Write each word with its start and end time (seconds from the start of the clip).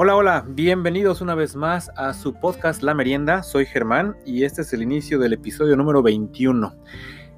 Hola, 0.00 0.14
hola, 0.14 0.44
bienvenidos 0.46 1.20
una 1.22 1.34
vez 1.34 1.56
más 1.56 1.90
a 1.96 2.14
su 2.14 2.32
podcast 2.32 2.84
La 2.84 2.94
Merienda. 2.94 3.42
Soy 3.42 3.66
Germán 3.66 4.16
y 4.24 4.44
este 4.44 4.62
es 4.62 4.72
el 4.72 4.80
inicio 4.80 5.18
del 5.18 5.32
episodio 5.32 5.74
número 5.74 6.04
21. 6.04 6.72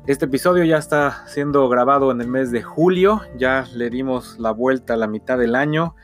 Este 0.06 0.26
episodio 0.26 0.64
ya 0.64 0.76
está 0.76 1.26
siendo 1.26 1.66
grabado 1.70 2.10
en 2.10 2.20
el 2.20 2.28
mes 2.28 2.50
de 2.50 2.62
julio, 2.62 3.22
ya 3.38 3.64
le 3.74 3.88
dimos 3.88 4.38
la 4.38 4.50
vuelta 4.50 4.92
a 4.92 4.98
la 4.98 5.06
mitad 5.06 5.38
del 5.38 5.54
año. 5.54 5.96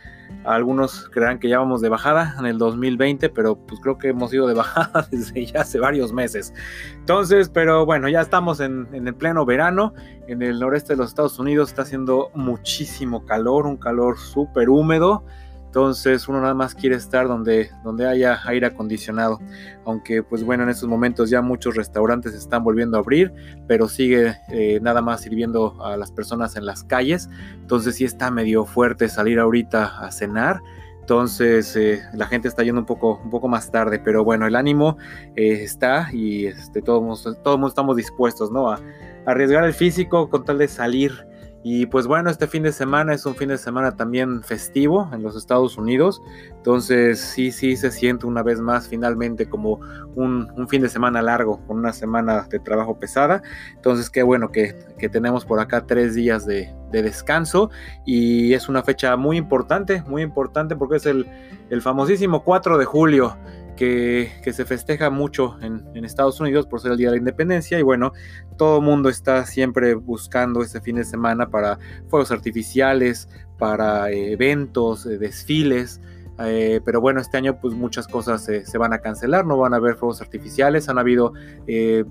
Algunos 0.46 1.10
creerán 1.10 1.40
que 1.40 1.50
ya 1.50 1.58
vamos 1.58 1.82
de 1.82 1.90
bajada 1.90 2.34
en 2.38 2.46
el 2.46 2.56
2020, 2.56 3.28
pero 3.28 3.56
pues 3.56 3.78
creo 3.82 3.98
que 3.98 4.08
hemos 4.08 4.32
ido 4.32 4.46
de 4.48 4.54
bajada 4.54 5.06
desde 5.10 5.44
ya 5.44 5.60
hace 5.60 5.78
varios 5.78 6.14
meses. 6.14 6.54
Entonces, 6.94 7.50
pero 7.50 7.84
bueno, 7.84 8.08
ya 8.08 8.22
estamos 8.22 8.60
en, 8.60 8.88
en 8.94 9.06
el 9.06 9.14
pleno 9.14 9.44
verano. 9.44 9.92
En 10.26 10.40
el 10.40 10.58
noreste 10.58 10.94
de 10.94 10.96
los 10.96 11.10
Estados 11.10 11.38
Unidos 11.38 11.68
está 11.68 11.82
haciendo 11.82 12.30
muchísimo 12.34 13.26
calor, 13.26 13.66
un 13.66 13.76
calor 13.76 14.16
súper 14.16 14.70
húmedo. 14.70 15.22
Entonces 15.76 16.26
uno 16.26 16.40
nada 16.40 16.54
más 16.54 16.74
quiere 16.74 16.96
estar 16.96 17.28
donde, 17.28 17.70
donde 17.84 18.06
haya 18.06 18.40
aire 18.46 18.68
acondicionado. 18.68 19.40
Aunque 19.84 20.22
pues 20.22 20.42
bueno, 20.42 20.62
en 20.62 20.70
estos 20.70 20.88
momentos 20.88 21.28
ya 21.28 21.42
muchos 21.42 21.76
restaurantes 21.76 22.32
están 22.32 22.64
volviendo 22.64 22.96
a 22.96 23.00
abrir, 23.00 23.30
pero 23.68 23.86
sigue 23.86 24.36
eh, 24.48 24.80
nada 24.80 25.02
más 25.02 25.20
sirviendo 25.20 25.76
a 25.84 25.98
las 25.98 26.10
personas 26.10 26.56
en 26.56 26.64
las 26.64 26.82
calles. 26.82 27.28
Entonces 27.60 27.96
sí 27.96 28.06
está 28.06 28.30
medio 28.30 28.64
fuerte 28.64 29.10
salir 29.10 29.38
ahorita 29.38 29.98
a 29.98 30.10
cenar. 30.12 30.62
Entonces 31.02 31.76
eh, 31.76 32.00
la 32.14 32.24
gente 32.24 32.48
está 32.48 32.62
yendo 32.62 32.80
un 32.80 32.86
poco, 32.86 33.20
un 33.22 33.28
poco 33.28 33.46
más 33.46 33.70
tarde, 33.70 33.98
pero 33.98 34.24
bueno, 34.24 34.46
el 34.46 34.56
ánimo 34.56 34.96
eh, 35.34 35.62
está 35.62 36.08
y 36.10 36.46
este, 36.46 36.80
todos, 36.80 37.22
todos 37.44 37.68
estamos 37.68 37.98
dispuestos 37.98 38.50
¿no? 38.50 38.70
a, 38.70 38.76
a 38.76 38.80
arriesgar 39.26 39.62
el 39.64 39.74
físico 39.74 40.30
con 40.30 40.42
tal 40.42 40.56
de 40.56 40.68
salir 40.68 41.35
y 41.68 41.86
pues 41.86 42.06
bueno, 42.06 42.30
este 42.30 42.46
fin 42.46 42.62
de 42.62 42.70
semana 42.70 43.12
es 43.12 43.26
un 43.26 43.34
fin 43.34 43.48
de 43.48 43.58
semana 43.58 43.96
también 43.96 44.44
festivo 44.44 45.10
en 45.12 45.24
los 45.24 45.34
Estados 45.34 45.76
Unidos. 45.76 46.22
Entonces 46.50 47.18
sí, 47.18 47.50
sí 47.50 47.76
se 47.76 47.90
siente 47.90 48.24
una 48.24 48.44
vez 48.44 48.60
más 48.60 48.86
finalmente 48.86 49.48
como 49.48 49.80
un, 50.14 50.68
fin 50.68 50.80
de 50.80 50.88
semana 50.88 51.22
largo, 51.22 51.60
con 51.66 51.78
una 51.78 51.92
semana 51.92 52.46
de 52.48 52.60
trabajo 52.60 53.00
pesada. 53.00 53.42
Entonces 53.74 54.10
qué 54.10 54.22
bueno 54.22 54.52
que, 54.52 54.74
tenemos 55.10 55.44
por 55.44 55.58
acá 55.58 55.84
tres 55.88 56.14
días 56.14 56.46
de, 56.46 56.72
descanso 56.92 57.68
y 58.06 58.54
es 58.54 58.68
una 58.68 58.84
fecha 58.84 59.16
muy 59.16 59.36
importante, 59.36 60.02
muy 60.06 60.22
importante 60.22 60.76
porque 60.76 60.98
es 60.98 61.06
el, 61.06 61.26
el 61.68 61.82
famosísimo 61.82 62.44
4 62.44 62.78
de 62.78 62.84
julio 62.84 63.36
que, 63.76 64.30
se 64.52 64.64
festeja 64.64 65.10
mucho 65.10 65.56
en, 65.60 66.04
Estados 66.04 66.40
Unidos 66.40 66.66
por 66.66 66.80
ser 66.80 66.92
el 66.92 66.98
Día 66.98 67.08
de 67.08 67.16
la 67.16 67.18
Independencia 67.18 67.78
y 67.78 67.82
bueno, 67.82 68.12
todo 68.56 68.78
el 68.78 68.84
mundo 68.84 69.08
está 69.08 69.44
siempre 69.44 69.94
buscando 69.94 70.62
este 70.62 70.80
fin 70.80 70.96
de 70.96 71.04
semana 71.04 71.48
para 71.48 71.78
fuegos 72.08 72.30
artificiales, 72.30 73.28
para 73.58 74.10
eh, 74.10 74.32
eventos, 74.32 75.06
eh, 75.06 75.18
desfiles. 75.18 76.00
Eh, 76.38 76.82
pero 76.84 77.00
bueno, 77.00 77.18
este 77.18 77.38
año 77.38 77.58
pues 77.58 77.72
muchas 77.72 78.06
cosas 78.06 78.44
se 78.44 78.78
van 78.78 78.92
a 78.92 78.98
cancelar, 78.98 79.46
no 79.46 79.56
van 79.56 79.72
a 79.72 79.78
haber 79.78 79.96
fuegos 79.96 80.20
artificiales, 80.20 80.90
han 80.90 80.98
habido, 80.98 81.32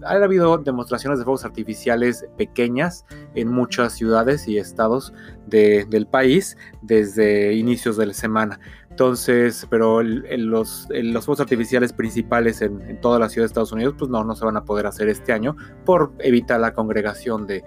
han 0.03 0.23
habido 0.23 0.57
demostraciones 0.57 1.19
de 1.19 1.25
fuegos 1.25 1.45
artificiales 1.45 2.25
pequeñas 2.35 3.05
en 3.35 3.49
muchas 3.49 3.93
ciudades 3.93 4.47
y 4.47 4.57
estados 4.57 5.13
del 5.45 6.07
país 6.07 6.57
desde 6.81 7.53
inicios 7.53 7.97
de 7.97 8.07
la 8.07 8.13
semana. 8.15 8.59
Entonces, 8.95 9.67
pero 9.69 10.01
los, 10.01 10.87
los 10.89 11.25
fuegos 11.25 11.41
artificiales 11.41 11.91
principales 11.91 12.61
en, 12.61 12.97
toda 13.01 13.19
la 13.19 13.27
ciudad 13.27 13.43
de 13.43 13.47
Estados 13.47 13.73
Unidos, 13.73 13.95
pues 13.99 14.09
no, 14.09 14.23
no 14.23 14.37
se 14.37 14.45
van 14.45 14.55
a 14.55 14.63
poder 14.63 14.87
hacer 14.87 15.09
este 15.09 15.33
año 15.33 15.57
por 15.83 16.13
evitar 16.19 16.61
la 16.61 16.71
congregación 16.71 17.45
de, 17.45 17.65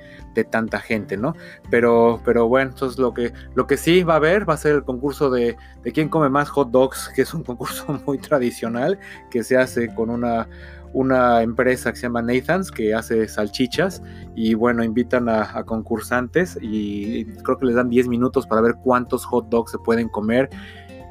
tanta 0.51 0.81
gente, 0.81 1.19
¿no? 1.19 1.35
Pero, 1.69 2.23
pero 2.25 2.49
bueno, 2.49 2.71
entonces 2.71 2.99
lo 2.99 3.13
que, 3.13 3.35
lo 3.55 3.67
que 3.67 3.77
sí 3.77 4.05
va 4.05 4.15
a 4.15 4.17
haber 4.17 4.49
va 4.49 4.55
a 4.55 4.57
ser 4.57 4.77
el 4.77 4.85
concurso 4.85 5.29
de, 5.29 5.59
de 5.83 5.93
quién 5.93 6.09
come 6.09 6.31
más 6.31 6.49
hot 6.49 6.71
dogs, 6.71 7.11
que 7.15 7.21
es 7.21 7.35
un 7.35 7.43
concurso 7.43 8.01
muy 8.07 8.17
tradicional 8.17 8.99
que 9.31 9.45
se 9.45 9.59
hace 9.59 9.95
con 9.95 10.09
una 10.09 10.49
una 10.95 11.43
empresa 11.43 11.93
que 11.93 11.99
se 11.99 12.05
llama 12.05 12.23
Nathan's 12.23 12.71
que 12.71 12.95
hace 12.95 13.29
salchichas 13.29 14.03
y 14.35 14.55
bueno, 14.55 14.83
invitan 14.83 15.29
a, 15.29 15.59
a, 15.59 15.63
concursantes 15.63 16.59
y 16.63 17.27
creo 17.43 17.59
que 17.59 17.67
les 17.67 17.75
dan 17.75 17.91
10 17.91 18.09
minutos 18.09 18.47
para 18.47 18.63
ver 18.63 18.77
cuántos 18.83 19.27
hot 19.27 19.51
dogs 19.51 19.73
se 19.73 19.79
pueden 19.79 20.09
comer 20.09 20.49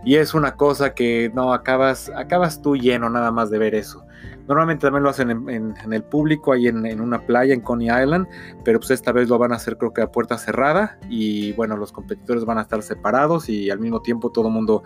y 0.04 0.16
es 0.16 0.34
una 0.34 0.56
cosa 0.56 0.94
que 0.94 1.32
no 1.34 1.54
acabas, 1.54 2.12
acabas 2.16 2.62
tú 2.62 2.76
lleno 2.76 3.10
nada 3.10 3.32
más 3.32 3.50
de 3.50 3.58
ver 3.58 3.76
eso. 3.76 4.06
Normalmente 4.48 4.88
también 4.88 5.04
lo 5.04 5.10
hacen 5.10 5.30
en, 5.50 5.94
el 5.94 6.04
público, 6.04 6.54
ahí 6.54 6.68
en, 6.68 7.02
una 7.02 7.20
playa 7.20 7.54
en 7.54 7.60
Coney 7.60 7.88
Island, 7.88 8.28
pero 8.64 8.80
pues 8.80 8.92
esta 8.92 9.12
vez 9.12 9.28
lo 9.28 9.38
van 9.38 9.52
a 9.52 9.58
hacer 9.58 9.78
creo 9.78 9.92
que 9.92 10.02
a 10.02 10.10
puerta 10.10 10.38
cerrada 10.38 10.98
y 11.10 11.52
bueno, 11.54 11.76
los 11.76 11.92
competidores 11.92 12.46
van 12.46 12.58
a 12.58 12.62
estar 12.62 12.82
separados 12.82 13.50
y 13.50 13.70
al 13.70 13.80
mismo 13.80 14.02
tiempo 14.02 14.32
todo 14.32 14.48
el 14.48 14.54
mundo 14.54 14.84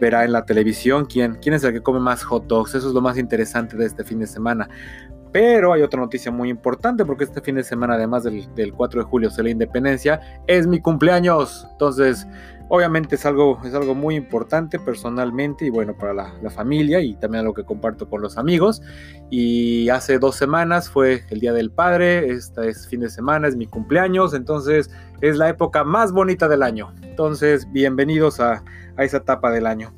verá 0.00 0.24
en 0.24 0.32
la 0.32 0.46
televisión 0.46 1.04
quién, 1.04 1.34
quién 1.42 1.54
es 1.54 1.62
el 1.64 1.74
que 1.74 1.82
come 1.82 2.00
más 2.00 2.22
hot 2.22 2.46
dogs. 2.46 2.74
Eso 2.74 2.88
es 2.88 2.94
lo 2.94 3.02
más 3.02 3.18
interesante 3.18 3.76
de 3.76 3.84
este 3.84 4.02
fin 4.02 4.18
de 4.18 4.26
semana. 4.26 4.68
Pero 5.32 5.72
hay 5.72 5.82
otra 5.82 5.98
noticia 5.98 6.30
muy 6.30 6.50
importante 6.50 7.04
porque 7.04 7.24
este 7.24 7.40
fin 7.40 7.54
de 7.54 7.64
semana, 7.64 7.94
además 7.94 8.24
del, 8.24 8.54
del 8.54 8.72
4 8.72 9.02
de 9.02 9.06
julio, 9.08 9.28
es 9.28 9.38
la 9.38 9.50
independencia, 9.50 10.20
es 10.46 10.66
mi 10.66 10.80
cumpleaños. 10.80 11.66
Entonces, 11.72 12.26
Obviamente 12.74 13.16
es 13.16 13.26
algo, 13.26 13.60
es 13.66 13.74
algo 13.74 13.94
muy 13.94 14.14
importante 14.14 14.78
personalmente 14.78 15.66
y 15.66 15.68
bueno, 15.68 15.94
para 15.94 16.14
la, 16.14 16.50
familia 16.50 17.02
y 17.02 17.12
también 17.16 17.44
lo 17.44 17.52
que 17.52 17.64
comparto 17.64 18.08
con 18.08 18.22
los 18.22 18.38
amigos. 18.38 18.80
Y 19.28 19.90
hace 19.90 20.18
dos 20.18 20.36
semanas 20.36 20.88
fue 20.88 21.22
el 21.28 21.40
Día 21.40 21.52
del 21.52 21.70
Padre, 21.70 22.30
este 22.30 22.70
es 22.70 22.88
fin 22.88 23.00
de 23.00 23.10
semana, 23.10 23.46
es 23.46 23.56
mi 23.56 23.66
cumpleaños, 23.66 24.32
entonces 24.32 24.90
es 25.20 25.36
la 25.36 25.50
época 25.50 25.84
más 25.84 26.12
bonita 26.12 26.48
del 26.48 26.62
año. 26.62 26.94
Entonces, 27.02 27.70
bienvenidos 27.70 28.40
a, 28.40 28.64
esa 28.96 29.18
etapa 29.18 29.50
del 29.50 29.66
año. 29.66 29.94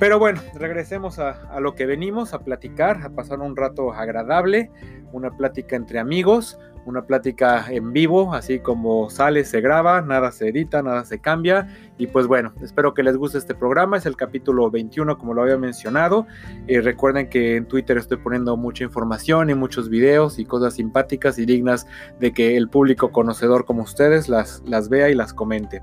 Pero 0.00 0.18
bueno, 0.18 0.40
regresemos 0.54 1.18
a, 1.18 1.60
lo 1.60 1.74
que 1.74 1.84
venimos, 1.84 2.32
a 2.32 2.38
platicar, 2.38 3.02
a 3.02 3.10
pasar 3.10 3.40
un 3.40 3.54
rato 3.54 3.92
agradable, 3.92 4.70
una 5.12 5.30
plática 5.36 5.76
entre 5.76 5.98
amigos, 5.98 6.58
una 6.86 7.02
plática 7.02 7.66
en 7.68 7.92
vivo, 7.92 8.32
así 8.32 8.60
como 8.60 9.10
sale, 9.10 9.44
se 9.44 9.60
graba, 9.60 10.00
nada 10.00 10.32
se 10.32 10.48
edita, 10.48 10.82
nada 10.82 11.04
se 11.04 11.18
cambia. 11.18 11.68
Y 11.98 12.06
pues 12.06 12.26
bueno, 12.26 12.54
espero 12.62 12.94
que 12.94 13.02
les 13.02 13.18
guste 13.18 13.36
este 13.36 13.54
programa, 13.54 13.98
es 13.98 14.06
el 14.06 14.16
capítulo 14.16 14.70
21 14.70 15.18
como 15.18 15.34
lo 15.34 15.42
había 15.42 15.58
mencionado. 15.58 16.26
Eh, 16.66 16.80
recuerden 16.80 17.28
que 17.28 17.56
en 17.56 17.66
Twitter 17.66 17.98
estoy 17.98 18.16
poniendo 18.16 18.56
mucha 18.56 18.84
información 18.84 19.50
y 19.50 19.54
muchos 19.54 19.90
videos 19.90 20.38
y 20.38 20.46
cosas 20.46 20.76
simpáticas 20.76 21.38
y 21.38 21.44
dignas 21.44 21.86
de 22.18 22.32
que 22.32 22.56
el 22.56 22.70
público 22.70 23.12
conocedor 23.12 23.66
como 23.66 23.82
ustedes 23.82 24.30
las, 24.30 24.62
las 24.64 24.88
vea 24.88 25.10
y 25.10 25.14
las 25.14 25.34
comente. 25.34 25.82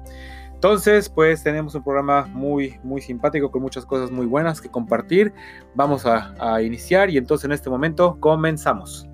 Entonces, 0.57 1.07
pues 1.07 1.43
tenemos 1.43 1.75
un 1.75 1.83
programa 1.83 2.25
muy, 2.33 2.79
muy 2.81 2.99
simpático 2.99 3.51
con 3.51 3.61
muchas 3.61 3.85
cosas 3.85 4.09
muy 4.09 4.25
buenas 4.25 4.59
que 4.59 4.69
compartir. 4.69 5.31
Vamos 5.75 6.03
a, 6.07 6.63
iniciar 6.63 7.11
y 7.11 7.17
entonces 7.17 7.45
en 7.45 7.51
este 7.51 7.69
momento 7.69 8.17
comenzamos. 8.19 9.07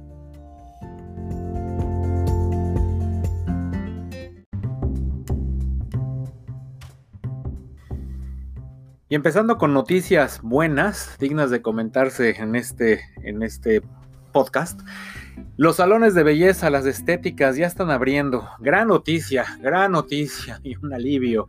Y 9.10 9.16
empezando 9.16 9.58
con 9.58 9.74
noticias 9.74 10.40
buenas, 10.42 11.18
dignas 11.20 11.50
de 11.50 11.62
comentarse 11.62 12.42
en 12.42 12.56
este, 12.56 13.02
en 13.22 13.44
este 13.44 13.81
podcast. 14.33 14.81
Los 15.55 15.77
salones 15.77 16.13
de 16.13 16.23
belleza, 16.23 16.69
las 16.69 16.85
estéticas 16.85 17.55
ya 17.55 17.67
están 17.67 17.89
abriendo. 17.89 18.49
Gran 18.59 18.89
noticia, 18.89 19.45
gran 19.61 19.94
noticia 19.94 20.59
y 20.63 20.75
un 20.75 20.94
alivio. 20.94 21.47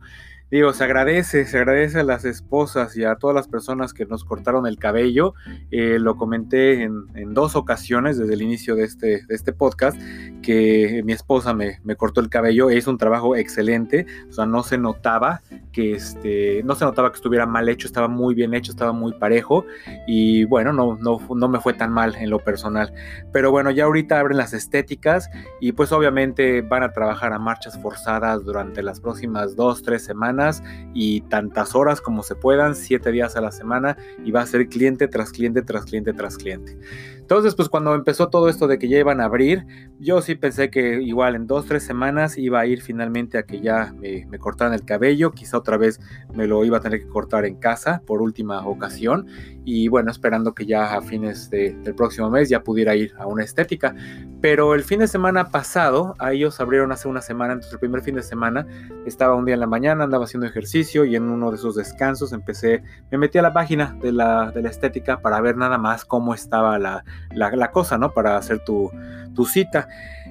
Digo, 0.55 0.71
se 0.71 0.85
agradece, 0.85 1.43
se 1.43 1.57
agradece 1.57 1.99
a 1.99 2.03
las 2.05 2.23
esposas 2.23 2.95
y 2.95 3.03
a 3.03 3.17
todas 3.17 3.35
las 3.35 3.49
personas 3.49 3.93
que 3.93 4.05
nos 4.05 4.23
cortaron 4.23 4.65
el 4.67 4.77
cabello. 4.77 5.33
Eh, 5.69 5.99
lo 5.99 6.15
comenté 6.15 6.83
en, 6.83 7.33
dos 7.33 7.57
ocasiones 7.57 8.17
desde 8.17 8.35
el 8.35 8.41
inicio 8.41 8.77
de 8.77 8.85
este, 8.85 9.25
este 9.27 9.51
podcast, 9.51 9.99
que 10.41 11.01
mi 11.03 11.11
esposa 11.11 11.53
me, 11.53 11.81
cortó 11.97 12.21
el 12.21 12.29
cabello 12.29 12.71
hizo 12.71 12.89
un 12.89 12.97
trabajo 12.97 13.35
excelente. 13.35 14.05
O 14.29 14.31
sea, 14.31 14.45
no 14.45 14.63
se 14.63 14.77
notaba 14.77 15.41
que 15.73 15.91
este, 15.91 16.61
no 16.63 16.75
se 16.75 16.85
notaba 16.85 17.11
que 17.11 17.17
estuviera 17.17 17.45
mal 17.45 17.67
hecho, 17.67 17.85
estaba 17.85 18.07
muy 18.07 18.33
bien 18.33 18.53
hecho, 18.53 18.71
estaba 18.71 18.93
muy 18.93 19.11
parejo. 19.11 19.65
Y 20.07 20.45
bueno, 20.45 20.71
no, 20.71 20.95
no, 20.95 21.19
no 21.35 21.49
me 21.49 21.59
fue 21.59 21.73
tan 21.73 21.91
mal 21.91 22.15
en 22.15 22.29
lo 22.29 22.39
personal. 22.39 22.93
Pero 23.33 23.51
bueno, 23.51 23.71
ya 23.71 23.83
ahorita 23.83 24.21
abren 24.21 24.37
las 24.37 24.53
estéticas 24.53 25.29
y 25.59 25.73
pues 25.73 25.91
obviamente 25.91 26.61
van 26.61 26.83
a 26.83 26.93
trabajar 26.93 27.33
a 27.33 27.39
marchas 27.39 27.77
forzadas 27.81 28.45
durante 28.45 28.81
las 28.81 29.01
próximas 29.01 29.57
dos, 29.57 29.83
tres 29.83 30.05
semanas 30.05 30.44
y 30.93 31.21
tantas 31.21 31.75
horas 31.75 32.01
como 32.01 32.23
se 32.23 32.35
puedan, 32.35 32.75
siete 32.75 33.11
días 33.11 33.35
a 33.35 33.41
la 33.41 33.51
semana 33.51 33.97
y 34.23 34.31
va 34.31 34.41
a 34.41 34.45
ser 34.45 34.67
cliente 34.67 35.07
tras 35.07 35.31
cliente 35.31 35.61
tras 35.61 35.85
cliente 35.85 36.13
tras 36.13 36.37
cliente. 36.37 36.77
Entonces, 37.25 37.55
pues 37.55 37.69
cuando 37.69 37.95
empezó 37.95 38.29
todo 38.29 38.49
esto 38.49 38.67
de 38.67 38.77
que 38.77 38.87
ya 38.87 38.99
iban 38.99 39.19
a 39.19 39.25
abrir, 39.25 39.65
yo 39.99 40.21
sí 40.21 40.35
pensé 40.35 40.69
que 40.69 41.01
igual 41.01 41.33
en 41.33 41.47
dos, 41.47 41.65
tres 41.65 41.81
semanas 41.81 42.37
iba 42.37 42.59
a 42.59 42.67
ir 42.67 42.83
finalmente 42.83 43.39
a 43.39 43.43
que 43.47 43.61
ya 43.61 43.95
me, 43.97 44.37
cortaran 44.37 44.75
el 44.75 44.85
cabello, 44.85 45.31
quizá 45.31 45.57
otra 45.57 45.75
vez 45.77 45.99
me 46.35 46.45
lo 46.45 46.63
iba 46.63 46.77
a 46.77 46.81
tener 46.81 46.99
que 46.99 47.07
cortar 47.07 47.45
en 47.45 47.55
casa 47.55 48.03
por 48.05 48.21
última 48.21 48.63
ocasión 48.67 49.25
y 49.63 49.87
bueno, 49.87 50.11
esperando 50.11 50.53
que 50.53 50.67
ya 50.67 50.95
a 50.95 51.01
fines 51.01 51.49
del 51.49 51.95
próximo 51.95 52.29
mes 52.29 52.47
ya 52.47 52.61
pudiera 52.61 52.95
ir 52.95 53.15
a 53.17 53.25
una 53.25 53.43
estética. 53.43 53.95
Pero 54.39 54.75
el 54.75 54.83
fin 54.83 54.99
de 54.99 55.07
semana 55.07 55.49
pasado, 55.49 56.13
a 56.19 56.31
ellos 56.31 56.59
abrieron 56.59 56.91
hace 56.91 57.07
una 57.07 57.23
semana, 57.23 57.53
entonces 57.53 57.73
el 57.73 57.79
primer 57.79 58.03
fin 58.03 58.13
de 58.13 58.21
semana 58.21 58.67
estaba 59.07 59.33
un 59.33 59.45
día 59.45 59.55
en 59.55 59.61
la 59.61 59.67
mañana, 59.67 60.03
andaba 60.03 60.25
haciendo 60.25 60.45
ejercicio 60.45 61.05
y 61.05 61.15
en 61.15 61.23
uno 61.23 61.49
de 61.49 61.57
esos 61.57 61.73
descansos 61.73 62.33
empecé, 62.33 62.83
me 63.09 63.17
metí 63.17 63.39
a 63.39 63.41
la 63.41 63.51
página 63.51 63.97
de 63.99 64.11
la, 64.11 64.51
de 64.51 64.61
la 64.61 64.69
estética 64.69 65.21
para 65.21 65.41
ver 65.41 65.57
nada 65.57 65.79
más 65.79 66.05
cómo 66.05 66.35
estaba 66.35 66.77
la, 66.77 67.03
la, 67.33 67.71
cosa, 67.71 67.97
¿no? 67.97 68.13
Para 68.13 68.37
hacer 68.37 68.63
tu, 68.63 68.91
tu, 69.33 69.45
cita. 69.45 69.87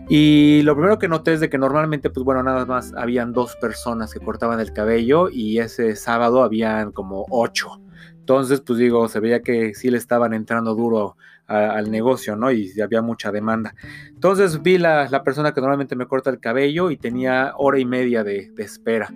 Y 0.08 0.62
lo 0.62 0.74
primero 0.74 0.98
que 0.98 1.08
noté 1.08 1.32
es 1.34 1.40
de 1.40 1.48
que 1.48 1.58
normalmente, 1.58 2.10
pues 2.10 2.24
bueno, 2.24 2.42
nada 2.42 2.66
más 2.66 2.92
habían 2.96 3.32
dos 3.32 3.56
personas 3.56 4.12
que 4.12 4.20
cortaban 4.20 4.60
el 4.60 4.72
cabello 4.72 5.28
y 5.30 5.58
ese 5.58 5.96
sábado 5.96 6.42
habían 6.42 6.92
como 6.92 7.26
ocho. 7.30 7.80
Entonces, 8.12 8.60
pues 8.60 8.78
digo, 8.78 9.08
se 9.08 9.20
veía 9.20 9.42
que 9.42 9.74
sí 9.74 9.90
le 9.90 9.98
estaban 9.98 10.32
entrando 10.32 10.74
duro 10.74 11.16
al 11.46 11.90
negocio, 11.90 12.36
¿no? 12.36 12.50
Y 12.50 12.80
había 12.80 13.02
mucha 13.02 13.30
demanda. 13.30 13.74
Entonces 14.08 14.62
vi 14.62 14.78
la, 14.78 15.08
la, 15.10 15.22
persona 15.22 15.52
que 15.52 15.60
normalmente 15.60 15.94
me 15.94 16.06
corta 16.06 16.30
el 16.30 16.40
cabello 16.40 16.90
y 16.90 16.96
tenía 16.96 17.52
hora 17.56 17.78
y 17.78 17.84
media 17.84 18.24
de, 18.24 18.50
de 18.54 18.62
espera. 18.62 19.12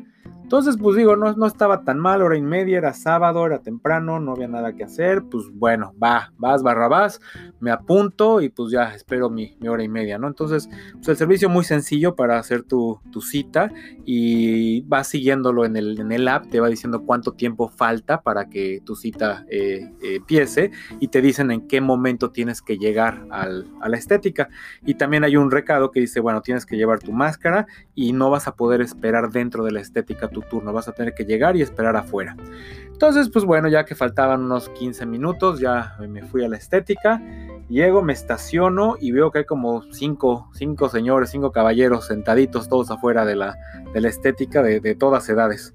Entonces, 0.49 0.79
pues 0.81 0.97
digo, 0.97 1.15
no, 1.15 1.31
no 1.35 1.45
estaba 1.45 1.83
tan 1.85 1.99
mal, 1.99 2.23
hora 2.23 2.35
y 2.35 2.41
media, 2.41 2.79
era 2.79 2.95
sábado, 2.95 3.45
era 3.45 3.59
temprano, 3.59 4.19
no 4.19 4.33
había 4.33 4.49
nada 4.49 4.73
que 4.73 4.83
hacer, 4.83 5.25
pues 5.25 5.45
bueno, 5.53 5.93
va, 6.03 6.33
vas, 6.39 6.63
barra 6.63 6.89
vas, 6.89 7.21
me 7.61 7.71
apunto 7.71 8.41
y 8.41 8.49
pues 8.49 8.71
ya 8.73 8.95
espero 8.95 9.29
mi, 9.29 9.59
hora 9.69 9.83
y 9.83 9.89
media, 9.89 10.17
¿no? 10.17 10.27
Entonces, 10.27 10.71
pues 10.95 11.09
el 11.09 11.17
servicio 11.19 11.51
muy 11.51 11.65
sencillo 11.65 12.15
para 12.15 12.39
hacer 12.39 12.63
tu, 12.63 12.99
cita 13.21 13.71
y 14.07 14.81
vas 14.87 15.09
siguiéndolo 15.09 15.67
en 15.67 15.77
el, 15.77 16.01
en 16.01 16.13
el 16.13 16.27
app, 16.27 16.47
te 16.49 16.61
va 16.61 16.69
diciendo 16.69 17.03
cuánto 17.05 17.33
tiempo 17.33 17.69
falta 17.69 18.23
para 18.23 18.49
que 18.49 18.81
tu 18.87 18.97
cita 18.97 19.45
eh, 19.51 19.93
empiece 20.01 20.71
y 20.99 21.09
te 21.09 21.21
dicen 21.21 21.51
en 21.51 21.69
qué 21.69 21.83
momento 21.83 22.31
tienes 22.31 22.63
que 22.63 22.79
llegar 22.79 23.27
al, 23.31 23.67
a 23.83 23.91
la 23.91 23.99
estética. 23.99 24.49
Y 24.87 24.95
también 24.95 25.25
hay 25.25 25.37
un 25.37 25.51
recado 25.51 25.91
que 25.91 26.01
dice, 26.01 26.21
bueno, 26.21 26.41
tienes 26.41 26.65
que 26.65 26.79
llevar 26.79 27.01
tu 27.01 27.13
máscara 27.13 27.67
y 27.95 28.15
no 28.15 28.31
vas 28.31 28.49
a 28.49 28.57
poder 28.57 28.81
esperar 28.81 29.31
dentro 29.31 29.63
de 29.63 29.73
la 29.73 29.81
estética 29.81 30.31
turno, 30.43 30.73
vas 30.73 30.89
a 30.89 30.93
tener 30.93 31.15
que 31.15 31.25
llegar 31.25 31.57
y 31.57 31.63
esperar 31.63 31.97
afuera. 31.97 32.37
Entonces, 32.85 33.29
pues 33.31 33.45
bueno, 33.45 33.69
ya 33.69 33.85
que 33.85 33.95
faltaban 33.95 34.43
unos 34.43 34.69
15 34.71 35.07
minutos, 35.07 35.61
ya 35.61 35.97
me 36.09 36.23
fui 36.25 36.45
a 36.45 36.49
la 36.49 36.57
estética, 36.57 37.23
llego, 37.69 38.03
me 38.03 38.13
estaciono 38.13 38.97
y 38.99 39.13
veo 39.13 39.31
que 39.31 39.39
hay 39.39 39.45
como 39.45 39.83
cinco, 39.93 40.51
cinco 40.55 40.89
señores, 40.89 41.31
cinco 41.31 41.53
caballeros 41.53 42.07
sentaditos 42.07 42.69
todos 42.69 42.91
afuera 42.91 43.25
de 43.25 43.37
la, 43.37 43.57
de 43.93 44.01
la 44.01 44.09
estética 44.09 44.63
de, 44.63 44.81
de 44.81 44.95
todas 44.95 45.29
edades. 45.29 45.75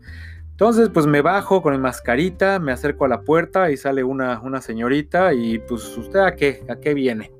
Entonces, 0.53 0.89
pues 0.93 1.07
me 1.07 1.21
bajo 1.21 1.63
con 1.63 1.73
mi 1.73 1.79
mascarita, 1.79 2.59
me 2.59 2.71
acerco 2.71 3.05
a 3.05 3.07
la 3.07 3.21
puerta 3.21 3.71
y 3.71 3.77
sale 3.77 4.03
una, 4.03 4.39
una 4.39 4.61
señorita 4.61 5.33
y 5.33 5.57
pues 5.57 5.97
usted 5.97 6.19
a 6.19 6.35
qué, 6.35 6.63
a 6.69 6.75
qué 6.75 6.93
viene. 6.93 7.31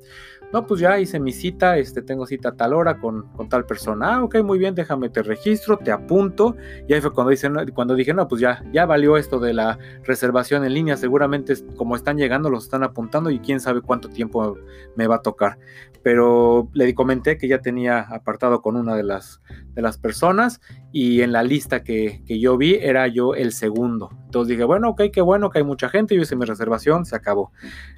No, 0.52 0.66
pues 0.66 0.80
ya 0.80 1.00
hice 1.00 1.18
mi 1.18 1.32
cita, 1.32 1.78
este, 1.78 2.00
tengo 2.00 2.26
cita 2.26 2.50
a 2.50 2.56
tal 2.56 2.74
hora 2.74 3.00
con, 3.00 3.28
con, 3.32 3.48
tal 3.48 3.66
persona. 3.66 4.14
Ah, 4.14 4.24
ok, 4.24 4.36
muy 4.44 4.58
bien, 4.58 4.74
déjame, 4.74 5.08
te 5.08 5.22
registro, 5.22 5.76
te 5.76 5.90
apunto. 5.90 6.56
Y 6.88 6.94
ahí 6.94 7.00
fue 7.00 7.12
cuando, 7.12 7.30
dice, 7.30 7.50
cuando 7.74 7.94
dije, 7.94 8.14
no, 8.14 8.28
pues 8.28 8.40
ya, 8.40 8.64
ya 8.72 8.86
valió 8.86 9.16
esto 9.16 9.40
de 9.40 9.52
la 9.52 9.78
reservación 10.04 10.64
en 10.64 10.74
línea. 10.74 10.96
Seguramente 10.96 11.54
como 11.76 11.96
están 11.96 12.18
llegando, 12.18 12.50
los 12.50 12.64
están 12.64 12.84
apuntando 12.84 13.30
y 13.30 13.40
quién 13.40 13.58
sabe 13.58 13.80
cuánto 13.80 14.08
tiempo 14.08 14.56
me 14.94 15.06
va 15.06 15.16
a 15.16 15.22
tocar. 15.22 15.58
Pero 16.02 16.68
le 16.72 16.94
comenté 16.94 17.36
que 17.36 17.48
ya 17.48 17.60
tenía 17.60 18.00
apartado 18.00 18.62
con 18.62 18.76
una 18.76 18.94
de 18.94 19.02
las, 19.02 19.40
de 19.74 19.82
las 19.82 19.98
personas 19.98 20.60
y 20.92 21.22
en 21.22 21.32
la 21.32 21.42
lista 21.42 21.82
que, 21.82 22.22
que 22.26 22.38
yo 22.38 22.56
vi 22.56 22.76
era 22.76 23.08
yo 23.08 23.34
el 23.34 23.52
segundo. 23.52 24.10
Entonces 24.34 24.50
dije, 24.50 24.64
bueno, 24.64 24.90
ok, 24.90 25.02
qué 25.12 25.20
bueno 25.20 25.48
que 25.48 25.58
hay 25.58 25.64
mucha 25.64 25.88
gente. 25.88 26.16
Yo 26.16 26.22
hice 26.22 26.34
mi 26.34 26.44
reservación, 26.44 27.04
se 27.04 27.14
acabó. 27.14 27.52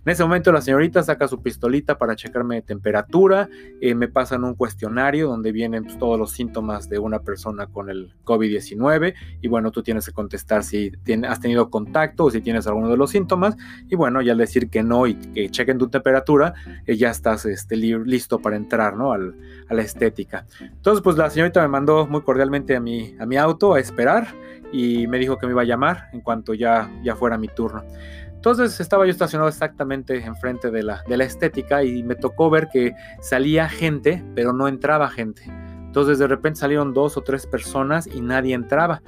En 0.04 0.12
ese 0.12 0.22
momento 0.22 0.52
la 0.52 0.60
señorita 0.60 1.02
saca 1.02 1.28
su 1.28 1.42
pistolita 1.42 1.96
para 1.96 2.14
checarme 2.14 2.60
temperatura, 2.60 3.48
eh, 3.80 3.94
me 3.94 4.08
pasan 4.08 4.44
un 4.44 4.54
cuestionario 4.54 5.28
donde 5.28 5.52
vienen 5.52 5.84
pues, 5.84 5.98
todos 5.98 6.18
los 6.18 6.32
síntomas 6.32 6.88
de 6.88 6.98
una 6.98 7.20
persona 7.20 7.66
con 7.66 7.88
el 7.88 8.14
COVID-19 8.24 9.14
y 9.40 9.48
bueno, 9.48 9.70
tú 9.70 9.82
tienes 9.82 10.06
que 10.06 10.12
contestar 10.12 10.62
si 10.62 10.92
has 11.26 11.40
tenido 11.40 11.70
contacto 11.70 12.24
o 12.24 12.30
si 12.30 12.40
tienes 12.40 12.66
alguno 12.66 12.90
de 12.90 12.96
los 12.96 13.10
síntomas 13.10 13.56
y 13.88 13.96
bueno, 13.96 14.20
ya 14.20 14.32
al 14.32 14.38
decir 14.38 14.68
que 14.68 14.82
no 14.82 15.06
y 15.06 15.14
que 15.14 15.50
chequen 15.50 15.78
tu 15.78 15.88
temperatura, 15.88 16.54
eh, 16.86 16.96
ya 16.96 17.10
estás 17.10 17.46
este, 17.46 17.76
listo 17.76 18.40
para 18.40 18.56
entrar 18.56 18.96
¿no? 18.96 19.12
a 19.12 19.18
la 19.18 19.82
estética. 19.82 20.46
Entonces, 20.60 21.02
pues 21.02 21.16
la 21.16 21.30
señorita 21.30 21.65
me 21.66 21.72
mandó 21.72 22.06
muy 22.06 22.22
cordialmente 22.22 22.76
a 22.76 22.80
mi, 22.80 23.16
a 23.18 23.26
mi 23.26 23.36
auto 23.36 23.74
a 23.74 23.80
esperar 23.80 24.28
y 24.72 25.06
me 25.08 25.18
dijo 25.18 25.36
que 25.38 25.46
me 25.46 25.52
iba 25.52 25.62
a 25.62 25.66
llamar 25.66 26.08
en 26.12 26.20
cuanto 26.20 26.54
ya, 26.54 26.90
ya 27.02 27.16
fuera 27.16 27.36
mi 27.36 27.48
turno. 27.48 27.84
Entonces 28.32 28.78
estaba 28.78 29.04
yo 29.06 29.10
estacionado 29.10 29.48
exactamente 29.48 30.24
enfrente 30.24 30.70
de 30.70 30.82
la, 30.84 31.02
de 31.08 31.16
la 31.16 31.24
estética 31.24 31.82
y 31.82 32.04
me 32.04 32.14
tocó 32.14 32.48
ver 32.48 32.68
que 32.72 32.94
salía 33.20 33.68
gente, 33.68 34.24
pero 34.34 34.52
no 34.52 34.68
entraba 34.68 35.08
gente. 35.08 35.42
Entonces 35.86 36.18
de 36.18 36.28
repente 36.28 36.60
salieron 36.60 36.94
dos 36.94 37.16
o 37.16 37.22
tres 37.22 37.46
personas 37.46 38.06
y 38.06 38.20
nadie 38.20 38.54
entraba. 38.54 39.02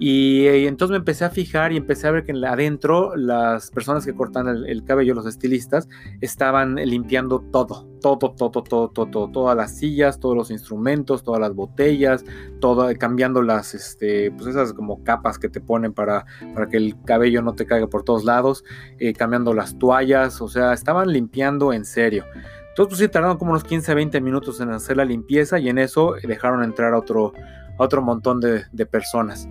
Y, 0.00 0.46
eh, 0.46 0.68
entonces 0.68 0.92
me 0.92 0.98
empecé 0.98 1.24
a 1.24 1.30
fijar 1.30 1.72
y 1.72 1.76
empecé 1.76 2.06
a 2.06 2.12
ver 2.12 2.24
que 2.24 2.32
adentro 2.46 3.16
las 3.16 3.70
personas 3.72 4.06
que 4.06 4.14
cortan 4.14 4.46
el, 4.46 4.84
cabello, 4.84 5.14
los 5.14 5.26
estilistas, 5.26 5.88
estaban 6.20 6.76
limpiando 6.76 7.40
todo, 7.40 7.88
todo, 8.00 8.30
todo, 8.30 8.62
todo, 8.62 8.88
todo, 8.90 9.30
todas 9.30 9.56
las 9.56 9.76
sillas, 9.76 10.20
todos 10.20 10.36
los 10.36 10.52
instrumentos, 10.52 11.24
todas 11.24 11.40
las 11.40 11.52
botellas, 11.52 12.24
todo, 12.60 12.88
cambiando 12.96 13.42
las, 13.42 13.74
este, 13.74 14.30
pues 14.30 14.46
esas 14.46 14.72
como 14.72 15.02
capas 15.02 15.36
que 15.38 15.48
te 15.48 15.60
ponen 15.60 15.92
para, 15.92 16.26
para 16.54 16.68
que 16.68 16.76
el 16.76 16.94
cabello 17.04 17.42
no 17.42 17.54
te 17.54 17.66
caiga 17.66 17.88
por 17.88 18.04
todos 18.04 18.24
lados, 18.24 18.64
eh, 18.98 19.12
cambiando 19.14 19.52
las 19.52 19.78
toallas, 19.78 20.40
o 20.40 20.48
sea, 20.48 20.72
estaban 20.74 21.12
limpiando 21.12 21.72
en 21.72 21.84
serio. 21.84 22.24
Entonces, 22.68 22.90
pues 22.90 22.98
sí, 23.00 23.08
tardaron 23.08 23.38
como 23.38 23.50
unos 23.50 23.64
15, 23.64 23.92
20 23.92 24.20
minutos 24.20 24.60
en 24.60 24.70
hacer 24.70 24.96
la 24.96 25.04
limpieza 25.04 25.58
y 25.58 25.68
en 25.68 25.78
eso 25.78 26.14
dejaron 26.22 26.62
entrar 26.62 26.94
a 26.94 26.98
otro, 26.98 27.32
otro 27.76 28.00
montón 28.02 28.40
de 28.40 28.86
personas. 28.86 29.48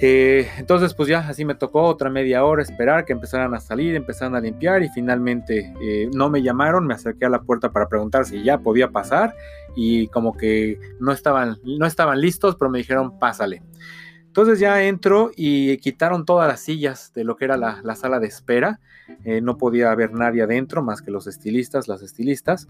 Eh, 0.00 0.50
entonces, 0.58 0.92
pues 0.92 1.08
ya 1.08 1.20
así 1.20 1.44
me 1.44 1.54
tocó 1.54 1.82
otra 1.82 2.10
media 2.10 2.44
hora 2.44 2.62
esperar 2.62 3.04
que 3.04 3.12
empezaran 3.12 3.54
a 3.54 3.60
salir, 3.60 3.94
empezaran 3.94 4.34
a 4.34 4.40
limpiar 4.40 4.82
y 4.82 4.88
finalmente 4.88 5.72
eh, 5.80 6.10
no 6.12 6.28
me 6.30 6.42
llamaron, 6.42 6.86
me 6.86 6.94
acerqué 6.94 7.26
a 7.26 7.28
la 7.28 7.42
puerta 7.42 7.70
para 7.72 7.88
preguntar 7.88 8.24
si 8.24 8.42
ya 8.42 8.58
podía 8.58 8.90
pasar 8.90 9.36
y 9.76 10.08
como 10.08 10.36
que 10.36 10.78
no 10.98 11.12
estaban, 11.12 11.58
no 11.64 11.86
estaban 11.86 12.20
listos, 12.20 12.56
pero 12.56 12.70
me 12.70 12.78
dijeron 12.78 13.18
pásale. 13.18 13.62
Entonces 14.26 14.58
ya 14.58 14.82
entro 14.82 15.30
y 15.36 15.76
quitaron 15.78 16.24
todas 16.24 16.48
las 16.48 16.60
sillas 16.60 17.12
de 17.14 17.22
lo 17.22 17.36
que 17.36 17.44
era 17.44 17.56
la, 17.56 17.80
la 17.84 17.94
sala 17.94 18.18
de 18.18 18.26
espera 18.26 18.80
eh, 19.24 19.40
no 19.40 19.56
podía 19.56 19.90
haber 19.90 20.12
nadie 20.12 20.42
adentro 20.42 20.82
más 20.82 21.02
que 21.02 21.10
los 21.10 21.26
estilistas, 21.26 21.88
las 21.88 22.02
estilistas. 22.02 22.68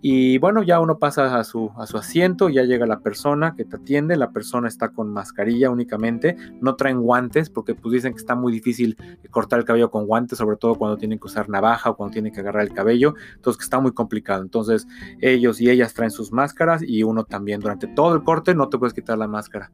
Y 0.00 0.38
bueno, 0.38 0.62
ya 0.62 0.80
uno 0.80 0.98
pasa 0.98 1.36
a 1.38 1.44
su, 1.44 1.70
a 1.76 1.86
su 1.86 1.96
asiento, 1.96 2.48
ya 2.48 2.62
llega 2.62 2.86
la 2.86 3.00
persona 3.00 3.54
que 3.56 3.64
te 3.64 3.76
atiende, 3.76 4.16
la 4.16 4.30
persona 4.30 4.68
está 4.68 4.90
con 4.90 5.12
mascarilla 5.12 5.70
únicamente, 5.70 6.36
no 6.60 6.76
traen 6.76 7.00
guantes 7.00 7.50
porque 7.50 7.74
pues 7.74 7.92
dicen 7.92 8.12
que 8.12 8.18
está 8.18 8.34
muy 8.34 8.52
difícil 8.52 8.96
cortar 9.30 9.58
el 9.58 9.64
cabello 9.64 9.90
con 9.90 10.06
guantes, 10.06 10.38
sobre 10.38 10.56
todo 10.56 10.74
cuando 10.76 10.96
tienen 10.96 11.18
que 11.18 11.26
usar 11.26 11.48
navaja 11.48 11.90
o 11.90 11.96
cuando 11.96 12.12
tienen 12.12 12.32
que 12.32 12.40
agarrar 12.40 12.62
el 12.62 12.72
cabello, 12.72 13.14
entonces 13.34 13.58
que 13.58 13.64
está 13.64 13.80
muy 13.80 13.92
complicado. 13.92 14.42
Entonces 14.42 14.86
ellos 15.20 15.60
y 15.60 15.70
ellas 15.70 15.94
traen 15.94 16.10
sus 16.10 16.32
máscaras 16.32 16.82
y 16.82 17.02
uno 17.02 17.24
también 17.24 17.60
durante 17.60 17.86
todo 17.86 18.14
el 18.14 18.22
corte 18.22 18.54
no 18.54 18.68
te 18.68 18.78
puedes 18.78 18.94
quitar 18.94 19.18
la 19.18 19.28
máscara. 19.28 19.70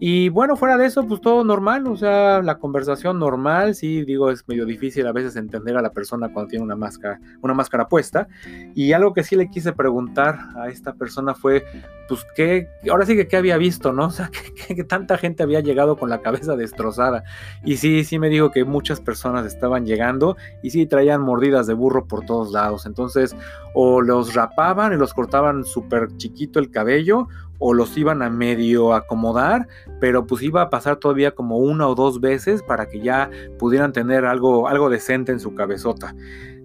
Y 0.00 0.28
bueno, 0.30 0.56
fuera 0.56 0.76
de 0.76 0.86
eso, 0.86 1.06
pues 1.06 1.20
todo 1.20 1.44
normal, 1.44 1.86
o 1.86 1.96
sea, 1.96 2.42
la 2.42 2.58
conversación 2.58 3.20
normal, 3.20 3.74
sí, 3.76 4.04
digo, 4.04 4.30
es 4.30 4.46
medio 4.48 4.66
difícil 4.66 5.06
a 5.06 5.12
veces 5.12 5.36
entender 5.36 5.51
a 5.56 5.82
la 5.82 5.90
persona 5.90 6.32
cuando 6.32 6.48
tiene 6.48 6.64
una 6.64 6.76
máscara, 6.76 7.20
una 7.40 7.54
máscara 7.54 7.88
puesta. 7.88 8.28
Y 8.74 8.92
algo 8.92 9.12
que 9.12 9.24
sí 9.24 9.36
le 9.36 9.50
quise 9.50 9.72
preguntar 9.72 10.38
a 10.56 10.68
esta 10.68 10.94
persona 10.94 11.34
fue, 11.34 11.64
pues, 12.08 12.26
¿qué? 12.34 12.68
Ahora 12.90 13.06
sí 13.06 13.16
que 13.16 13.26
qué 13.26 13.36
había 13.36 13.56
visto, 13.56 13.92
¿no? 13.92 14.06
O 14.12 14.14
sea, 14.14 14.30
que, 14.68 14.84
tanta 14.84 15.16
gente 15.16 15.42
había 15.42 15.60
llegado 15.60 15.96
con 15.96 16.10
la 16.10 16.20
cabeza 16.20 16.56
destrozada. 16.56 17.24
Y 17.64 17.78
sí, 17.78 18.04
sí 18.04 18.18
me 18.18 18.28
dijo 18.28 18.50
que 18.50 18.64
muchas 18.64 19.00
personas 19.00 19.46
estaban 19.46 19.86
llegando 19.86 20.36
y 20.62 20.70
sí 20.70 20.84
traían 20.86 21.22
mordidas 21.22 21.66
de 21.66 21.74
burro 21.74 22.06
por 22.06 22.26
todos 22.26 22.52
lados. 22.52 22.84
Entonces, 22.84 23.34
o 23.74 24.02
los 24.02 24.34
rapaban 24.34 24.92
y 24.92 24.96
los 24.96 25.14
cortaban 25.14 25.64
súper 25.64 26.08
chiquito 26.18 26.58
el 26.58 26.70
cabello, 26.70 27.28
o 27.64 27.74
los 27.74 27.96
iban 27.96 28.22
a 28.22 28.28
medio 28.28 28.92
acomodar, 28.92 29.68
pero 30.00 30.26
pues 30.26 30.42
iba 30.42 30.62
a 30.62 30.68
pasar 30.68 30.96
todavía 30.96 31.30
como 31.30 31.58
una 31.58 31.86
o 31.86 31.94
dos 31.94 32.20
veces 32.20 32.60
para 32.60 32.88
que 32.88 33.00
ya 33.00 33.30
pudieran 33.56 33.92
tener 33.92 34.24
algo, 34.24 34.66
algo 34.66 34.90
decente 34.90 35.30
en 35.30 35.38
su 35.38 35.54
cabezota. 35.54 36.12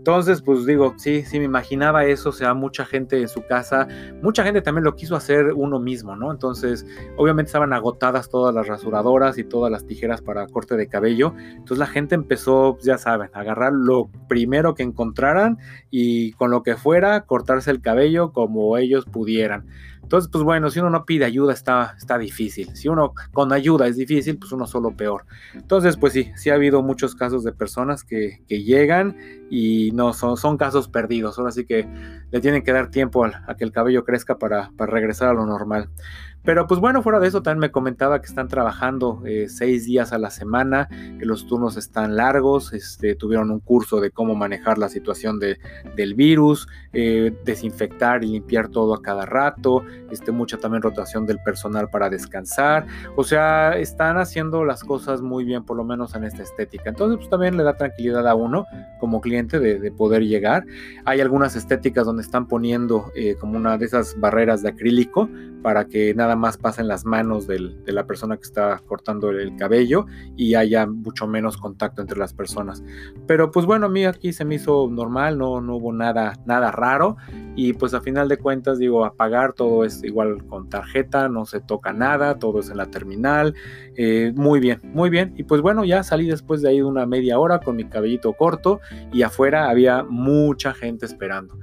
Entonces, 0.08 0.42
pues 0.42 0.66
digo, 0.66 0.96
sí, 0.98 1.24
sí 1.24 1.38
me 1.38 1.46
imaginaba 1.46 2.06
eso, 2.06 2.30
o 2.30 2.32
sea, 2.32 2.54
mucha 2.54 2.86
gente 2.86 3.22
en 3.22 3.28
su 3.28 3.46
casa, 3.46 3.88
mucha 4.24 4.44
gente 4.44 4.62
también 4.62 4.86
lo 4.86 4.96
quiso 4.96 5.18
hacer 5.18 5.52
uno 5.54 5.80
mismo, 5.80 6.16
¿no? 6.16 6.32
Entonces, 6.32 6.88
obviamente 7.18 7.50
estaban 7.50 7.74
agotadas 7.74 8.30
todas 8.30 8.56
las 8.56 8.68
rasuradoras 8.68 9.38
y 9.38 9.44
todas 9.44 9.70
las 9.70 9.86
tijeras 9.86 10.22
para 10.22 10.48
corte 10.48 10.78
de 10.78 10.88
cabello, 10.88 11.34
entonces 11.50 11.78
la 11.78 11.88
gente 11.88 12.16
empezó, 12.16 12.76
pues, 12.76 12.86
ya 12.86 12.98
saben, 12.98 13.30
a 13.34 13.40
agarrar 13.42 13.74
lo 13.74 14.10
primero 14.30 14.76
que 14.76 14.84
encontraran 14.84 15.58
y 15.92 16.32
con 16.34 16.52
lo 16.52 16.64
que 16.64 16.78
fuera, 16.78 17.26
cortarse 17.26 17.70
el 17.70 17.82
cabello 17.82 18.32
como 18.32 18.78
ellos 18.78 19.06
pudieran. 19.06 19.68
Entonces, 20.08 20.32
pues 20.32 20.42
bueno, 20.46 20.70
si 20.70 20.80
uno 20.80 20.90
no 20.90 21.04
pide 21.04 21.26
ayuda 21.26 21.52
está, 21.52 21.94
está 21.98 22.18
difícil. 22.18 22.74
Si 22.78 22.88
uno 22.88 23.14
con 23.34 23.52
ayuda 23.52 23.88
es 23.88 23.98
difícil, 23.98 24.38
pues 24.38 24.54
uno 24.54 24.66
solo 24.66 24.96
peor. 24.96 25.26
Entonces, 25.54 25.98
pues 25.98 26.14
sí, 26.14 26.32
sí 26.38 26.50
ha 26.50 26.54
habido 26.54 26.82
muchos 26.82 27.14
casos 27.14 27.44
de 27.44 27.52
personas 27.52 28.06
que, 28.06 28.40
llegan 28.48 29.18
y 29.50 29.92
no 29.92 30.14
son, 30.14 30.38
son 30.38 30.56
casos 30.56 30.88
perdidos. 30.88 31.38
Ahora 31.38 31.52
sí 31.52 31.66
que 31.66 31.90
le 32.32 32.40
tienen 32.40 32.64
que 32.64 32.72
dar 32.72 32.90
tiempo 32.90 33.26
a, 33.26 33.54
que 33.58 33.66
el 33.66 33.74
cabello 33.74 34.06
crezca 34.06 34.38
para, 34.38 34.72
para 34.78 34.94
regresar 34.94 35.28
a 35.28 35.34
lo 35.34 35.46
normal. 35.46 35.90
Pero 36.44 36.66
pues 36.66 36.80
bueno, 36.80 37.04
fuera 37.04 37.20
de 37.20 37.28
eso 37.28 37.42
también 37.42 37.60
me 37.60 37.72
comentaba 37.72 38.22
que 38.22 38.28
están 38.28 38.48
trabajando 38.48 39.22
eh, 39.26 39.48
seis 39.50 39.86
días 39.86 40.14
a 40.14 40.18
la 40.18 40.30
semana, 40.30 40.88
que 41.20 41.26
los 41.26 41.46
turnos 41.46 41.76
están 41.76 42.16
largos, 42.16 42.72
este, 42.74 43.16
tuvieron 43.16 43.52
un 43.52 43.60
curso 43.60 44.00
de 44.00 44.12
cómo 44.12 44.34
manejar 44.34 44.78
la 44.78 44.88
situación 44.88 45.40
de, 45.40 45.60
del 45.96 46.14
virus, 46.16 46.68
eh, 46.94 47.34
desinfectar 47.44 48.24
y 48.24 48.28
limpiar 48.28 48.70
todo 48.70 48.94
a 48.94 49.02
cada 49.02 49.26
rato, 49.26 49.84
este, 50.10 50.32
mucha 50.32 50.58
también 50.58 50.82
rotación 50.82 51.26
del 51.26 51.40
personal 51.40 51.90
para 51.90 52.10
descansar, 52.10 52.88
o 53.16 53.24
sea, 53.24 53.78
están 53.78 54.18
haciendo 54.18 54.64
las 54.64 54.84
cosas 54.84 55.22
muy 55.22 55.44
bien, 55.44 55.66
por 55.66 55.76
lo 55.76 55.84
menos 55.84 56.16
en 56.16 56.24
esta 56.24 56.44
estética. 56.44 56.90
Entonces 56.90 57.18
pues 57.18 57.30
también 57.30 57.58
le 57.58 57.64
da 57.64 57.76
tranquilidad 57.76 58.28
a 58.28 58.36
uno 58.36 58.66
como 59.00 59.22
cliente 59.22 59.60
de, 59.60 59.92
poder 59.92 60.24
llegar. 60.24 60.66
Hay 61.06 61.22
algunas 61.22 61.56
estéticas 61.56 62.06
donde 62.06 62.22
están 62.22 62.48
poniendo 62.48 63.12
eh, 63.16 63.36
como 63.40 63.58
una 63.58 63.78
de 63.78 63.86
esas 63.86 64.20
barreras 64.20 64.62
de 64.62 64.70
acrílico 64.70 65.30
para 65.62 65.86
que 65.86 66.14
nada 66.14 66.27
más 66.36 66.58
pasen 66.58 66.88
las 66.88 67.06
manos 67.06 67.48
de 67.48 67.60
la 67.86 68.06
persona 68.06 68.38
que 68.38 68.44
está 68.44 68.82
cortando 68.86 69.30
el, 69.30 69.56
cabello 69.58 70.06
y 70.36 70.56
haya 70.56 70.86
mucho 70.86 71.26
menos 71.26 71.58
contacto 71.58 72.02
entre 72.02 72.18
las 72.18 72.34
personas. 72.34 72.84
Pero 73.26 73.50
pues 73.52 73.66
bueno, 73.66 73.88
a 73.88 73.90
mí 73.90 74.06
aquí 74.06 74.34
se 74.34 74.46
me 74.46 74.56
hizo 74.56 74.88
normal, 74.90 75.38
no, 75.38 75.54
hubo 75.54 75.94
nada, 75.94 76.34
nada 76.46 76.72
raro 76.72 77.18
y 77.56 77.74
pues 77.74 77.94
a 77.94 78.02
final 78.02 78.28
de 78.28 78.38
cuentas 78.38 78.78
digo, 78.78 79.06
a 79.06 79.14
pagar 79.14 79.54
todo 79.54 79.84
es 79.84 80.04
igual 80.04 80.46
con 80.46 80.70
tarjeta, 80.70 81.28
no 81.30 81.46
se 81.46 81.60
toca 81.60 81.94
nada, 81.94 82.38
todo 82.38 82.60
es 82.60 82.70
en 82.70 82.78
la 82.78 82.88
terminal, 82.92 83.56
eh, 83.96 84.32
muy 84.36 84.60
bien, 84.60 84.80
muy 84.84 85.10
bien. 85.10 85.34
Y 85.38 85.44
pues 85.44 85.62
bueno, 85.62 85.84
ya 85.86 86.04
salí 86.04 86.28
después 86.28 86.62
de 86.62 86.70
ahí 86.70 86.82
una 86.82 87.06
media 87.06 87.40
hora 87.40 87.60
con 87.60 87.76
mi 87.76 87.86
cabellito 87.86 88.34
corto 88.34 88.80
y 89.12 89.24
afuera 89.24 89.70
había 89.70 90.04
mucha 90.04 90.74
gente 90.74 91.06
esperando. 91.06 91.58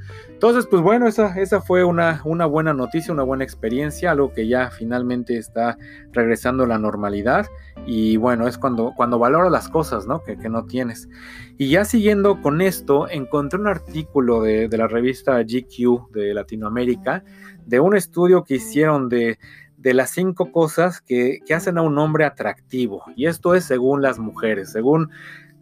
Entonces, 0.45 0.67
pues 0.69 0.83
bueno, 0.83 1.09
esa, 1.09 1.41
esa 1.41 1.63
fue 1.63 1.85
una, 1.85 2.21
una 2.27 2.45
buena 2.45 2.75
noticia, 2.75 3.15
una 3.15 3.23
buena 3.23 3.45
experiencia, 3.45 4.11
algo 4.11 4.35
que 4.35 4.47
ya 4.47 4.71
finalmente 4.71 5.39
está 5.39 5.79
regresando 6.13 6.65
a 6.65 6.67
la 6.67 6.77
normalidad. 6.77 7.47
Y 7.87 8.19
bueno, 8.19 8.47
es 8.47 8.59
cuando, 8.59 8.93
cuando 8.95 9.19
valoras 9.19 9.51
las 9.51 9.71
cosas, 9.71 10.07
¿no? 10.07 10.23
Que, 10.23 10.37
que 10.37 10.51
no 10.51 10.67
tienes. 10.67 11.09
Y 11.57 11.71
ya 11.71 11.87
siguiendo 11.87 12.43
con 12.43 12.61
esto, 12.61 13.09
encontré 13.09 13.59
un 13.59 13.69
artículo 13.69 14.43
de, 14.43 14.69
de 14.69 14.77
la 14.77 14.87
revista 14.87 15.43
GQ 15.43 16.13
de 16.13 16.35
Latinoamérica, 16.35 17.25
de 17.65 17.81
un 17.81 17.97
estudio 17.97 18.45
que 18.45 18.57
hicieron 18.57 19.09
de 19.09 19.39
de 19.85 19.93
las 19.93 20.13
cinco 20.13 20.51
cosas 20.51 21.03
que, 21.03 21.41
que, 21.47 21.53
hacen 21.53 21.77
a 21.77 21.83
un 21.83 21.99
hombre 21.99 22.25
atractivo. 22.25 23.05
Y 23.17 23.27
esto 23.27 23.55
es 23.55 23.67
según 23.67 24.01
las 24.01 24.19
mujeres, 24.19 24.73
según, 24.73 25.11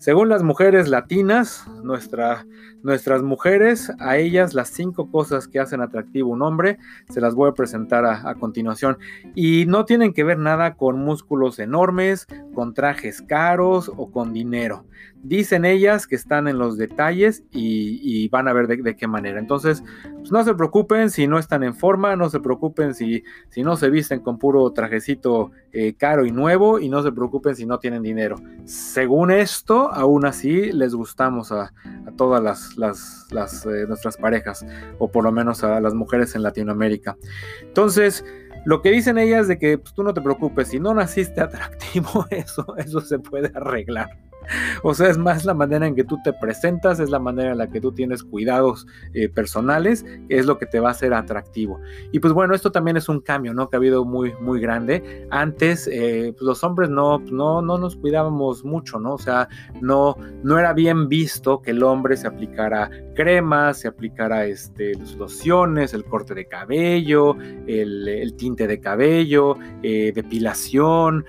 según 0.03 0.29
las 0.29 0.43
mujeres 0.43 0.89
latinas, 0.89 1.65
nuestra, 1.85 2.45
nuestras 2.83 3.23
mujeres, 3.23 3.93
a 4.01 4.17
ellas 4.17 4.53
las 4.53 4.69
cinco 4.71 5.09
cosas 5.13 5.47
que 5.47 5.61
hacen 5.61 5.81
atractivo 5.81 6.29
un 6.29 6.43
hombre, 6.43 6.79
se 7.09 7.21
las 7.21 7.37
voy 7.37 7.49
a 7.49 7.55
presentar 7.55 8.05
a, 8.05 8.35
continuación. 8.35 8.99
Y 9.37 9.65
no 9.67 9.85
tienen 9.85 10.13
que 10.13 10.25
ver 10.25 10.39
nada 10.39 10.75
con 10.75 10.99
músculos 10.99 11.61
enormes, 11.61 12.27
con 12.53 12.75
trajes 12.75 13.23
caros 13.23 13.93
o 13.97 14.11
con 14.11 14.33
dinero. 14.33 14.85
Dicen 15.23 15.65
ellas 15.65 16.07
que 16.07 16.17
están 16.17 16.49
en 16.49 16.59
los 16.59 16.77
detalles 16.77 17.45
y, 17.53 18.29
van 18.29 18.49
a 18.49 18.53
ver 18.53 18.67
de, 18.67 18.97
qué 18.97 19.07
manera. 19.07 19.39
Entonces, 19.39 19.83
pues 20.19 20.33
no 20.33 20.43
se 20.45 20.55
preocupen 20.55 21.11
si 21.11 21.27
no 21.27 21.39
están 21.39 21.63
en 21.63 21.75
forma, 21.75 22.17
no 22.17 22.29
se 22.29 22.41
preocupen 22.41 22.95
si, 22.95 23.23
no 23.57 23.77
se 23.77 23.91
visten 23.91 24.21
con 24.21 24.39
puro 24.39 24.71
trajecito 24.73 25.53
eh, 25.73 25.95
caro 25.95 26.27
y 26.27 26.33
nuevo 26.33 26.79
y 26.79 26.89
no 26.89 27.03
se 27.03 27.13
preocupen 27.13 27.55
si 27.55 27.67
no 27.67 27.79
tienen 27.79 28.03
dinero. 28.03 28.37
Según 28.65 29.31
esto, 29.31 29.93
aún 29.93 30.27
así 30.27 30.73
les 30.73 30.95
gustamos 30.95 31.53
a 31.53 31.73
todas 32.17 32.43
las 32.43 33.23
las, 33.31 33.67
eh, 33.67 33.87
nuestras 33.87 34.17
parejas, 34.17 34.65
o 34.99 35.11
por 35.11 35.25
lo 35.25 35.33
menos 35.33 35.65
a 35.65 35.81
las 35.81 35.95
mujeres 35.95 36.35
en 36.35 36.43
Latinoamérica. 36.43 37.17
Entonces, 37.63 38.25
lo 38.65 38.83
que 38.83 38.91
dicen 38.91 39.19
ellas 39.19 39.49
de 39.49 39.59
que 39.59 39.79
pues, 39.79 39.95
tú 39.95 40.03
no 40.03 40.15
te 40.15 40.21
preocupes, 40.21 40.69
si 40.69 40.79
no 40.79 40.95
naciste 40.95 41.41
atractivo, 41.41 42.27
eso, 42.31 42.75
eso 42.77 43.01
se 43.01 43.19
puede 43.19 43.51
arreglar. 43.55 44.11
O 44.83 44.95
sea, 44.95 45.09
es 45.09 45.19
más 45.19 45.45
la 45.45 45.55
manera 45.55 45.87
en 45.87 45.95
que 45.95 46.05
tú 46.05 46.19
te 46.23 46.33
presentas, 46.33 47.01
es 47.01 47.11
la 47.11 47.19
manera 47.19 47.53
en 47.53 47.59
la 47.59 47.69
que 47.69 47.81
tú 47.81 47.93
tienes 47.93 48.23
cuidados 48.23 48.87
eh, 49.15 49.29
personales, 49.29 50.05
es 50.29 50.47
lo 50.47 50.59
que 50.59 50.67
te 50.67 50.81
va 50.81 50.89
a 50.89 50.93
hacer 50.93 51.15
atractivo. 51.15 51.81
Y 52.11 52.19
pues 52.19 52.33
bueno, 52.33 52.55
esto 52.55 52.73
también 52.73 52.97
es 52.97 53.09
un 53.09 53.21
cambio, 53.21 53.55
¿no? 53.55 53.69
Que 53.69 53.77
ha 53.77 53.79
habido 53.79 54.05
muy, 54.05 54.35
muy 54.41 54.61
grande. 54.61 55.27
Antes, 55.31 55.89
eh, 55.91 56.33
pues 56.33 56.43
los 56.43 56.65
hombres 56.65 56.91
no, 56.91 57.19
no, 57.19 57.63
no 57.63 57.79
nos 57.79 57.97
cuidábamos 57.97 58.65
mucho, 58.65 58.99
¿no? 58.99 59.15
O 59.15 59.19
sea, 59.19 59.49
no, 59.81 60.17
no 60.43 60.59
era 60.59 60.73
bien 60.73 61.09
visto 61.09 61.63
que 61.63 61.71
el 61.71 61.83
hombre 61.83 62.17
se 62.17 62.27
aplicara 62.27 62.91
cremas, 63.15 63.81
se 63.81 63.89
aplicara 63.89 64.47
este, 64.47 64.93
lociones, 65.17 65.95
el 65.95 66.05
corte 66.05 66.35
de 66.35 66.47
cabello, 66.47 67.37
el, 67.67 68.35
tinte 68.37 68.67
de 68.67 68.81
cabello, 68.81 69.57
eh, 69.83 70.13
depilación, 70.15 71.25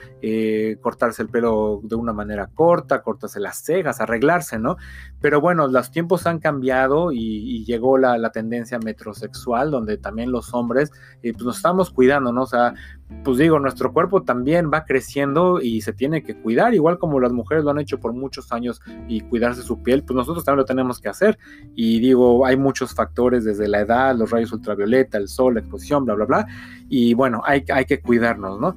cortarse 0.82 1.22
el 1.22 1.30
pelo 1.30 1.82
de 1.84 1.96
una 1.96 2.14
manera 2.14 2.48
corta, 2.48 3.03
cortarse 3.04 3.40
las 3.40 3.58
cejas, 3.58 4.02
arreglarse, 4.02 4.60
¿no? 4.60 4.78
Pero 5.22 5.42
bueno, 5.42 5.68
los 5.68 5.92
tiempos 5.92 6.26
han 6.26 6.40
cambiado 6.40 7.12
y, 7.12 7.64
llegó 7.66 7.98
la, 7.98 8.32
tendencia 8.32 8.80
metrosexual, 8.80 9.72
donde 9.72 9.98
también 9.98 10.32
los 10.32 10.54
hombres 10.54 10.92
eh, 11.22 11.34
pues 11.34 11.46
nos 11.46 11.58
estamos 11.58 11.92
cuidando, 11.92 12.34
¿no? 12.34 12.44
O 12.44 12.48
sea, 12.48 12.74
pues 13.24 13.38
digo, 13.38 13.60
nuestro 13.60 13.94
cuerpo 13.94 14.24
también 14.24 14.72
va 14.74 14.86
creciendo 14.86 15.62
y 15.62 15.82
se 15.82 15.94
tiene 15.94 16.24
que 16.24 16.36
cuidar, 16.36 16.74
igual 16.74 16.98
como 16.98 17.20
las 17.20 17.32
mujeres 17.32 17.64
lo 17.64 17.72
han 17.72 17.80
hecho 17.80 18.00
por 18.00 18.14
muchos 18.14 18.52
años 18.52 18.82
y 19.08 19.22
cuidarse 19.22 19.62
su 19.62 19.82
piel, 19.84 20.04
pues 20.04 20.16
nosotros 20.16 20.44
también 20.44 20.60
lo 20.60 20.66
tenemos 20.66 21.00
que 21.00 21.10
hacer. 21.10 21.38
Y 21.76 22.00
digo, 22.00 22.46
hay 22.46 22.58
muchos 22.58 22.94
factores 22.94 23.44
desde 23.46 23.68
la 23.68 23.82
edad, 23.82 24.16
los 24.16 24.32
rayos 24.32 24.52
ultravioleta, 24.52 25.18
el 25.18 25.28
sol, 25.28 25.54
la 25.54 25.60
exposición, 25.62 26.06
bla, 26.06 26.16
bla, 26.16 26.26
bla. 26.26 26.48
Y 26.90 27.14
bueno, 27.14 27.42
hay, 27.46 27.64
hay 27.74 27.86
que 27.86 28.02
cuidarnos, 28.02 28.60
¿no? 28.60 28.76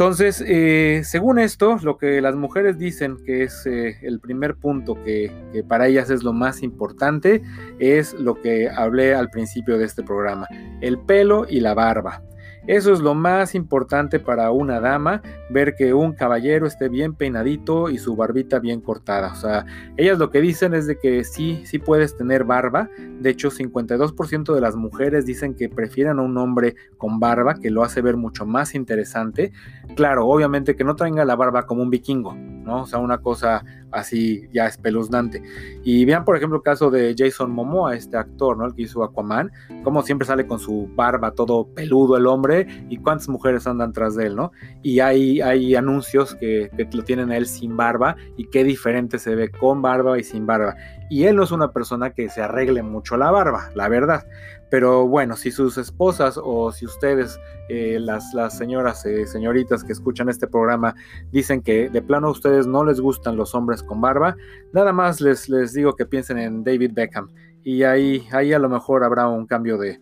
Entonces, 0.00 0.42
eh, 0.46 1.02
según 1.04 1.38
esto, 1.38 1.76
lo 1.82 1.98
que 1.98 2.22
las 2.22 2.34
mujeres 2.34 2.78
dicen 2.78 3.18
que 3.22 3.42
es 3.42 3.66
eh, 3.66 3.98
el 4.00 4.18
primer 4.18 4.56
punto 4.56 4.94
que, 5.04 5.30
que, 5.52 5.62
para 5.62 5.88
ellas 5.88 6.08
es 6.08 6.22
lo 6.22 6.32
más 6.32 6.62
importante, 6.62 7.42
es 7.78 8.14
lo 8.14 8.40
que 8.40 8.70
hablé 8.70 9.14
al 9.14 9.28
principio 9.28 9.76
de 9.76 9.84
este 9.84 10.02
programa, 10.02 10.48
el 10.80 10.98
pelo 11.00 11.44
y 11.46 11.60
la 11.60 11.74
barba. 11.74 12.22
Eso 12.70 12.92
es 12.92 13.00
lo 13.00 13.16
más 13.16 13.56
importante 13.56 14.20
para 14.20 14.52
una 14.52 14.78
dama, 14.78 15.22
ver 15.50 15.74
que 15.74 15.92
un 15.92 16.12
caballero 16.12 16.68
esté 16.68 16.88
bien 16.88 17.16
peinadito 17.16 17.90
y 17.90 17.98
su 17.98 18.14
barbita 18.14 18.60
bien 18.60 18.80
cortada. 18.80 19.32
O 19.32 19.34
sea, 19.34 19.66
ellas 19.96 20.20
lo 20.20 20.30
que 20.30 20.40
dicen 20.40 20.74
es 20.74 20.86
de 20.86 20.96
que 20.96 21.24
sí, 21.24 21.62
sí 21.64 21.80
puedes 21.80 22.16
tener 22.16 22.44
barba. 22.44 22.88
De 23.18 23.30
hecho, 23.30 23.50
52% 23.50 24.54
de 24.54 24.60
las 24.60 24.76
mujeres 24.76 25.26
dicen 25.26 25.56
que 25.56 25.68
prefieren 25.68 26.20
a 26.20 26.22
un 26.22 26.38
hombre 26.38 26.76
con 26.96 27.18
barba, 27.18 27.56
que 27.56 27.70
lo 27.70 27.82
hace 27.82 28.02
ver 28.02 28.16
mucho 28.16 28.46
más 28.46 28.76
interesante. 28.76 29.50
Claro, 29.96 30.28
obviamente 30.28 30.76
que 30.76 30.84
no 30.84 30.94
tenga 30.94 31.24
la 31.24 31.34
barba 31.34 31.66
como 31.66 31.82
un 31.82 31.90
vikingo, 31.90 32.36
¿no? 32.70 32.82
O 32.82 32.86
sea, 32.86 33.00
una 33.00 33.18
cosa 33.18 33.64
así 33.90 34.48
ya 34.52 34.66
espeluznante. 34.66 35.42
Y 35.82 36.04
vean, 36.04 36.24
por 36.24 36.36
ejemplo, 36.36 36.58
el 36.58 36.62
caso 36.62 36.90
de 36.90 37.14
Jason 37.18 37.50
Momoa, 37.50 37.96
este 37.96 38.16
actor, 38.16 38.56
¿no? 38.56 38.66
El 38.66 38.74
que 38.74 38.82
hizo 38.82 39.02
Aquaman, 39.02 39.50
como 39.82 40.02
siempre 40.02 40.26
sale 40.26 40.46
con 40.46 40.60
su 40.60 40.88
barba 40.94 41.32
todo 41.32 41.66
peludo 41.74 42.16
el 42.16 42.26
hombre 42.26 42.66
y 42.88 42.98
cuántas 42.98 43.28
mujeres 43.28 43.66
andan 43.66 43.92
tras 43.92 44.14
de 44.14 44.26
él, 44.26 44.36
¿no? 44.36 44.52
Y 44.82 45.00
hay, 45.00 45.40
hay 45.40 45.74
anuncios 45.74 46.34
que, 46.36 46.70
que 46.76 46.88
lo 46.92 47.02
tienen 47.02 47.30
a 47.32 47.36
él 47.36 47.46
sin 47.46 47.76
barba 47.76 48.16
y 48.36 48.44
qué 48.46 48.62
diferente 48.62 49.18
se 49.18 49.34
ve 49.34 49.50
con 49.50 49.82
barba 49.82 50.18
y 50.18 50.22
sin 50.22 50.46
barba. 50.46 50.76
Y 51.10 51.24
él 51.24 51.34
no 51.34 51.42
es 51.42 51.50
una 51.50 51.72
persona 51.72 52.10
que 52.10 52.28
se 52.28 52.40
arregle 52.40 52.84
mucho 52.84 53.16
la 53.16 53.32
barba, 53.32 53.70
la 53.74 53.88
verdad. 53.88 54.24
Pero 54.70 55.08
bueno, 55.08 55.36
si 55.36 55.50
sus 55.50 55.76
esposas 55.78 56.38
o 56.42 56.70
si 56.72 56.86
ustedes, 56.86 57.40
eh, 57.68 57.98
las, 58.00 58.32
señoras, 58.56 59.04
eh, 59.04 59.26
señoritas 59.26 59.82
que 59.82 59.92
escuchan 59.92 60.28
este 60.28 60.46
programa, 60.46 60.94
dicen 61.32 61.60
que 61.60 61.90
de 61.90 62.02
plano 62.02 62.28
a 62.28 62.30
ustedes 62.30 62.66
no 62.66 62.84
les 62.84 63.00
gustan 63.00 63.36
los 63.36 63.54
hombres 63.54 63.82
con 63.82 64.00
barba, 64.00 64.36
nada 64.72 64.92
más 64.92 65.20
les, 65.20 65.48
les 65.48 65.72
digo 65.72 65.96
que 65.96 66.06
piensen 66.06 66.38
en 66.38 66.62
David 66.62 66.92
Beckham. 66.94 67.30
Y 67.64 67.82
ahí, 67.82 68.26
ahí 68.32 68.52
a 68.52 68.58
lo 68.58 68.68
mejor 68.68 69.04
habrá 69.04 69.28
un 69.28 69.46
cambio 69.46 69.76
de, 69.76 70.00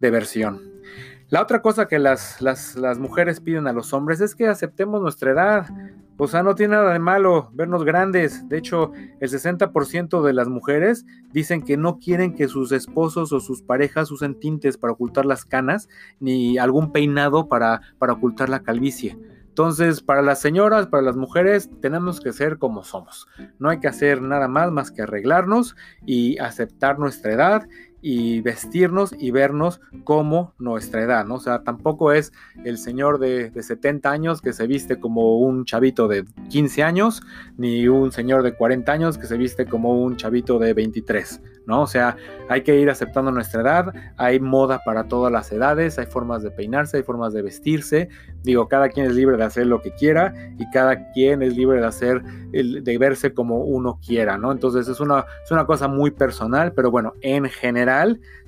de 0.00 0.10
versión. 0.10 0.60
La 1.28 1.42
otra 1.42 1.60
cosa 1.60 1.88
que 1.88 1.98
las, 1.98 2.40
las, 2.40 2.76
las, 2.76 2.98
mujeres 2.98 3.40
piden 3.40 3.66
a 3.66 3.72
los 3.72 3.92
hombres 3.92 4.20
es 4.20 4.34
que 4.34 4.46
aceptemos 4.46 5.02
nuestra 5.02 5.32
edad. 5.32 5.66
O 6.18 6.26
sea, 6.26 6.42
no 6.42 6.54
tiene 6.54 6.76
nada 6.76 6.92
de 6.92 6.98
malo 6.98 7.50
vernos 7.52 7.84
grandes. 7.84 8.48
De 8.48 8.56
hecho, 8.58 8.92
el 9.20 9.30
60% 9.30 10.22
de 10.22 10.32
las 10.32 10.48
mujeres 10.48 11.04
dicen 11.32 11.62
que 11.62 11.76
no 11.76 11.98
quieren 11.98 12.34
que 12.34 12.48
sus 12.48 12.72
esposos 12.72 13.32
o 13.32 13.40
sus 13.40 13.62
parejas 13.62 14.10
usen 14.10 14.38
tintes 14.38 14.78
para 14.78 14.94
ocultar 14.94 15.26
las 15.26 15.44
canas, 15.44 15.88
ni 16.18 16.56
algún 16.58 16.92
peinado 16.92 17.48
para, 17.48 17.82
para 17.98 18.14
ocultar 18.14 18.48
la 18.48 18.62
calvicie. 18.62 19.18
Entonces, 19.48 20.02
para 20.02 20.20
las 20.20 20.40
señoras, 20.40 20.86
para 20.86 21.02
las 21.02 21.16
mujeres, 21.16 21.70
tenemos 21.80 22.20
que 22.20 22.34
ser 22.34 22.58
como 22.58 22.84
somos. 22.84 23.26
No 23.58 23.70
hay 23.70 23.80
que 23.80 23.88
hacer 23.88 24.20
nada 24.20 24.48
más 24.48 24.70
más 24.70 24.90
que 24.90 25.00
arreglarnos 25.00 25.76
y 26.04 26.38
aceptar 26.38 26.98
nuestra 26.98 27.32
edad 27.32 27.68
y 28.02 28.40
vestirnos 28.40 29.14
y 29.18 29.30
vernos 29.30 29.80
como 30.04 30.54
nuestra 30.58 31.02
edad, 31.02 31.24
¿no? 31.24 31.36
O 31.36 31.40
sea, 31.40 31.62
tampoco 31.62 32.12
es 32.12 32.32
el 32.64 32.78
señor 32.78 33.18
de, 33.18 33.50
70 33.60 34.10
años 34.10 34.40
que 34.40 34.52
se 34.52 34.66
viste 34.66 35.00
como 35.00 35.38
un 35.38 35.64
chavito 35.64 36.06
de 36.06 36.24
15 36.50 36.82
años, 36.82 37.22
ni 37.56 37.88
un 37.88 38.12
señor 38.12 38.42
de 38.42 38.54
40 38.54 38.92
años 38.92 39.18
que 39.18 39.26
se 39.26 39.36
viste 39.36 39.66
como 39.66 40.02
un 40.02 40.16
chavito 40.16 40.58
de 40.58 40.72
23, 40.74 41.40
¿no? 41.66 41.82
O 41.82 41.86
sea, 41.86 42.16
hay 42.48 42.62
que 42.62 42.78
ir 42.78 42.90
aceptando 42.90 43.32
nuestra 43.32 43.62
edad, 43.62 43.92
hay 44.16 44.38
moda 44.38 44.82
para 44.84 45.08
todas 45.08 45.32
las 45.32 45.50
edades, 45.50 45.98
hay 45.98 46.06
formas 46.06 46.42
de 46.42 46.50
peinarse, 46.50 46.98
hay 46.98 47.02
formas 47.02 47.32
de 47.32 47.42
vestirse, 47.42 48.08
digo, 48.42 48.68
cada 48.68 48.88
quien 48.88 49.06
es 49.06 49.14
libre 49.14 49.36
de 49.36 49.44
hacer 49.44 49.66
lo 49.66 49.82
que 49.82 49.92
quiera 49.92 50.32
y 50.58 50.70
cada 50.70 51.10
quien 51.12 51.42
es 51.42 51.56
libre 51.56 51.80
de 51.80 51.86
hacer, 51.86 52.22
de 52.22 52.98
verse 52.98 53.34
como 53.34 53.64
uno 53.64 53.98
quiera, 54.04 54.38
¿no? 54.38 54.52
Entonces 54.52 54.86
es 54.86 55.00
una, 55.00 55.24
es 55.44 55.50
una 55.50 55.66
cosa 55.66 55.88
muy 55.88 56.12
personal, 56.12 56.72
pero 56.72 56.90
bueno, 56.90 57.14
en 57.22 57.46
general, 57.46 57.85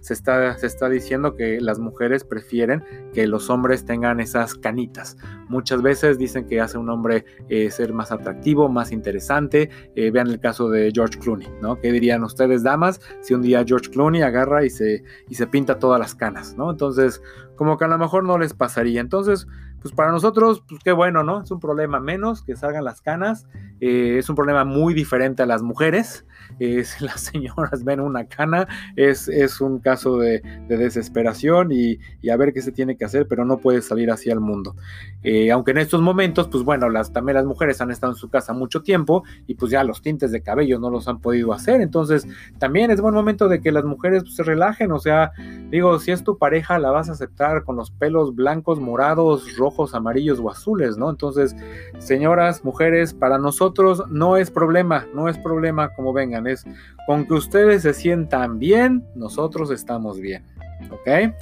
se 0.00 0.14
está, 0.14 0.56
se 0.56 0.66
está 0.66 0.88
diciendo 0.88 1.34
que 1.34 1.60
las 1.60 1.78
mujeres 1.78 2.24
prefieren 2.24 2.84
que 3.12 3.26
los 3.26 3.50
hombres 3.50 3.84
tengan 3.84 4.20
esas 4.20 4.54
canitas. 4.54 5.16
Muchas 5.48 5.82
veces 5.82 6.18
dicen 6.18 6.46
que 6.46 6.60
hace 6.60 6.78
un 6.78 6.88
hombre 6.90 7.24
eh, 7.48 7.70
ser 7.70 7.92
más 7.92 8.12
atractivo, 8.12 8.68
más 8.68 8.92
interesante. 8.92 9.70
Eh, 9.96 10.10
vean 10.10 10.28
el 10.28 10.40
caso 10.40 10.68
de 10.70 10.92
George 10.94 11.18
Clooney, 11.18 11.48
¿no? 11.60 11.80
¿Qué 11.80 11.90
dirían 11.92 12.22
ustedes, 12.22 12.62
damas, 12.62 13.00
si 13.20 13.34
un 13.34 13.42
día 13.42 13.64
George 13.66 13.90
Clooney 13.90 14.22
agarra 14.22 14.64
y 14.64 14.70
se, 14.70 15.02
y 15.28 15.34
se 15.34 15.46
pinta 15.46 15.78
todas 15.78 15.98
las 15.98 16.14
canas, 16.14 16.56
¿no? 16.56 16.70
Entonces, 16.70 17.22
como 17.56 17.76
que 17.76 17.84
a 17.84 17.88
lo 17.88 17.98
mejor 17.98 18.24
no 18.24 18.38
les 18.38 18.54
pasaría. 18.54 19.00
Entonces, 19.00 19.46
pues 19.82 19.94
para 19.94 20.10
nosotros, 20.10 20.62
pues 20.68 20.80
qué 20.82 20.92
bueno, 20.92 21.22
¿no? 21.22 21.42
Es 21.42 21.50
un 21.50 21.60
problema 21.60 22.00
menos 22.00 22.42
que 22.42 22.56
salgan 22.56 22.84
las 22.84 23.00
canas. 23.00 23.46
Eh, 23.80 24.16
es 24.18 24.28
un 24.28 24.36
problema 24.36 24.64
muy 24.64 24.94
diferente 24.94 25.42
a 25.42 25.46
las 25.46 25.62
mujeres. 25.62 26.24
Eh, 26.58 26.84
si 26.84 27.04
las 27.04 27.20
señoras 27.20 27.84
ven 27.84 28.00
una 28.00 28.24
cana, 28.26 28.66
es, 28.96 29.28
es 29.28 29.60
un 29.60 29.78
caso 29.78 30.18
de, 30.18 30.42
desesperación 30.68 31.72
y, 31.72 31.98
a 32.28 32.36
ver 32.36 32.52
qué 32.52 32.60
se 32.60 32.72
tiene 32.72 32.96
que 32.96 33.04
hacer, 33.04 33.26
pero 33.26 33.44
no 33.44 33.58
puede 33.58 33.82
salir 33.82 34.10
así 34.10 34.30
al 34.30 34.40
mundo. 34.40 34.76
Eh, 35.22 35.50
aunque 35.50 35.70
en 35.72 35.78
estos 35.78 36.00
momentos, 36.00 36.48
pues 36.48 36.62
bueno, 36.62 36.88
las, 36.88 37.12
también 37.12 37.36
las 37.36 37.46
mujeres 37.46 37.80
han 37.80 37.90
estado 37.90 38.12
en 38.12 38.18
su 38.18 38.28
casa 38.28 38.52
mucho 38.52 38.82
tiempo 38.82 39.24
y 39.46 39.54
pues 39.54 39.72
ya 39.72 39.82
los 39.82 40.02
tintes 40.02 40.30
de 40.30 40.42
cabello 40.42 40.78
no 40.78 40.90
los 40.90 41.08
han 41.08 41.20
podido 41.20 41.52
hacer. 41.52 41.80
Entonces, 41.80 42.26
también 42.58 42.90
es 42.90 43.00
buen 43.00 43.14
momento 43.14 43.48
de 43.48 43.60
que 43.60 43.72
las 43.72 43.84
mujeres 43.84 44.22
pues, 44.22 44.36
se 44.36 44.42
relajen. 44.42 44.92
O 44.92 44.98
sea, 44.98 45.32
digo, 45.70 45.98
si 45.98 46.12
es 46.12 46.22
tu 46.22 46.38
pareja, 46.38 46.78
la 46.78 46.90
vas 46.90 47.08
a 47.08 47.12
aceptar 47.12 47.64
con 47.64 47.76
los 47.76 47.90
pelos 47.90 48.34
blancos, 48.34 48.80
morados, 48.80 49.56
rojos 49.56 49.94
amarillos 49.94 50.38
o 50.40 50.50
azules, 50.50 50.96
¿no? 50.96 51.10
Entonces, 51.10 51.56
señoras, 51.98 52.64
mujeres, 52.64 53.14
para 53.14 53.38
nosotros 53.38 54.04
no 54.10 54.36
es 54.36 54.50
problema, 54.50 55.06
no 55.14 55.28
es 55.28 55.38
problema 55.38 55.90
como 55.94 56.12
es 56.46 56.64
con 57.06 57.26
que 57.26 57.34
ustedes 57.34 57.82
se 57.82 57.94
sientan 57.94 58.58
bien, 58.58 59.04
nosotros 59.14 59.70
estamos 59.70 60.20
bien, 60.20 60.44
¿ok? 60.90 61.34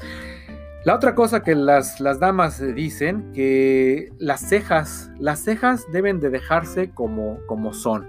La 0.85 0.95
otra 0.95 1.17
cosa 1.17 1.43
que 1.43 1.57
las, 1.57 1.99
las 2.01 2.21
damas 2.21 2.63
dicen, 2.75 3.33
que 3.33 4.13
las 4.19 4.41
cejas, 4.41 5.11
las 5.19 5.41
cejas 5.41 5.85
deben 5.93 6.21
de 6.21 6.31
dejarse 6.31 6.91
como, 6.91 7.41
como 7.47 7.75
son. 7.75 8.09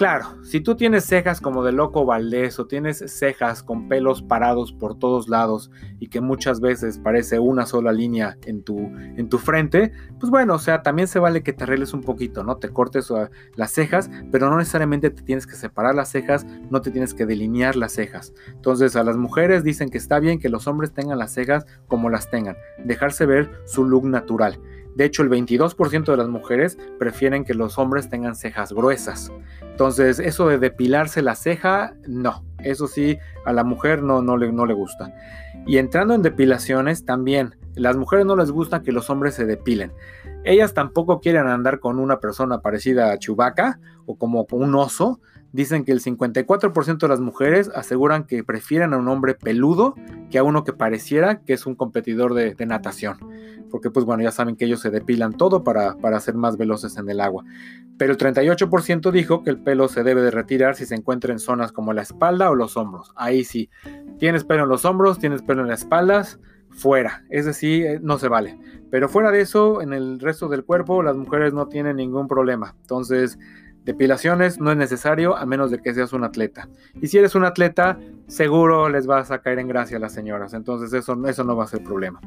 Claro, 0.00 0.42
si 0.42 0.62
tú 0.62 0.76
tienes 0.76 1.04
cejas 1.04 1.42
como 1.42 1.62
de 1.62 1.72
loco 1.72 2.06
Valdés 2.06 2.58
o 2.58 2.66
tienes 2.66 3.04
cejas 3.06 3.62
con 3.62 3.86
pelos 3.86 4.22
parados 4.22 4.72
por 4.72 4.98
todos 4.98 5.28
lados 5.28 5.70
y 5.98 6.08
que 6.08 6.22
muchas 6.22 6.62
veces 6.62 6.96
parece 6.96 7.38
una 7.38 7.66
sola 7.66 7.92
línea 7.92 8.38
en 8.46 8.62
tu, 8.62 8.78
en 8.78 9.28
tu 9.28 9.36
frente, 9.36 9.92
pues 10.18 10.30
bueno, 10.30 10.54
o 10.54 10.58
sea, 10.58 10.80
también 10.80 11.06
se 11.06 11.18
vale 11.18 11.42
que 11.42 11.52
te 11.52 11.64
arregles 11.64 11.92
un 11.92 12.00
poquito, 12.00 12.42
¿no? 12.44 12.56
Te 12.56 12.70
cortes 12.70 13.12
las 13.56 13.72
cejas, 13.72 14.10
pero 14.32 14.48
no 14.48 14.56
necesariamente 14.56 15.10
te 15.10 15.20
tienes 15.20 15.46
que 15.46 15.54
separar 15.54 15.94
las 15.94 16.08
cejas, 16.08 16.46
no 16.70 16.80
te 16.80 16.90
tienes 16.90 17.12
que 17.12 17.26
delinear 17.26 17.76
las 17.76 17.92
cejas. 17.92 18.32
Entonces 18.48 18.96
a 18.96 19.04
las 19.04 19.18
mujeres 19.18 19.64
dicen 19.64 19.90
que 19.90 19.98
está 19.98 20.18
bien 20.18 20.38
que 20.38 20.48
los 20.48 20.66
hombres 20.66 20.94
tengan 20.94 21.18
las 21.18 21.34
cejas 21.34 21.66
como 21.88 22.08
las 22.08 22.30
tengan, 22.30 22.56
dejarse 22.86 23.26
ver 23.26 23.50
su 23.66 23.84
look 23.84 24.06
natural. 24.06 24.58
De 24.96 25.04
hecho, 25.04 25.22
el 25.22 25.30
22% 25.30 26.04
de 26.04 26.16
las 26.16 26.28
mujeres 26.28 26.78
prefieren 26.98 27.44
que 27.44 27.54
los 27.54 27.78
hombres 27.78 28.08
tengan 28.08 28.34
cejas 28.34 28.72
gruesas. 28.72 29.32
Entonces, 29.62 30.18
eso 30.18 30.48
de 30.48 30.58
depilarse 30.58 31.22
la 31.22 31.34
ceja, 31.34 31.94
no. 32.06 32.44
Eso 32.58 32.86
sí, 32.86 33.18
a 33.44 33.52
la 33.52 33.64
mujer 33.64 34.02
no, 34.02 34.20
no, 34.20 34.36
le, 34.36 34.52
no 34.52 34.66
le 34.66 34.74
gusta. 34.74 35.14
Y 35.66 35.78
entrando 35.78 36.14
en 36.14 36.22
depilaciones, 36.22 37.04
también, 37.04 37.56
las 37.74 37.96
mujeres 37.96 38.26
no 38.26 38.36
les 38.36 38.50
gusta 38.50 38.82
que 38.82 38.92
los 38.92 39.10
hombres 39.10 39.34
se 39.34 39.46
depilen. 39.46 39.92
Ellas 40.44 40.74
tampoco 40.74 41.20
quieren 41.20 41.46
andar 41.46 41.80
con 41.80 41.98
una 41.98 42.18
persona 42.18 42.60
parecida 42.60 43.12
a 43.12 43.18
Chewbacca 43.18 43.78
o 44.06 44.16
como 44.16 44.46
un 44.50 44.74
oso. 44.74 45.20
Dicen 45.52 45.84
que 45.84 45.92
el 45.92 46.00
54% 46.00 46.98
de 46.98 47.08
las 47.08 47.20
mujeres 47.20 47.70
aseguran 47.74 48.24
que 48.24 48.44
prefieren 48.44 48.92
a 48.92 48.98
un 48.98 49.08
hombre 49.08 49.34
peludo 49.34 49.94
que 50.30 50.38
a 50.38 50.44
uno 50.44 50.64
que 50.64 50.72
pareciera 50.72 51.40
que 51.40 51.52
es 51.52 51.66
un 51.66 51.74
competidor 51.74 52.34
de, 52.34 52.54
natación 52.66 53.18
porque 53.70 53.90
pues 53.90 54.04
bueno, 54.04 54.22
ya 54.22 54.32
saben 54.32 54.56
que 54.56 54.64
ellos 54.64 54.80
se 54.80 54.90
depilan 54.90 55.32
todo 55.32 55.62
para, 55.62 55.94
para 55.96 56.18
ser 56.18 56.34
más 56.34 56.56
veloces 56.56 56.96
en 56.96 57.08
el 57.08 57.20
agua. 57.20 57.44
Pero 57.98 58.12
el 58.12 58.18
38% 58.18 59.12
dijo 59.12 59.44
que 59.44 59.50
el 59.50 59.62
pelo 59.62 59.86
se 59.86 60.02
debe 60.02 60.22
de 60.22 60.32
retirar 60.32 60.74
si 60.74 60.86
se 60.86 60.96
encuentra 60.96 61.32
en 61.32 61.38
zonas 61.38 61.70
como 61.70 61.92
la 61.92 62.02
espalda 62.02 62.50
o 62.50 62.56
los 62.56 62.76
hombros. 62.76 63.12
Ahí 63.14 63.44
sí, 63.44 63.70
tienes 64.18 64.42
pelo 64.42 64.64
en 64.64 64.70
los 64.70 64.84
hombros, 64.84 65.20
tienes 65.20 65.42
pelo 65.42 65.62
en 65.62 65.68
las 65.68 65.80
espaldas, 65.80 66.40
fuera. 66.70 67.24
Es 67.30 67.44
decir, 67.44 67.86
eh, 67.86 68.00
no 68.02 68.18
se 68.18 68.28
vale. 68.28 68.58
Pero 68.90 69.08
fuera 69.08 69.30
de 69.30 69.40
eso, 69.40 69.82
en 69.82 69.92
el 69.92 70.18
resto 70.18 70.48
del 70.48 70.64
cuerpo, 70.64 71.02
las 71.02 71.16
mujeres 71.16 71.52
no 71.52 71.68
tienen 71.68 71.96
ningún 71.96 72.26
problema. 72.26 72.74
Entonces, 72.80 73.38
Depilaciones 73.84 74.60
no 74.60 74.70
es 74.70 74.76
necesario 74.76 75.36
a 75.36 75.46
menos 75.46 75.70
de 75.70 75.78
que 75.78 75.94
seas 75.94 76.12
un 76.12 76.24
atleta. 76.24 76.68
Y 77.00 77.06
si 77.06 77.18
eres 77.18 77.34
un 77.34 77.44
atleta, 77.44 77.98
seguro 78.26 78.88
les 78.88 79.06
vas 79.06 79.30
a 79.30 79.40
caer 79.40 79.58
en 79.58 79.68
gracia 79.68 79.96
a 79.96 80.00
las 80.00 80.12
señoras. 80.12 80.52
Entonces 80.52 80.92
eso, 80.92 81.16
eso 81.26 81.44
no 81.44 81.56
va 81.56 81.64
a 81.64 81.68
ser 81.68 81.82
problema. 81.82 82.20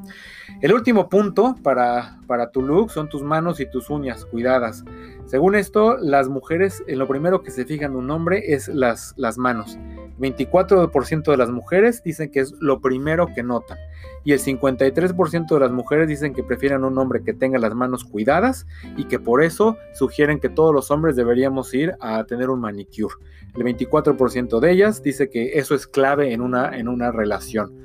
El 0.61 0.73
último 0.73 1.09
punto 1.09 1.55
para, 1.61 2.19
para 2.27 2.49
tu 2.49 2.61
look 2.61 2.91
son 2.91 3.07
tus 3.07 3.21
manos 3.21 3.59
y 3.59 3.69
tus 3.69 3.89
uñas 3.89 4.25
cuidadas. 4.25 4.83
Según 5.25 5.55
esto, 5.55 5.97
las 5.97 6.27
mujeres 6.27 6.83
en 6.87 6.99
lo 6.99 7.07
primero 7.07 7.43
que 7.43 7.51
se 7.51 7.65
fijan 7.65 7.95
un 7.95 8.09
hombre 8.09 8.53
es 8.53 8.67
las, 8.67 9.13
las 9.17 9.37
manos. 9.37 9.77
24% 10.19 11.31
de 11.31 11.37
las 11.37 11.49
mujeres 11.49 12.03
dicen 12.03 12.31
que 12.31 12.39
es 12.39 12.53
lo 12.59 12.81
primero 12.81 13.27
que 13.33 13.43
notan. 13.43 13.77
Y 14.23 14.31
el 14.31 14.39
53% 14.39 15.53
de 15.53 15.59
las 15.59 15.71
mujeres 15.71 16.07
dicen 16.07 16.33
que 16.33 16.43
prefieren 16.43 16.83
un 16.83 16.97
hombre 16.97 17.23
que 17.23 17.33
tenga 17.33 17.59
las 17.59 17.75
manos 17.75 18.03
cuidadas 18.03 18.65
y 18.95 19.05
que 19.05 19.19
por 19.19 19.43
eso 19.43 19.77
sugieren 19.93 20.39
que 20.39 20.49
todos 20.49 20.73
los 20.73 20.91
hombres 20.91 21.15
deberíamos 21.15 21.73
ir 21.73 21.93
a 21.99 22.23
tener 22.23 22.49
un 22.49 22.61
manicure. 22.61 23.15
El 23.55 23.63
24% 23.63 24.59
de 24.59 24.71
ellas 24.71 25.03
dice 25.03 25.29
que 25.29 25.59
eso 25.59 25.75
es 25.75 25.87
clave 25.87 26.33
en 26.33 26.41
una, 26.41 26.77
en 26.77 26.87
una 26.87 27.11
relación. 27.11 27.83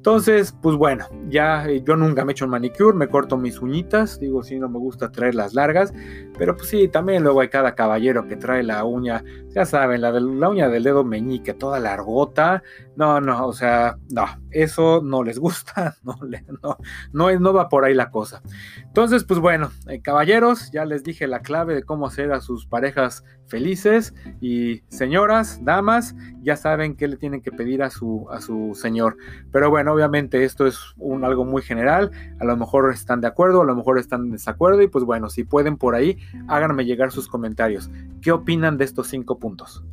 Entonces, 0.00 0.56
pues 0.62 0.76
bueno, 0.76 1.04
ya 1.28 1.68
eh, 1.68 1.82
yo 1.84 1.94
nunca 1.94 2.24
me 2.24 2.30
he 2.30 2.32
hecho 2.32 2.46
un 2.46 2.52
manicure, 2.52 2.96
me 2.96 3.08
corto 3.08 3.36
mis 3.36 3.60
uñitas, 3.60 4.18
digo, 4.18 4.42
sí, 4.42 4.58
no 4.58 4.66
me 4.66 4.78
gusta 4.78 5.12
traerlas 5.12 5.52
largas, 5.52 5.92
pero 6.40 6.56
pues 6.56 6.70
sí, 6.70 6.88
también 6.88 7.22
luego 7.22 7.42
hay 7.42 7.50
cada 7.50 7.74
caballero 7.74 8.26
que 8.26 8.34
trae 8.34 8.62
la 8.62 8.82
uña, 8.84 9.22
ya 9.50 9.66
saben, 9.66 10.00
la, 10.00 10.10
de, 10.10 10.22
la 10.22 10.48
uña 10.48 10.70
del 10.70 10.84
dedo 10.84 11.04
meñique, 11.04 11.52
toda 11.52 11.78
largota, 11.80 12.62
no, 12.96 13.20
no, 13.20 13.46
o 13.46 13.52
sea, 13.52 13.98
no, 14.10 14.24
eso 14.50 15.02
no 15.04 15.22
les 15.22 15.38
gusta, 15.38 15.96
no, 16.02 16.16
no, 16.62 16.78
no, 17.12 17.38
no 17.38 17.52
va 17.52 17.68
por 17.68 17.84
ahí 17.84 17.92
la 17.92 18.10
cosa. 18.10 18.40
Entonces, 18.82 19.24
pues 19.24 19.38
bueno, 19.38 19.70
eh, 19.86 20.00
caballeros, 20.00 20.70
ya 20.70 20.86
les 20.86 21.04
dije 21.04 21.26
la 21.26 21.40
clave 21.40 21.74
de 21.74 21.82
cómo 21.82 22.06
hacer 22.06 22.32
a 22.32 22.40
sus 22.40 22.64
parejas 22.64 23.22
felices 23.50 24.14
y 24.40 24.82
señoras, 24.88 25.62
damas, 25.62 26.14
ya 26.40 26.56
saben 26.56 26.96
qué 26.96 27.08
le 27.08 27.16
tienen 27.16 27.42
que 27.42 27.52
pedir 27.52 27.82
a 27.82 27.90
su, 27.90 28.26
a 28.30 28.40
su 28.40 28.74
señor. 28.74 29.16
Pero 29.52 29.68
bueno, 29.68 29.92
obviamente 29.92 30.44
esto 30.44 30.66
es 30.66 30.78
un, 30.96 31.24
algo 31.24 31.44
muy 31.44 31.60
general, 31.60 32.10
a 32.38 32.44
lo 32.44 32.56
mejor 32.56 32.90
están 32.92 33.20
de 33.20 33.26
acuerdo, 33.26 33.62
a 33.62 33.66
lo 33.66 33.74
mejor 33.74 33.98
están 33.98 34.22
en 34.22 34.30
desacuerdo 34.32 34.80
y 34.80 34.88
pues 34.88 35.04
bueno, 35.04 35.28
si 35.28 35.44
pueden 35.44 35.76
por 35.76 35.94
ahí, 35.94 36.16
háganme 36.48 36.84
llegar 36.84 37.12
sus 37.12 37.28
comentarios. 37.28 37.90
¿Qué 38.20 38.32
opinan 38.32 38.78
de 38.78 38.84
estos 38.84 39.08
cinco 39.08 39.38
puntos? 39.38 39.84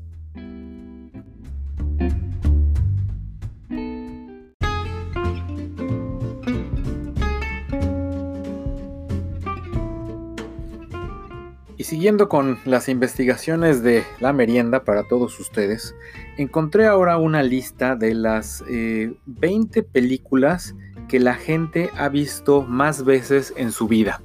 Y 11.80 11.84
siguiendo 11.84 12.28
con 12.28 12.58
las 12.66 12.90
investigaciones 12.90 13.84
de 13.84 14.04
la 14.20 14.34
merienda 14.34 14.84
para 14.84 15.04
todos 15.04 15.40
ustedes, 15.40 15.96
encontré 16.38 16.88
ahora 16.88 17.18
una 17.18 17.44
lista 17.44 17.96
de 17.96 18.16
las 18.16 18.64
20 18.68 19.80
eh, 19.80 19.84
películas 19.84 20.76
que 21.08 21.20
la 21.20 21.36
gente 21.36 21.92
ha 21.96 22.10
visto 22.10 22.64
más 22.64 23.06
veces 23.06 23.54
en 23.58 23.72
su 23.72 23.88
vida. 23.88 24.22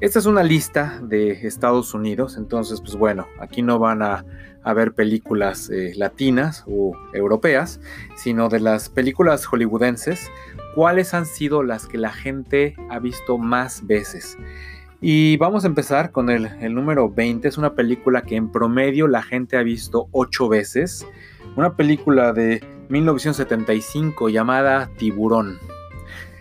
Esta 0.00 0.18
es 0.18 0.24
una 0.24 0.42
lista 0.42 0.98
de 1.02 1.32
Estados 1.46 1.92
Unidos, 1.92 2.38
entonces 2.38 2.80
pues 2.80 2.96
bueno, 2.96 3.26
aquí 3.38 3.60
no 3.60 3.78
van 3.78 4.00
a, 4.00 4.24
ver 4.74 4.94
películas 4.94 5.68
eh, 5.68 5.92
latinas 5.94 6.64
o 6.66 6.96
europeas, 7.12 7.80
sino 8.16 8.48
de 8.48 8.60
las 8.60 8.88
películas 8.88 9.44
hollywoodenses, 9.44 10.30
cuáles 10.74 11.12
han 11.12 11.26
sido 11.26 11.62
las 11.62 11.86
que 11.86 11.98
la 11.98 12.12
gente 12.12 12.76
ha 12.88 12.98
visto 12.98 13.36
más 13.36 13.86
veces. 13.86 14.38
Y 15.02 15.36
vamos 15.36 15.64
a 15.64 15.66
empezar 15.66 16.12
con 16.12 16.30
el, 16.30 16.46
el 16.46 16.74
número 16.74 17.10
20, 17.10 17.46
es 17.46 17.58
una 17.58 17.74
película 17.74 18.22
que 18.22 18.36
en 18.36 18.50
promedio 18.50 19.06
la 19.06 19.22
gente 19.22 19.58
ha 19.58 19.62
visto 19.62 20.08
8 20.12 20.48
veces, 20.48 21.06
una 21.56 21.76
película 21.76 22.32
de 22.32 22.64
1975 22.88 24.30
llamada 24.30 24.88
Tiburón. 24.96 25.58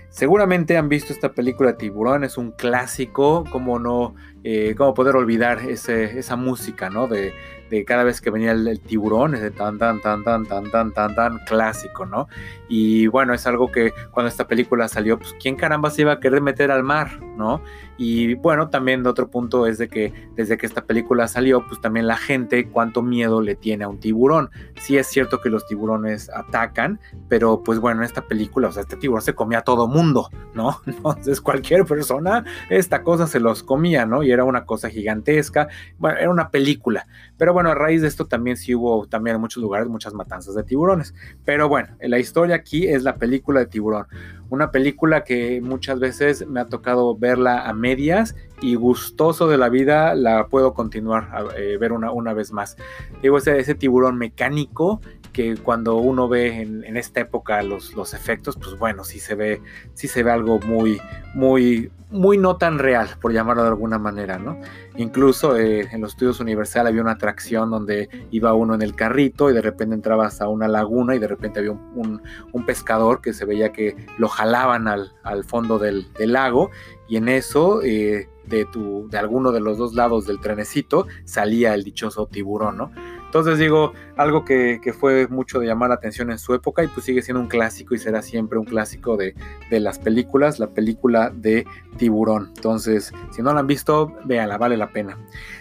Seguramente 0.09 0.75
han 0.75 0.89
visto 0.89 1.13
esta 1.13 1.33
película 1.33 1.77
Tiburón, 1.77 2.23
es 2.23 2.37
un 2.37 2.51
clásico, 2.51 3.43
como 3.51 3.77
no, 3.79 4.15
eh, 4.43 4.73
cómo 4.75 4.93
poder 4.93 5.15
olvidar 5.15 5.59
esa 5.69 6.35
música, 6.35 6.89
¿no? 6.89 7.07
De, 7.07 7.33
de 7.69 7.85
cada 7.85 8.03
vez 8.03 8.21
que 8.21 8.29
venía 8.29 8.51
el, 8.51 8.79
tiburón, 8.79 9.35
ese 9.35 9.51
tan, 9.51 9.77
tan, 9.77 10.01
tan, 10.01 10.23
tan, 10.23 10.45
tan, 10.45 10.71
tan, 10.71 10.93
tan, 10.93 11.15
tan 11.15 11.39
clásico, 11.45 12.05
¿no? 12.05 12.27
Y 12.67 13.07
bueno, 13.07 13.33
es 13.33 13.45
algo 13.47 13.71
que 13.71 13.93
cuando 14.11 14.27
esta 14.27 14.47
película 14.47 14.87
salió, 14.87 15.17
pues 15.17 15.35
¿quién 15.39 15.55
caramba 15.55 15.89
se 15.89 16.01
iba 16.01 16.13
a 16.13 16.19
querer 16.19 16.41
meter 16.41 16.71
al 16.71 16.83
mar, 16.83 17.19
¿no? 17.37 17.61
Y 18.01 18.35
bueno, 18.35 18.69
también 18.69 19.05
otro 19.05 19.29
punto 19.29 19.67
es 19.67 19.77
de 19.77 19.89
que 19.89 20.13
desde 20.33 20.57
que 20.57 20.65
esta 20.65 20.85
película 20.85 21.27
salió, 21.27 21.67
pues 21.67 21.81
también 21.81 22.07
la 22.07 22.15
gente 22.15 22.69
cuánto 22.69 23.01
miedo 23.01 23.41
le 23.41 23.55
tiene 23.55 23.83
a 23.83 23.89
un 23.89 23.99
tiburón. 23.99 24.49
Sí 24.79 24.97
es 24.97 25.07
cierto 25.07 25.41
que 25.41 25.49
los 25.49 25.67
tiburones 25.67 26.29
atacan, 26.33 27.01
pero 27.27 27.61
pues 27.61 27.79
bueno, 27.79 27.99
en 27.99 28.05
esta 28.05 28.21
película, 28.21 28.69
o 28.69 28.71
sea, 28.71 28.83
este 28.83 28.95
tiburón 28.95 29.21
se 29.21 29.35
comía 29.35 29.57
a 29.57 29.63
todo 29.63 29.89
mundo, 29.89 30.29
¿no? 30.53 30.79
Entonces 30.85 31.41
cualquier 31.41 31.83
persona, 31.83 32.45
esta 32.69 33.03
cosa 33.03 33.27
se 33.27 33.41
los 33.41 33.63
comía, 33.63 34.05
¿no? 34.05 34.23
Y 34.23 34.31
era 34.31 34.45
una 34.45 34.63
cosa 34.63 34.89
gigantesca, 34.89 35.67
bueno, 35.97 36.19
era 36.19 36.29
una 36.29 36.51
película. 36.51 37.05
Pero 37.37 37.51
bueno, 37.51 37.58
a 37.67 37.75
raíz 37.75 38.01
de 38.01 38.07
esto 38.07 38.25
también 38.25 38.57
sí 38.57 38.75
hubo 38.75 39.07
también 39.07 39.35
en 39.35 39.41
muchos 39.41 39.61
lugares 39.61 39.87
muchas 39.87 40.13
matanzas 40.13 40.55
de 40.55 40.63
tiburones. 40.63 41.13
Pero 41.45 41.67
bueno, 41.67 41.95
la 42.01 42.19
historia 42.19 42.55
aquí 42.55 42.87
es 42.87 43.03
la 43.03 43.15
película 43.15 43.59
de 43.59 43.65
tiburón. 43.65 44.07
Una 44.49 44.71
película 44.71 45.23
que 45.23 45.61
muchas 45.61 45.99
veces 45.99 46.47
me 46.47 46.59
ha 46.59 46.65
tocado 46.65 47.15
verla 47.15 47.67
a 47.67 47.73
medias 47.73 48.35
y 48.61 48.75
gustoso 48.75 49.47
de 49.47 49.57
la 49.57 49.69
vida 49.69 50.15
la 50.15 50.47
puedo 50.47 50.73
continuar 50.73 51.29
a 51.31 51.55
eh, 51.55 51.77
ver 51.77 51.91
una, 51.91 52.11
una 52.11 52.33
vez 52.33 52.51
más. 52.51 52.75
Digo, 53.21 53.37
ese, 53.37 53.59
ese 53.59 53.75
tiburón 53.75 54.17
mecánico 54.17 55.01
que 55.31 55.57
cuando 55.57 55.97
uno 55.97 56.27
ve 56.27 56.61
en, 56.61 56.97
esta 56.97 57.21
época 57.21 57.61
los, 57.63 57.93
los, 57.93 58.13
efectos, 58.13 58.57
pues 58.57 58.77
bueno, 58.77 59.03
sí 59.03 59.19
se 59.19 59.35
ve, 59.35 59.61
sí 59.93 60.07
se 60.07 60.23
ve 60.23 60.31
algo 60.31 60.59
muy, 60.59 60.99
muy, 61.33 61.91
muy 62.11 62.37
no 62.37 62.57
tan 62.57 62.79
real, 62.79 63.09
por 63.21 63.31
llamarlo 63.31 63.63
de 63.63 63.69
alguna 63.69 63.99
manera, 63.99 64.39
¿no? 64.39 64.59
Incluso 64.97 65.57
eh, 65.57 65.87
en 65.91 66.01
los 66.01 66.11
estudios 66.11 66.39
Universal 66.39 66.87
había 66.87 67.01
una 67.01 67.11
atracción 67.11 67.69
donde 67.69 68.09
iba 68.31 68.53
uno 68.53 68.73
en 68.73 68.81
el 68.81 68.95
carrito 68.95 69.49
y 69.49 69.53
de 69.53 69.61
repente 69.61 69.95
entrabas 69.95 70.41
a 70.41 70.47
una 70.47 70.67
laguna 70.67 71.15
y 71.15 71.19
de 71.19 71.27
repente 71.27 71.59
había 71.59 71.71
un, 71.71 72.21
pescador 72.65 73.21
que 73.21 73.33
se 73.33 73.45
veía 73.45 73.71
que 73.71 73.95
lo 74.17 74.27
jalaban 74.27 74.87
al, 74.87 75.11
fondo 75.45 75.79
del, 75.79 76.07
lago 76.19 76.71
y 77.07 77.17
en 77.17 77.29
eso... 77.29 77.81
Eh, 77.83 78.27
de, 78.49 78.65
tu, 78.65 79.07
de 79.09 79.19
alguno 79.19 79.51
de 79.51 79.59
los 79.59 79.77
dos 79.77 79.93
lados 79.93 80.25
del 80.25 80.39
trenecito 80.39 81.05
salía 81.23 81.75
el 81.75 81.83
dichoso 81.83 82.25
tiburón, 82.25 82.77
¿no? 82.77 82.91
Entonces 83.29 83.59
digo, 83.59 83.93
algo 84.17 84.43
que, 84.43 84.81
fue 84.99 85.27
mucho 85.27 85.59
de 85.59 85.67
llamar 85.67 85.89
la 85.89 85.95
atención 85.95 86.31
en 86.31 86.39
su 86.39 86.55
época 86.55 86.83
y 86.83 86.87
pues 86.87 87.05
sigue 87.05 87.21
siendo 87.21 87.39
un 87.39 87.47
clásico 87.47 87.93
y 87.93 87.99
será 87.99 88.23
siempre 88.23 88.57
un 88.57 88.65
clásico 88.65 89.17
de, 89.17 89.35
las 89.69 89.99
películas, 89.99 90.57
la 90.57 90.71
película 90.71 91.31
de 91.31 91.67
Tiburón. 91.97 92.51
Entonces, 92.55 93.13
si 93.29 93.43
no 93.43 93.53
la 93.53 93.59
han 93.59 93.67
visto, 93.67 94.15
véanla, 94.25 94.57
vale 94.57 94.77
la 94.77 94.89
pena. 94.89 95.15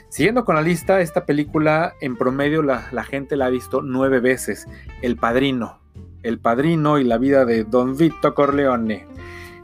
Siguiendo 0.09 0.47
con 0.47 0.55
la 0.55 0.63
lista, 0.63 1.03
esta 1.03 1.27
película 1.27 1.93
en 2.01 2.17
promedio 2.17 2.63
la, 2.63 2.89
la 2.91 3.05
gente 3.05 3.37
la 3.37 3.47
ha 3.47 3.51
visto 3.51 3.83
nueve 3.83 4.21
veces. 4.21 4.67
El 5.03 5.17
Padrino. 5.17 5.79
El 6.23 6.39
Padrino 6.39 6.99
y 6.99 7.05
la 7.05 7.19
vida 7.19 7.45
de 7.45 7.65
Don 7.65 7.99
Vito 7.99 8.33
Corleone. 8.33 9.07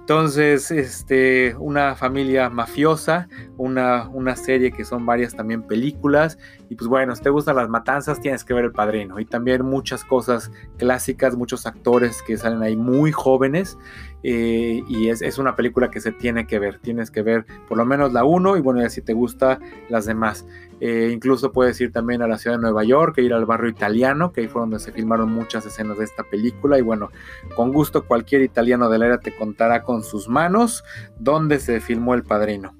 Entonces, 0.04 0.70
este, 0.70 1.56
una 1.58 1.94
familia 1.94 2.50
mafiosa, 2.50 3.26
una, 3.56 4.06
una, 4.10 4.36
serie 4.36 4.70
que 4.70 4.84
son 4.84 5.06
varias 5.06 5.34
también 5.34 5.62
películas. 5.62 6.36
Y 6.68 6.74
pues 6.74 6.88
bueno, 6.88 7.16
si 7.16 7.22
te 7.22 7.30
gustan 7.30 7.56
las 7.56 7.70
matanzas, 7.70 8.20
tienes 8.20 8.44
que 8.44 8.52
ver 8.52 8.66
El 8.66 8.72
Padrino. 8.72 9.18
Y 9.18 9.24
también 9.24 9.64
muchas 9.64 10.04
cosas 10.04 10.52
clásicas, 10.76 11.36
muchos 11.36 11.64
actores 11.64 12.20
que 12.20 12.36
salen 12.36 12.62
ahí 12.62 12.76
muy 12.76 13.12
jóvenes. 13.12 13.78
Eh, 14.22 14.82
y 14.86 15.08
es, 15.08 15.22
es, 15.22 15.38
una 15.38 15.56
película 15.56 15.90
que 15.90 16.02
se 16.02 16.12
tiene 16.12 16.46
que 16.46 16.58
ver. 16.58 16.80
Tienes 16.80 17.10
que 17.10 17.22
ver 17.22 17.46
por 17.66 17.78
lo 17.78 17.86
menos 17.86 18.12
la 18.12 18.24
1 18.24 18.58
y 18.58 18.60
bueno, 18.60 18.82
ya 18.82 18.90
si 18.90 19.00
te 19.00 19.14
gusta 19.14 19.58
las 19.88 20.04
demás. 20.04 20.46
Eh, 20.86 21.08
incluso 21.10 21.50
puedes 21.50 21.80
ir 21.80 21.92
también 21.92 22.20
a 22.20 22.26
la 22.26 22.36
ciudad 22.36 22.58
de 22.58 22.62
Nueva 22.62 22.84
York 22.84 23.16
e 23.16 23.22
ir 23.22 23.32
al 23.32 23.46
barrio 23.46 23.70
italiano, 23.70 24.32
que 24.32 24.42
ahí 24.42 24.48
fue 24.48 24.60
donde 24.60 24.78
se 24.78 24.92
filmaron 24.92 25.32
muchas 25.32 25.64
escenas 25.64 25.96
de 25.96 26.04
esta 26.04 26.24
película. 26.24 26.78
Y 26.78 26.82
bueno, 26.82 27.08
con 27.56 27.72
gusto 27.72 28.04
cualquier 28.04 28.42
italiano 28.42 28.90
de 28.90 28.98
la 28.98 29.06
era 29.06 29.18
te 29.18 29.34
contará 29.34 29.82
con 29.82 30.02
sus 30.02 30.28
manos 30.28 30.84
dónde 31.18 31.58
se 31.58 31.80
filmó 31.80 32.12
El 32.12 32.22
Padrino. 32.22 32.74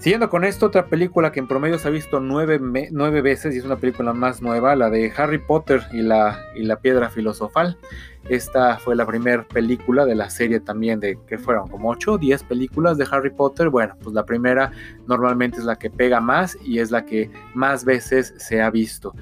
Siguiendo 0.00 0.30
con 0.30 0.44
esto, 0.44 0.64
otra 0.64 0.86
película 0.86 1.30
que 1.30 1.40
en 1.40 1.46
promedio 1.46 1.78
se 1.78 1.86
ha 1.86 1.90
visto 1.90 2.20
nueve, 2.20 2.58
veces 3.20 3.54
y 3.54 3.58
es 3.58 3.66
una 3.66 3.76
película 3.76 4.14
más 4.14 4.40
nueva, 4.40 4.74
la 4.74 4.88
de 4.88 5.12
Harry 5.14 5.36
Potter 5.36 5.82
y 5.92 6.00
la, 6.00 6.42
y 6.56 6.62
la 6.62 6.76
piedra 6.76 7.10
filosofal. 7.10 7.76
Esta 8.26 8.78
fue 8.78 8.96
la 8.96 9.04
primera 9.04 9.46
película 9.46 10.06
de 10.06 10.14
la 10.14 10.30
serie 10.30 10.58
también 10.58 11.00
de 11.00 11.18
que 11.26 11.36
fueron 11.36 11.68
como 11.68 11.90
8 11.90 12.12
o 12.12 12.18
10 12.18 12.44
películas 12.44 12.96
de 12.96 13.06
Harry 13.10 13.28
Potter. 13.28 13.68
Bueno, 13.68 13.94
pues 14.02 14.14
la 14.14 14.24
primera 14.24 14.72
normalmente 15.06 15.58
es 15.58 15.64
la 15.64 15.76
que 15.76 15.90
pega 15.90 16.18
más 16.18 16.56
y 16.64 16.78
es 16.78 16.90
la 16.90 17.04
que 17.04 17.30
más 17.52 17.84
veces 17.84 18.32
se 18.38 18.62
ha 18.62 18.70
visto. 18.70 19.14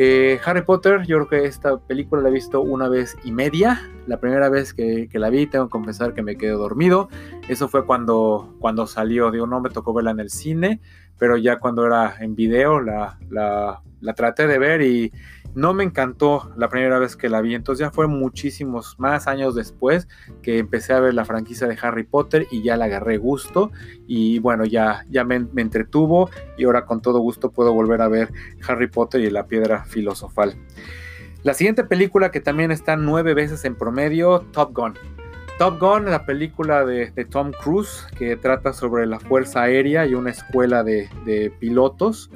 Eh, 0.00 0.38
Harry 0.44 0.62
Potter, 0.62 1.04
yo 1.06 1.16
creo 1.16 1.28
que 1.28 1.48
esta 1.48 1.76
película 1.76 2.22
la 2.22 2.28
he 2.28 2.32
visto 2.32 2.60
una 2.60 2.88
vez 2.88 3.16
y 3.24 3.32
media. 3.32 3.90
La 4.06 4.20
primera 4.20 4.48
vez 4.48 4.72
que, 4.72 5.08
la 5.12 5.28
vi, 5.28 5.48
tengo 5.48 5.66
que 5.66 5.72
confesar 5.72 6.14
que 6.14 6.22
me 6.22 6.36
quedé 6.36 6.52
dormido. 6.52 7.08
Eso 7.48 7.68
fue 7.68 7.84
cuando, 7.84 8.54
cuando 8.60 8.86
salió. 8.86 9.32
Digo, 9.32 9.48
no 9.48 9.60
me 9.60 9.70
tocó 9.70 9.92
verla 9.92 10.12
en 10.12 10.20
el 10.20 10.30
cine, 10.30 10.80
pero 11.18 11.36
ya 11.36 11.58
cuando 11.58 11.84
era 11.84 12.14
en 12.20 12.36
video 12.36 12.80
la, 12.80 13.18
la, 13.28 13.82
la 14.00 14.14
traté 14.14 14.46
de 14.46 14.58
ver 14.60 14.82
y 14.82 15.12
no 15.58 15.74
me 15.74 15.82
encantó 15.82 16.52
la 16.56 16.68
primera 16.68 17.00
vez 17.00 17.16
que 17.16 17.28
la 17.28 17.40
vi, 17.40 17.56
entonces 17.56 17.84
ya 17.84 17.90
fue 17.90 18.06
muchísimos 18.06 18.94
más 19.00 19.26
años 19.26 19.56
después 19.56 20.06
que 20.40 20.58
empecé 20.58 20.92
a 20.92 21.00
ver 21.00 21.14
la 21.14 21.24
franquicia 21.24 21.66
de 21.66 21.76
Harry 21.82 22.04
Potter 22.04 22.46
y 22.52 22.62
ya 22.62 22.76
le 22.76 22.84
agarré 22.84 23.16
gusto 23.16 23.72
y 24.06 24.38
bueno, 24.38 24.64
ya, 24.64 25.04
ya 25.10 25.24
me, 25.24 25.34
entretuvo 25.56 26.30
y 26.56 26.62
ahora 26.62 26.86
con 26.86 27.02
todo 27.02 27.18
gusto 27.18 27.50
puedo 27.50 27.74
volver 27.74 28.02
a 28.02 28.08
ver 28.08 28.30
Harry 28.68 28.86
Potter 28.86 29.20
y 29.20 29.30
la 29.30 29.48
piedra 29.48 29.84
filosofal. 29.84 30.54
La 31.42 31.54
siguiente 31.54 31.82
película 31.82 32.30
que 32.30 32.40
también 32.40 32.70
está 32.70 32.94
nueve 32.94 33.34
veces 33.34 33.64
en 33.64 33.74
promedio, 33.74 34.46
Top 34.52 34.72
Gun. 34.72 34.94
Top 35.58 35.80
Gun, 35.80 36.04
la 36.04 36.24
película 36.24 36.84
de, 36.84 37.10
Tom 37.28 37.50
Cruise 37.50 38.06
que 38.16 38.36
trata 38.36 38.72
sobre 38.72 39.06
la 39.06 39.18
Fuerza 39.18 39.62
Aérea 39.62 40.06
y 40.06 40.14
una 40.14 40.30
escuela 40.30 40.84
de, 40.84 41.08
de 41.26 41.50
pilotos 41.58 42.30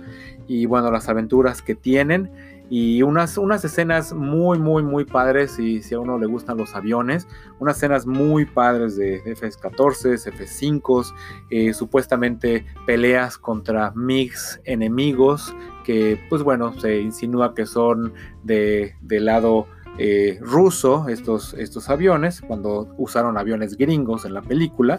y 0.48 0.66
bueno, 0.66 0.90
las 0.90 1.08
aventuras 1.08 1.62
que 1.62 1.76
tienen 1.76 2.51
y 2.74 3.02
unas, 3.02 3.36
unas 3.36 3.62
escenas 3.66 4.14
muy, 4.14 4.58
muy, 4.58 4.82
muy 4.82 5.04
padres, 5.04 5.58
y 5.58 5.82
si 5.82 5.94
a 5.94 6.00
uno 6.00 6.16
le 6.16 6.24
gustan 6.24 6.56
los 6.56 6.74
aviones, 6.74 7.28
unas 7.58 7.76
escenas 7.76 8.06
muy 8.06 8.46
padres 8.46 8.96
de 8.96 9.16
F-14, 9.26 10.14
F-5, 10.14 11.12
eh, 11.50 11.74
supuestamente 11.74 12.64
peleas 12.86 13.36
contra 13.36 13.92
MiGs 13.94 14.62
enemigos, 14.64 15.54
que 15.84 16.18
pues 16.30 16.42
bueno, 16.42 16.72
se 16.80 16.98
insinúa 16.98 17.54
que 17.54 17.66
son 17.66 18.14
de, 18.42 18.96
del 19.02 19.26
lado 19.26 19.66
eh, 19.98 20.38
ruso 20.40 21.10
estos, 21.10 21.52
estos 21.52 21.90
aviones, 21.90 22.40
cuando 22.40 22.94
usaron 22.96 23.36
aviones 23.36 23.76
gringos 23.76 24.24
en 24.24 24.32
la 24.32 24.40
película. 24.40 24.98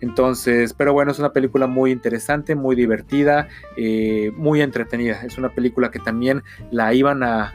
Entonces, 0.00 0.74
pero 0.74 0.92
bueno, 0.92 1.10
es 1.10 1.18
una 1.18 1.32
película 1.32 1.66
muy 1.66 1.90
interesante, 1.90 2.54
muy 2.54 2.76
divertida, 2.76 3.48
eh, 3.76 4.32
muy 4.36 4.60
entretenida. 4.60 5.22
Es 5.24 5.38
una 5.38 5.50
película 5.50 5.90
que 5.90 5.98
también 5.98 6.42
la 6.70 6.92
iban 6.94 7.22
a, 7.22 7.54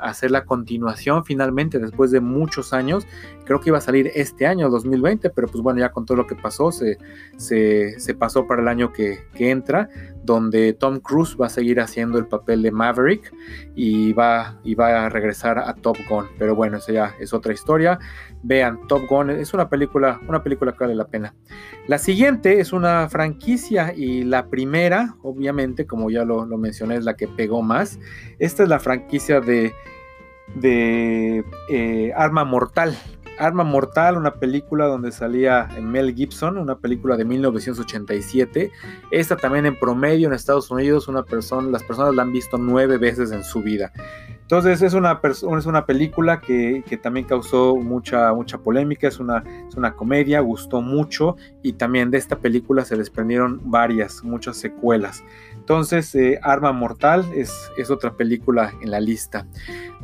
hacer 0.00 0.30
la 0.30 0.44
continuación 0.44 1.24
finalmente 1.24 1.78
después 1.78 2.10
de 2.10 2.20
muchos 2.20 2.72
años. 2.72 3.06
Creo 3.44 3.60
que 3.60 3.70
iba 3.70 3.78
a 3.78 3.82
salir 3.82 4.10
este 4.14 4.46
año, 4.46 4.68
2020, 4.68 5.30
pero 5.30 5.48
pues 5.48 5.62
bueno, 5.62 5.80
ya 5.80 5.90
con 5.90 6.04
todo 6.04 6.16
lo 6.16 6.26
que 6.26 6.34
pasó, 6.34 6.70
se, 6.72 6.98
pasó 8.18 8.46
para 8.46 8.62
el 8.62 8.68
año 8.68 8.92
que, 8.92 9.20
que 9.34 9.50
entra 9.50 9.88
donde 10.28 10.74
Tom 10.74 11.00
Cruise 11.00 11.36
va 11.40 11.46
a 11.46 11.48
seguir 11.48 11.80
haciendo 11.80 12.18
el 12.18 12.26
papel 12.26 12.62
de 12.62 12.70
Maverick 12.70 13.32
y 13.74 14.12
va, 14.12 14.58
y 14.62 14.74
va 14.74 15.06
a 15.06 15.08
regresar 15.08 15.58
a 15.58 15.72
Top 15.74 15.96
Gun. 16.08 16.26
Pero 16.38 16.54
bueno, 16.54 16.76
eso 16.76 16.92
ya 16.92 17.14
es 17.18 17.32
otra 17.32 17.52
historia. 17.54 17.98
Vean, 18.42 18.86
Top 18.86 19.06
Gun 19.08 19.30
es 19.30 19.52
una 19.52 19.68
película, 19.68 20.20
una 20.28 20.42
película 20.42 20.72
que 20.72 20.78
vale 20.80 20.94
la 20.94 21.06
pena. 21.06 21.34
La 21.86 21.98
siguiente 21.98 22.60
es 22.60 22.72
una 22.72 23.08
franquicia 23.08 23.92
y 23.94 24.22
la 24.24 24.46
primera, 24.46 25.16
obviamente, 25.22 25.86
como 25.86 26.10
ya 26.10 26.24
lo, 26.24 26.46
mencioné, 26.46 26.96
es 26.96 27.04
la 27.04 27.16
que 27.16 27.28
pegó 27.28 27.62
más. 27.62 27.98
Esta 28.38 28.62
es 28.62 28.68
la 28.68 28.78
franquicia 28.78 29.40
de, 29.40 29.72
eh, 31.70 32.12
Arma 32.16 32.44
Mortal. 32.44 32.96
Arma 33.38 33.62
Mortal, 33.62 34.16
una 34.16 34.34
película 34.34 34.86
donde 34.86 35.12
salía 35.12 35.68
Mel 35.80 36.14
Gibson, 36.14 36.58
una 36.58 36.78
película 36.78 37.16
de 37.16 37.24
1987. 37.24 38.72
Esta 39.10 39.36
también 39.36 39.66
en 39.66 39.78
promedio 39.78 40.26
en 40.26 40.34
Estados 40.34 40.70
Unidos, 40.70 41.08
una 41.08 41.22
persona, 41.22 41.68
las 41.70 41.84
personas 41.84 42.14
la 42.14 42.22
han 42.22 42.32
visto 42.32 42.58
nueve 42.58 42.98
veces 42.98 43.30
en 43.30 43.44
su 43.44 43.62
vida. 43.62 43.92
Entonces 44.48 44.80
es 44.80 44.94
una, 44.94 45.20
es 45.22 45.42
una 45.42 45.84
película 45.84 46.40
que, 46.40 46.82
también 47.02 47.26
causó 47.26 47.76
mucha, 47.76 48.32
mucha 48.32 48.56
polémica, 48.56 49.06
es 49.06 49.20
una, 49.20 49.44
es 49.68 49.74
una 49.74 49.92
comedia, 49.92 50.40
gustó 50.40 50.80
mucho 50.80 51.36
y 51.62 51.74
también 51.74 52.10
de 52.10 52.16
esta 52.16 52.36
película 52.36 52.86
se 52.86 52.96
desprendieron 52.96 53.60
varias, 53.64 54.24
muchas 54.24 54.56
secuelas. 54.56 55.22
Entonces 55.54 56.14
eh, 56.14 56.40
Arma 56.42 56.72
Mortal 56.72 57.26
es, 57.34 57.70
es, 57.76 57.90
otra 57.90 58.16
película 58.16 58.72
en 58.80 58.90
la 58.90 59.00
lista. 59.00 59.46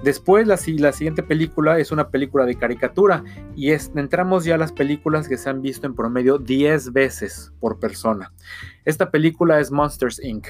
Después 0.02 0.46
la, 0.46 0.58
la, 0.78 0.92
siguiente 0.92 1.22
película 1.22 1.78
es 1.78 1.90
una 1.90 2.10
película 2.10 2.44
de 2.44 2.56
caricatura 2.56 3.24
y 3.56 3.70
es, 3.70 3.92
entramos 3.96 4.44
ya 4.44 4.56
a 4.56 4.58
las 4.58 4.72
películas 4.72 5.26
que 5.26 5.38
se 5.38 5.48
han 5.48 5.62
visto 5.62 5.86
en 5.86 5.94
promedio 5.94 6.36
10 6.36 6.92
veces 6.92 7.50
por 7.60 7.78
persona. 7.78 8.30
Esta 8.84 9.10
película 9.10 9.60
es 9.60 9.70
Monsters 9.70 10.22
Inc., 10.22 10.46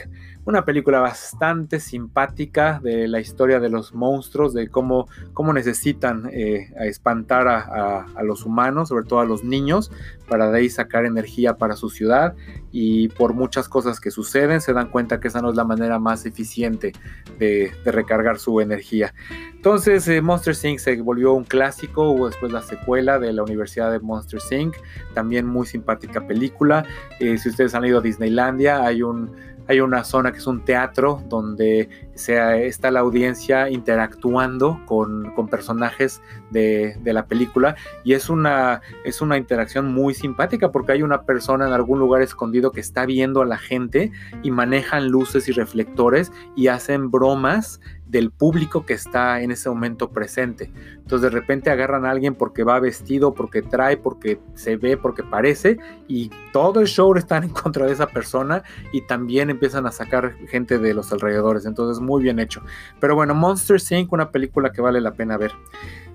una 0.47 0.65
película 0.65 1.01
bastante 1.01 1.81
simpática 1.81 2.81
de 2.83 3.09
la 3.09 3.21
historia 3.21 3.61
de 3.61 3.71
los 3.71 3.95
monstruos, 3.95 4.53
de 4.53 4.69
cómo, 4.69 5.09
cómo 5.33 5.53
necesitan 5.53 6.29
eh, 6.33 6.71
espantar 6.81 7.49
a, 7.49 8.23
los 8.23 8.45
humanos, 8.45 8.89
sobre 8.89 9.07
todo 9.07 9.21
a 9.21 9.25
los 9.25 9.45
niños, 9.45 9.91
para 10.29 10.51
de 10.51 10.59
ahí 10.59 10.71
sacar 10.71 11.05
energía 11.05 11.57
para 11.57 11.77
su 11.77 11.91
ciudad 11.91 12.35
y 12.73 13.09
por 13.09 13.35
muchas 13.35 13.69
cosas 13.69 14.01
que 14.01 14.11
suceden 14.11 14.61
se 14.61 14.73
dan 14.73 14.89
cuenta 14.89 15.21
que 15.21 15.29
esa 15.29 15.41
no 15.41 15.51
es 15.51 15.57
la 15.57 15.65
manera 15.65 15.99
más 15.99 16.27
eficiente 16.27 16.93
de, 17.39 17.73
recargar 17.85 18.39
su 18.39 18.61
energía. 18.61 19.15
Entonces 19.55 20.07
eh, 20.09 20.21
Monsters 20.21 20.65
Inc. 20.65 20.79
se 20.79 21.01
volvió 21.01 21.33
un 21.33 21.45
clásico, 21.45 22.11
hubo 22.11 22.27
después 22.27 22.53
la 22.53 22.63
secuela 22.63 23.19
de 23.19 23.33
la 23.33 23.43
Universidad 23.43 23.91
de 23.93 24.01
Monsters 24.01 24.51
Inc., 24.53 24.75
también 25.15 25.47
muy 25.47 25.67
simpática 25.67 26.27
película. 26.27 26.85
Eh, 27.21 27.39
si 27.39 27.49
ustedes 27.49 27.75
han 27.75 27.85
ido 27.85 27.99
a 27.99 28.03
Disneylandia, 28.25 28.85
hay 28.85 29.03
un 29.03 29.31
hay 29.67 29.81
una 29.81 30.05
zona 30.05 30.31
que 30.31 30.39
es 30.39 30.47
un 30.47 30.65
teatro 30.65 31.23
donde 31.27 31.89
se, 32.15 32.67
está 32.67 32.91
la 32.91 33.01
audiencia 33.01 33.71
interactuando 33.71 34.81
con, 34.87 35.33
personajes 35.51 36.23
de, 36.51 36.97
la 37.05 37.27
película 37.27 37.77
y 38.03 38.15
es 38.15 38.29
una, 38.29 38.81
es 39.05 39.21
una 39.21 39.37
interacción 39.37 39.93
muy 39.93 40.15
simpática 40.15 40.73
porque 40.73 40.93
hay 40.93 41.03
una 41.03 41.23
persona 41.23 41.67
en 41.67 41.73
algún 41.73 41.99
lugar 41.99 42.23
escondido 42.23 42.73
que 42.73 42.81
está 42.81 43.07
viendo 43.07 43.43
a 43.43 43.47
la 43.47 43.59
gente 43.59 44.11
y 44.43 44.51
manejan 44.51 45.09
luces 45.09 45.49
y 45.49 45.53
reflectores 45.53 46.33
y 46.57 46.69
hacen 46.69 47.11
bromas 47.11 47.81
del 48.07 48.31
público 48.31 48.87
que 48.87 48.93
está 48.93 49.41
en 49.41 49.51
ese 49.51 49.69
momento 49.69 50.11
presente. 50.11 50.71
Entonces 50.97 51.23
de 51.23 51.31
repente 51.31 51.71
agarran 51.71 52.07
a 52.07 52.11
alguien 52.11 52.37
porque 52.37 52.63
va 52.63 52.79
vestido, 52.79 53.35
porque 53.35 53.61
trae, 53.61 53.97
porque 53.97 54.39
se 54.55 54.77
ve, 54.77 54.97
porque 54.97 55.25
parece 55.25 55.79
y 56.07 56.31
todo 56.53 56.81
el 56.81 56.87
show 56.87 57.13
está 57.17 57.39
en 57.39 57.49
contra 57.49 57.87
de 57.87 57.93
esa 57.93 58.07
persona 58.07 58.63
y 58.93 59.01
también 59.03 59.51
empiezan 59.51 59.87
a 59.87 59.93
sacar 59.93 60.37
gente 60.49 60.79
de 60.79 60.95
los 60.95 61.13
alrededores. 61.13 61.67
Entonces 61.67 62.01
muy 62.05 62.23
bien 62.23 62.39
hecho. 62.39 62.63
Pero 63.01 63.15
bueno, 63.15 63.35
Monster 63.35 63.81
Inc., 63.91 64.13
una 64.13 64.31
película 64.31 64.71
que 64.71 64.81
vale 64.81 65.01
la 65.01 65.13
pena 65.13 65.37
ver. 65.37 65.53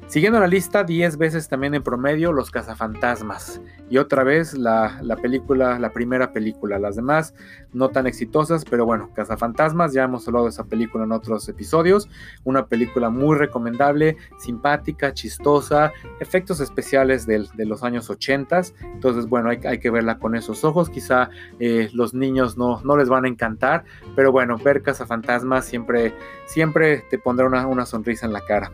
Siguiendo 0.09 0.39
la 0.39 0.47
lista, 0.47 0.83
10 0.83 1.17
veces 1.17 1.47
también 1.49 1.75
en 1.75 1.83
promedio 1.83 2.33
Los 2.33 2.49
Cazafantasmas. 2.49 3.61
Y 3.91 3.99
otra 3.99 4.23
vez 4.23 4.55
la, 4.55 4.99
película, 5.21 5.77
la 5.77 5.91
primera 5.91 6.33
película. 6.33 6.79
Las 6.79 6.95
demás 6.95 7.35
no 7.73 7.89
tan 7.89 8.07
exitosas, 8.07 8.65
pero 8.65 8.87
bueno, 8.87 9.11
Cazafantasmas, 9.13 9.93
ya 9.93 10.05
hemos 10.05 10.27
hablado 10.27 10.45
de 10.45 10.49
esa 10.49 10.63
película 10.63 11.03
en 11.03 11.11
otros 11.11 11.47
episodios. 11.47 12.09
Una 12.43 12.65
película 12.65 13.11
muy 13.11 13.37
recomendable, 13.37 14.17
simpática, 14.39 15.13
chistosa, 15.13 15.93
efectos 16.19 16.59
especiales 16.59 17.27
de 17.27 17.65
los 17.67 17.83
años 17.83 18.09
80. 18.09 18.61
Entonces, 18.81 19.27
bueno, 19.27 19.51
hay, 19.51 19.77
que 19.77 19.91
verla 19.91 20.17
con 20.17 20.33
esos 20.33 20.63
ojos. 20.63 20.89
Quizá 20.89 21.29
eh, 21.59 21.87
los 21.93 22.15
niños 22.15 22.57
no, 22.57 22.81
no 22.83 22.97
les 22.97 23.09
van 23.09 23.25
a 23.25 23.27
encantar, 23.27 23.83
pero 24.15 24.31
bueno, 24.31 24.57
ver 24.57 24.81
Cazafantasmas 24.81 25.65
siempre, 25.65 26.15
siempre 26.47 27.05
te 27.11 27.19
pondrá 27.19 27.45
una, 27.45 27.67
una 27.67 27.85
sonrisa 27.85 28.25
en 28.25 28.33
la 28.33 28.41
cara. 28.41 28.71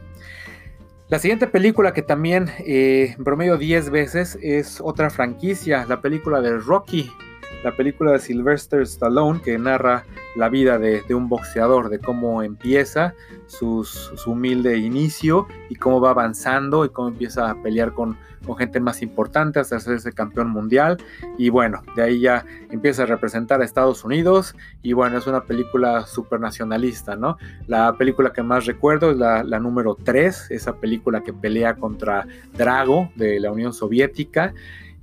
La 1.07 1.19
siguiente 1.19 1.45
película 1.45 1.93
que 1.93 2.01
también 2.01 2.49
eh, 2.59 3.15
promedio 3.23 3.57
10 3.57 3.91
veces 3.91 4.39
es 4.41 4.81
otra 4.81 5.11
franquicia, 5.11 5.85
la 5.87 6.01
película 6.01 6.41
de 6.41 6.57
Rocky, 6.57 7.11
la 7.65 7.75
película 7.75 8.11
de 8.11 8.19
Sylvester 8.19 8.81
Stallone 8.81 9.41
que 9.41 9.57
narra 9.57 10.05
la 10.35 10.49
vida 10.49 10.77
de, 10.77 11.03
un 11.15 11.27
boxeador, 11.27 11.89
de 11.89 11.97
cómo 11.97 12.43
empieza 12.43 13.15
su 13.47 13.83
humilde 14.27 14.77
inicio 14.77 15.47
y 15.67 15.75
cómo 15.75 15.99
va 15.99 16.11
avanzando 16.11 16.85
y 16.85 16.89
cómo 16.89 17.07
empieza 17.07 17.49
a 17.49 17.59
pelear 17.63 17.93
con, 17.93 18.17
gente 18.59 18.79
más 18.79 19.01
importante 19.01 19.59
hasta 19.59 19.77
hacerse 19.77 20.13
campeón 20.13 20.51
mundial. 20.51 20.97
Y 21.39 21.49
bueno, 21.49 21.81
de 21.95 22.03
ahí 22.03 22.19
ya 22.19 22.45
empieza 22.69 23.01
a 23.01 23.05
representar 23.07 23.59
a 23.59 23.65
Estados 23.65 24.05
Unidos 24.05 24.55
y 24.83 24.93
bueno, 24.93 25.17
es 25.17 25.25
una 25.25 25.45
película 25.45 26.05
súper 26.05 26.39
nacionalista, 26.39 27.15
¿no? 27.15 27.37
La 27.65 27.97
película 27.97 28.31
que 28.31 28.43
más 28.43 28.67
recuerdo 28.67 29.09
es 29.09 29.17
la, 29.17 29.43
la 29.43 29.59
número 29.59 29.95
3, 29.95 30.51
esa 30.51 30.75
película 30.75 31.21
que 31.21 31.33
pelea 31.33 31.73
contra 31.73 32.27
Drago 32.55 33.09
de 33.15 33.39
la 33.39 33.51
Unión 33.51 33.73
Soviética. 33.73 34.53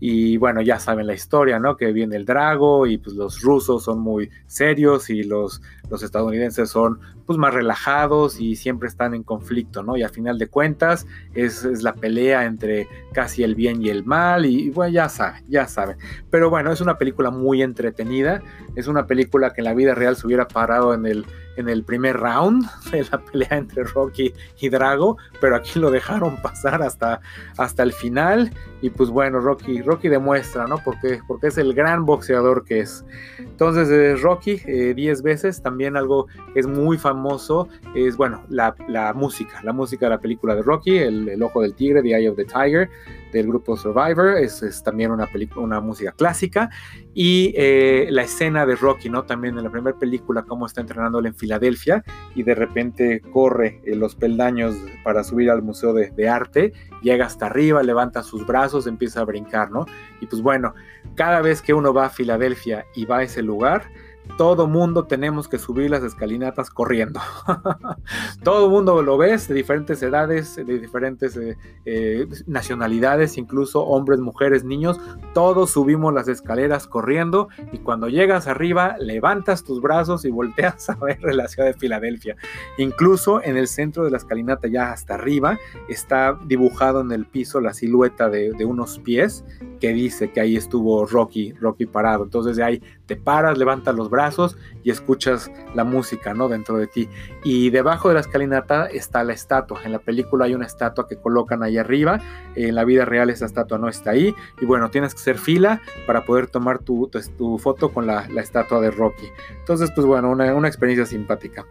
Y 0.04 0.36
bueno, 0.36 0.62
ya 0.62 0.80
saben 0.80 1.06
la 1.06 1.14
historia, 1.14 1.60
¿no? 1.60 1.76
Que 1.76 1.92
viene 1.92 2.16
el 2.16 2.24
Drago 2.24 2.88
y 2.88 2.98
pues 2.98 3.14
los 3.14 3.40
rusos 3.40 3.84
son 3.84 4.00
muy 4.00 4.30
serios 4.48 5.08
y 5.10 5.22
los, 5.22 5.62
los 5.88 6.02
estadounidenses 6.02 6.70
son 6.70 6.98
pues 7.24 7.38
más 7.38 7.54
relajados 7.54 8.40
y 8.40 8.56
siempre 8.56 8.88
están 8.88 9.14
en 9.14 9.22
conflicto, 9.22 9.84
¿no? 9.84 9.96
Y 9.96 10.02
al 10.02 10.10
final 10.10 10.38
de 10.38 10.48
cuentas 10.48 11.06
es, 11.34 11.64
la 11.84 11.94
pelea 11.94 12.46
entre 12.46 12.88
casi 13.12 13.44
el 13.44 13.54
bien 13.54 13.80
y 13.80 13.90
el 13.90 14.04
mal 14.04 14.44
y, 14.44 14.70
bueno, 14.70 14.92
ya 14.92 15.08
saben, 15.08 15.44
ya 15.48 15.68
saben. 15.68 15.98
Pero 16.30 16.50
bueno, 16.50 16.72
es 16.72 16.80
una 16.80 16.98
película 16.98 17.30
muy 17.30 17.62
entretenida, 17.62 18.42
es 18.74 18.88
una 18.88 19.06
película 19.06 19.52
que 19.52 19.60
en 19.60 19.66
la 19.66 19.74
vida 19.74 19.94
real 19.94 20.16
se 20.16 20.26
hubiera 20.26 20.48
parado 20.48 20.94
en 20.94 21.06
el 21.06 21.26
en 21.56 21.68
el 21.68 21.84
primer 21.84 22.16
round 22.18 22.64
de 22.90 23.04
la 23.10 23.18
pelea 23.18 23.58
entre 23.58 23.84
Rocky 23.84 24.32
y 24.60 24.68
Drago, 24.68 25.16
pero 25.40 25.56
aquí 25.56 25.78
lo 25.78 25.90
dejaron 25.90 26.40
pasar 26.42 26.82
hasta, 26.82 27.20
hasta 27.56 27.82
el 27.82 27.92
final 27.92 28.52
y 28.80 28.90
pues 28.90 29.10
bueno, 29.10 29.40
Rocky, 29.40 29.80
Rocky 29.80 30.08
demuestra, 30.08 30.66
¿no? 30.66 30.76
Porque, 30.84 31.20
porque 31.26 31.46
es 31.46 31.58
el 31.58 31.72
gran 31.72 32.04
boxeador 32.04 32.64
que 32.64 32.80
es. 32.80 33.04
Entonces, 33.38 33.88
eh, 33.90 34.16
Rocky 34.16 34.56
10 34.56 34.66
eh, 34.66 35.22
veces, 35.22 35.62
también 35.62 35.96
algo 35.96 36.26
que 36.52 36.60
es 36.60 36.66
muy 36.66 36.98
famoso, 36.98 37.68
es 37.94 38.16
bueno, 38.16 38.42
la, 38.48 38.74
música, 39.14 39.60
la 39.62 39.72
música 39.72 40.06
de 40.06 40.10
la 40.10 40.18
película 40.18 40.56
de 40.56 40.62
Rocky, 40.62 40.98
el, 40.98 41.28
el 41.28 41.42
Ojo 41.42 41.62
del 41.62 41.74
Tigre, 41.74 42.02
The 42.02 42.16
Eye 42.16 42.28
of 42.28 42.36
the 42.36 42.44
Tiger, 42.44 42.90
del 43.32 43.46
grupo 43.48 43.76
Survivor, 43.76 44.36
es, 44.38 44.82
también 44.84 45.10
una, 45.10 45.28
una 45.56 45.80
música 45.80 46.12
clásica, 46.12 46.70
y 47.14 47.52
eh, 47.56 48.08
la 48.10 48.22
escena 48.22 48.66
de 48.66 48.76
Rocky, 48.76 49.08
¿no? 49.08 49.24
También 49.24 49.56
en 49.58 49.64
la 49.64 49.70
primera 49.70 49.98
película, 49.98 50.42
cómo 50.42 50.66
está 50.66 50.80
entrenándole 50.80 51.28
en 51.28 51.34
Filadelfia, 51.34 52.04
y 52.34 52.42
de 52.42 52.54
repente 52.54 53.20
corre 53.32 53.80
eh, 53.84 53.96
los 53.96 54.14
peldaños 54.14 54.76
para 55.02 55.24
subir 55.24 55.50
al 55.50 55.62
Museo 55.62 55.92
de, 55.92 56.10
de, 56.10 56.28
Arte, 56.28 56.72
llega 57.02 57.26
hasta 57.26 57.46
arriba, 57.46 57.82
levanta 57.82 58.22
sus 58.22 58.46
brazos, 58.46 58.86
empieza 58.86 59.20
a 59.20 59.24
brincar, 59.24 59.70
¿no? 59.70 59.86
Y 60.20 60.26
pues 60.26 60.42
bueno, 60.42 60.74
cada 61.14 61.40
vez 61.40 61.62
que 61.62 61.74
uno 61.74 61.92
va 61.92 62.06
a 62.06 62.10
Filadelfia 62.10 62.86
y 62.94 63.06
va 63.06 63.18
a 63.18 63.22
ese 63.22 63.42
lugar, 63.42 63.88
todo 64.36 64.66
mundo 64.66 65.04
tenemos 65.04 65.48
que 65.48 65.58
subir 65.58 65.90
las 65.90 66.02
escalinatas 66.02 66.70
corriendo. 66.70 67.20
todo 68.42 68.70
mundo 68.70 69.02
lo 69.02 69.18
ves, 69.18 69.48
de 69.48 69.54
diferentes 69.54 70.02
edades, 70.02 70.56
de 70.56 70.78
diferentes 70.78 71.36
eh, 71.36 71.56
eh, 71.84 72.26
nacionalidades, 72.46 73.36
incluso 73.36 73.84
hombres, 73.84 74.20
mujeres, 74.20 74.64
niños, 74.64 74.98
todos 75.34 75.70
subimos 75.70 76.14
las 76.14 76.28
escaleras 76.28 76.86
corriendo 76.86 77.48
y 77.72 77.78
cuando 77.78 78.08
llegas 78.08 78.46
arriba 78.46 78.96
levantas 78.98 79.64
tus 79.64 79.80
brazos 79.80 80.24
y 80.24 80.30
volteas 80.30 80.88
a 80.90 80.94
ver 80.96 81.22
la 81.22 81.48
ciudad 81.48 81.68
de 81.68 81.74
Filadelfia. 81.74 82.36
Incluso 82.78 83.42
en 83.42 83.56
el 83.56 83.68
centro 83.68 84.04
de 84.04 84.10
la 84.10 84.16
escalinata, 84.16 84.68
ya 84.68 84.92
hasta 84.92 85.14
arriba, 85.14 85.58
está 85.88 86.38
dibujado 86.46 87.00
en 87.00 87.12
el 87.12 87.26
piso 87.26 87.60
la 87.60 87.74
silueta 87.74 88.28
de, 88.28 88.52
de 88.52 88.64
unos 88.64 88.98
pies 88.98 89.44
que 89.80 89.92
dice 89.92 90.30
que 90.30 90.40
ahí 90.40 90.56
estuvo 90.56 91.04
Rocky, 91.06 91.52
Rocky 91.54 91.86
parado. 91.86 92.22
Entonces 92.22 92.56
de 92.56 92.62
ahí 92.62 92.82
te 93.06 93.16
paras, 93.16 93.58
levantas 93.58 93.94
los 93.94 94.08
brazos 94.12 94.56
y 94.84 94.90
escuchas 94.90 95.50
la 95.74 95.82
música, 95.82 96.34
¿no? 96.34 96.48
Dentro 96.48 96.76
de 96.76 96.86
ti. 96.86 97.08
Y 97.42 97.70
debajo 97.70 98.08
de 98.08 98.14
la 98.14 98.20
escalinata 98.20 98.86
está 98.86 99.24
la 99.24 99.32
estatua. 99.32 99.80
En 99.84 99.92
la 99.92 99.98
película 99.98 100.44
hay 100.44 100.54
una 100.54 100.66
estatua 100.66 101.08
que 101.08 101.16
colocan 101.16 101.62
ahí 101.62 101.78
arriba. 101.78 102.20
En 102.54 102.74
la 102.76 102.84
vida 102.84 103.04
real 103.04 103.30
esa 103.30 103.46
estatua 103.46 103.78
no 103.78 103.88
está 103.88 104.10
ahí. 104.10 104.34
Y 104.60 104.66
bueno, 104.66 104.90
tienes 104.90 105.14
que 105.14 105.20
hacer 105.20 105.38
fila 105.38 105.80
para 106.06 106.24
poder 106.24 106.46
tomar 106.46 106.78
tu, 106.78 107.10
tu, 107.36 107.58
foto 107.58 107.92
con 107.92 108.06
la, 108.06 108.26
estatua 108.36 108.80
de 108.80 108.90
Rocky. 108.90 109.26
Entonces, 109.58 109.90
pues 109.94 110.06
bueno, 110.06 110.30
una, 110.30 110.54
una 110.54 110.68
experiencia 110.68 111.06
simpática. 111.06 111.64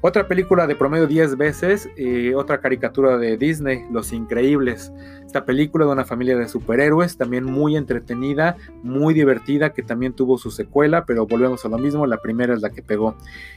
Otra 0.00 0.26
película 0.26 0.66
de 0.66 0.76
promedio 0.76 1.06
10 1.06 1.36
veces, 1.36 1.88
eh, 1.96 2.34
otra 2.34 2.60
caricatura 2.60 3.18
de 3.18 3.36
Disney, 3.36 3.84
Los 3.90 4.12
Increíbles. 4.12 4.92
Esta 5.26 5.44
película 5.44 5.86
de 5.86 5.92
una 5.92 6.04
familia 6.04 6.36
de 6.36 6.48
superhéroes, 6.48 7.16
también 7.16 7.44
muy 7.44 7.76
entretenida, 7.76 8.56
muy 8.82 9.14
divertida, 9.14 9.72
que 9.72 9.82
también 9.82 10.12
tuvo 10.12 10.38
su 10.38 10.50
secuela, 10.50 11.04
pero 11.06 11.26
volvemos 11.26 11.64
a 11.64 11.68
lo 11.68 11.78
mismo, 11.82 12.06
la 12.06 12.18
primera 12.18 12.54
es 12.54 12.62
la 12.62 12.70
que 12.70 12.82
pegó. 12.82 13.16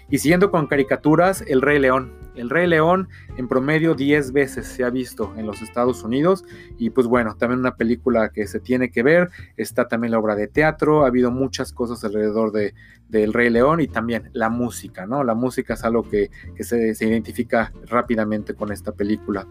Y 0.10 0.18
siguiendo 0.18 0.52
con 0.52 0.68
caricaturas, 0.68 1.44
El 1.48 1.62
Rey 1.62 1.80
León. 1.80 2.14
El 2.36 2.50
Rey 2.50 2.68
León 2.68 3.08
en 3.38 3.48
promedio 3.48 3.96
10 3.96 4.34
veces 4.34 4.68
se 4.68 4.84
ha 4.84 4.90
visto 4.90 5.34
en 5.38 5.46
los 5.46 5.62
Estados 5.62 6.04
Unidos 6.04 6.44
y 6.78 6.90
pues 6.90 7.08
bueno, 7.08 7.36
también 7.36 7.62
una 7.62 7.76
película 7.76 8.30
que 8.30 8.46
se 8.46 8.60
tiene 8.60 8.92
que 8.92 9.04
ver, 9.04 9.30
está 9.56 9.88
también 9.88 10.12
la 10.12 10.20
obra 10.20 10.36
de 10.36 10.48
teatro, 10.50 11.06
ha 11.06 11.08
habido 11.08 11.32
muchas 11.32 11.72
cosas 11.72 12.04
alrededor 12.04 12.52
de, 12.52 12.74
del 13.08 13.34
Rey 13.34 13.50
León 13.50 13.80
y 13.80 13.88
también 13.88 14.30
la 14.34 14.50
música, 14.50 15.06
¿no? 15.06 15.24
La 15.24 15.34
música 15.34 15.76
es 15.76 15.84
algo 15.86 16.04
que, 16.04 16.30
se, 16.60 16.94
se 16.94 17.06
identifica 17.06 17.72
rápidamente 17.86 18.54
con 18.54 18.72
esta 18.72 18.92
película. 18.92 19.48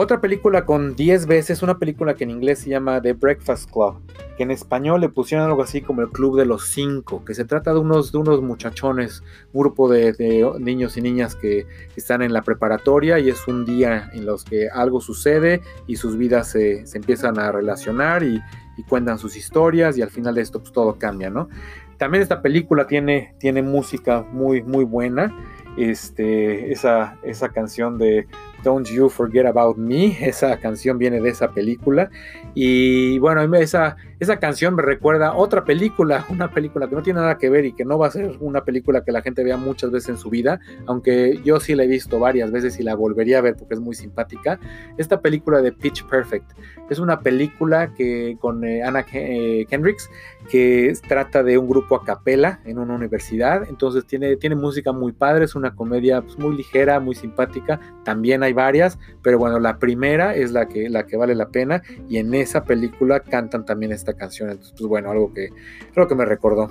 Otra 0.00 0.20
película 0.20 0.64
con 0.64 0.94
10 0.94 1.26
veces, 1.26 1.60
una 1.60 1.80
película 1.80 2.14
que 2.14 2.22
en 2.22 2.30
inglés 2.30 2.60
se 2.60 2.70
llama 2.70 3.02
The 3.02 3.14
Breakfast 3.14 3.68
Club, 3.68 3.96
que 4.36 4.44
en 4.44 4.52
español 4.52 5.00
le 5.00 5.08
pusieron 5.08 5.44
algo 5.44 5.60
así 5.60 5.82
como 5.82 6.02
el 6.02 6.08
Club 6.10 6.38
de 6.38 6.46
los 6.46 6.68
Cinco, 6.68 7.24
que 7.24 7.34
se 7.34 7.44
trata 7.44 7.72
de 7.72 7.80
unos, 7.80 8.12
de 8.12 8.18
unos 8.18 8.40
muchachones, 8.40 9.24
un 9.52 9.62
grupo 9.62 9.88
de, 9.88 10.52
niños 10.60 10.96
y 10.96 11.00
niñas 11.00 11.34
que 11.34 11.66
están 11.96 12.22
en 12.22 12.32
la 12.32 12.42
preparatoria 12.42 13.18
y 13.18 13.28
es 13.28 13.48
un 13.48 13.64
día 13.64 14.08
en 14.12 14.24
los 14.24 14.44
que 14.44 14.68
algo 14.68 15.00
sucede 15.00 15.62
y 15.88 15.96
sus 15.96 16.16
vidas 16.16 16.48
se, 16.48 16.84
empiezan 16.94 17.40
a 17.40 17.50
relacionar 17.50 18.22
y, 18.22 18.40
cuentan 18.88 19.18
sus 19.18 19.34
historias 19.34 19.98
y 19.98 20.02
al 20.02 20.10
final 20.10 20.36
de 20.36 20.42
esto 20.42 20.60
pues 20.60 20.70
todo 20.70 20.96
cambia, 20.96 21.28
¿no? 21.28 21.48
También 21.96 22.22
esta 22.22 22.40
película 22.40 22.86
tiene, 22.86 23.34
tiene 23.40 23.62
música 23.62 24.24
muy, 24.30 24.62
muy 24.62 24.84
buena. 24.84 25.34
Este, 25.76 26.72
esa, 26.72 27.18
esa 27.24 27.48
canción 27.48 27.98
de 27.98 28.28
Don't 28.62 28.86
You 28.88 29.08
Forget 29.08 29.46
About 29.46 29.76
Me. 29.76 30.16
Esa 30.20 30.58
canción 30.58 30.98
viene 30.98 31.20
de 31.20 31.28
esa 31.30 31.50
película. 31.50 32.10
Y 32.54 33.18
bueno, 33.18 33.42
esa, 33.56 33.96
esa 34.20 34.38
canción 34.38 34.74
me 34.74 34.82
recuerda 34.82 35.34
otra 35.34 35.64
película, 35.64 36.24
una 36.30 36.50
película 36.50 36.88
que 36.88 36.94
no 36.94 37.02
tiene 37.02 37.20
nada 37.20 37.38
que 37.38 37.50
ver 37.50 37.64
y 37.64 37.72
que 37.72 37.84
no 37.84 37.98
va 37.98 38.08
a 38.08 38.10
ser 38.10 38.36
una 38.40 38.64
película 38.64 39.04
que 39.04 39.12
la 39.12 39.22
gente 39.22 39.44
vea 39.44 39.56
muchas 39.56 39.90
veces 39.90 40.08
en 40.10 40.18
su 40.18 40.30
vida, 40.30 40.60
aunque 40.86 41.40
yo 41.44 41.60
sí 41.60 41.74
la 41.74 41.84
he 41.84 41.86
visto 41.86 42.18
varias 42.18 42.50
veces 42.50 42.78
y 42.80 42.82
la 42.82 42.94
volvería 42.94 43.38
a 43.38 43.42
ver 43.42 43.56
porque 43.56 43.74
es 43.74 43.80
muy 43.80 43.94
simpática. 43.94 44.58
Esta 44.96 45.20
película 45.20 45.62
de 45.62 45.72
Pitch 45.72 46.04
Perfect 46.06 46.52
es 46.90 46.98
una 46.98 47.20
película 47.20 47.94
que 47.94 48.36
con 48.40 48.64
eh, 48.64 48.82
Anna 48.82 49.04
eh, 49.12 49.66
Kendricks 49.68 50.10
que 50.50 50.92
trata 51.06 51.42
de 51.42 51.58
un 51.58 51.68
grupo 51.68 51.94
a 51.94 52.04
capela 52.04 52.60
en 52.64 52.78
una 52.78 52.94
universidad, 52.94 53.68
entonces 53.68 54.06
tiene, 54.06 54.36
tiene 54.36 54.56
música 54.56 54.92
muy 54.92 55.12
padre, 55.12 55.44
es 55.44 55.54
una 55.54 55.74
comedia 55.74 56.22
pues, 56.22 56.38
muy 56.38 56.56
ligera, 56.56 57.00
muy 57.00 57.14
simpática, 57.14 57.78
también 58.04 58.42
hay 58.42 58.47
varias, 58.52 58.98
pero 59.22 59.38
bueno, 59.38 59.58
la 59.58 59.78
primera 59.78 60.34
es 60.34 60.52
la 60.52 60.66
que, 60.66 60.88
la 60.88 61.06
que 61.06 61.16
vale 61.16 61.34
la 61.34 61.48
pena 61.48 61.82
y 62.08 62.18
en 62.18 62.34
esa 62.34 62.64
película 62.64 63.20
cantan 63.20 63.64
también 63.64 63.92
esta 63.92 64.14
canción, 64.14 64.50
entonces 64.50 64.74
pues 64.78 64.88
bueno, 64.88 65.10
algo 65.10 65.32
que, 65.32 65.50
creo 65.92 66.08
que 66.08 66.14
me 66.14 66.24
recordó. 66.24 66.68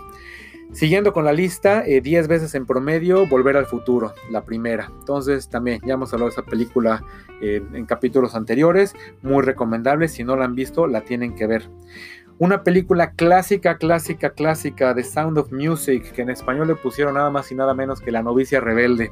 Siguiendo 0.74 1.14
con 1.14 1.24
la 1.24 1.32
lista, 1.32 1.84
10 1.84 2.06
eh, 2.06 2.28
veces 2.28 2.54
en 2.54 2.66
promedio, 2.66 3.26
Volver 3.26 3.56
al 3.56 3.66
Futuro, 3.66 4.14
la 4.30 4.44
primera. 4.44 4.92
Entonces 5.00 5.48
también 5.50 5.80
ya 5.86 5.94
hemos 5.94 6.12
hablado 6.14 6.30
de 6.30 6.34
esa 6.34 6.44
película 6.44 7.04
eh, 7.42 7.62
en 7.74 7.86
capítulos 7.86 8.36
anteriores, 8.36 8.94
muy 9.22 9.44
recomendable, 9.44 10.10
si 10.10 10.24
no 10.24 10.36
la 10.36 10.46
han 10.46 10.56
visto, 10.56 10.86
la 10.86 11.02
tienen 11.02 11.36
que 11.36 11.48
ver. 11.48 11.70
Una 12.40 12.62
película 12.62 13.14
clásica, 13.14 13.78
clásica, 13.80 14.30
clásica 14.30 14.94
de 14.94 15.04
Sound 15.04 15.40
of 15.40 15.52
Music, 15.52 16.12
que 16.12 16.22
en 16.22 16.30
español 16.30 16.68
le 16.68 16.76
pusieron 16.76 17.16
nada 17.16 17.32
más 17.32 17.52
y 17.52 17.56
nada 17.56 17.74
menos 17.74 18.00
que 18.00 18.12
La 18.12 18.22
novicia 18.22 18.60
rebelde. 18.60 19.12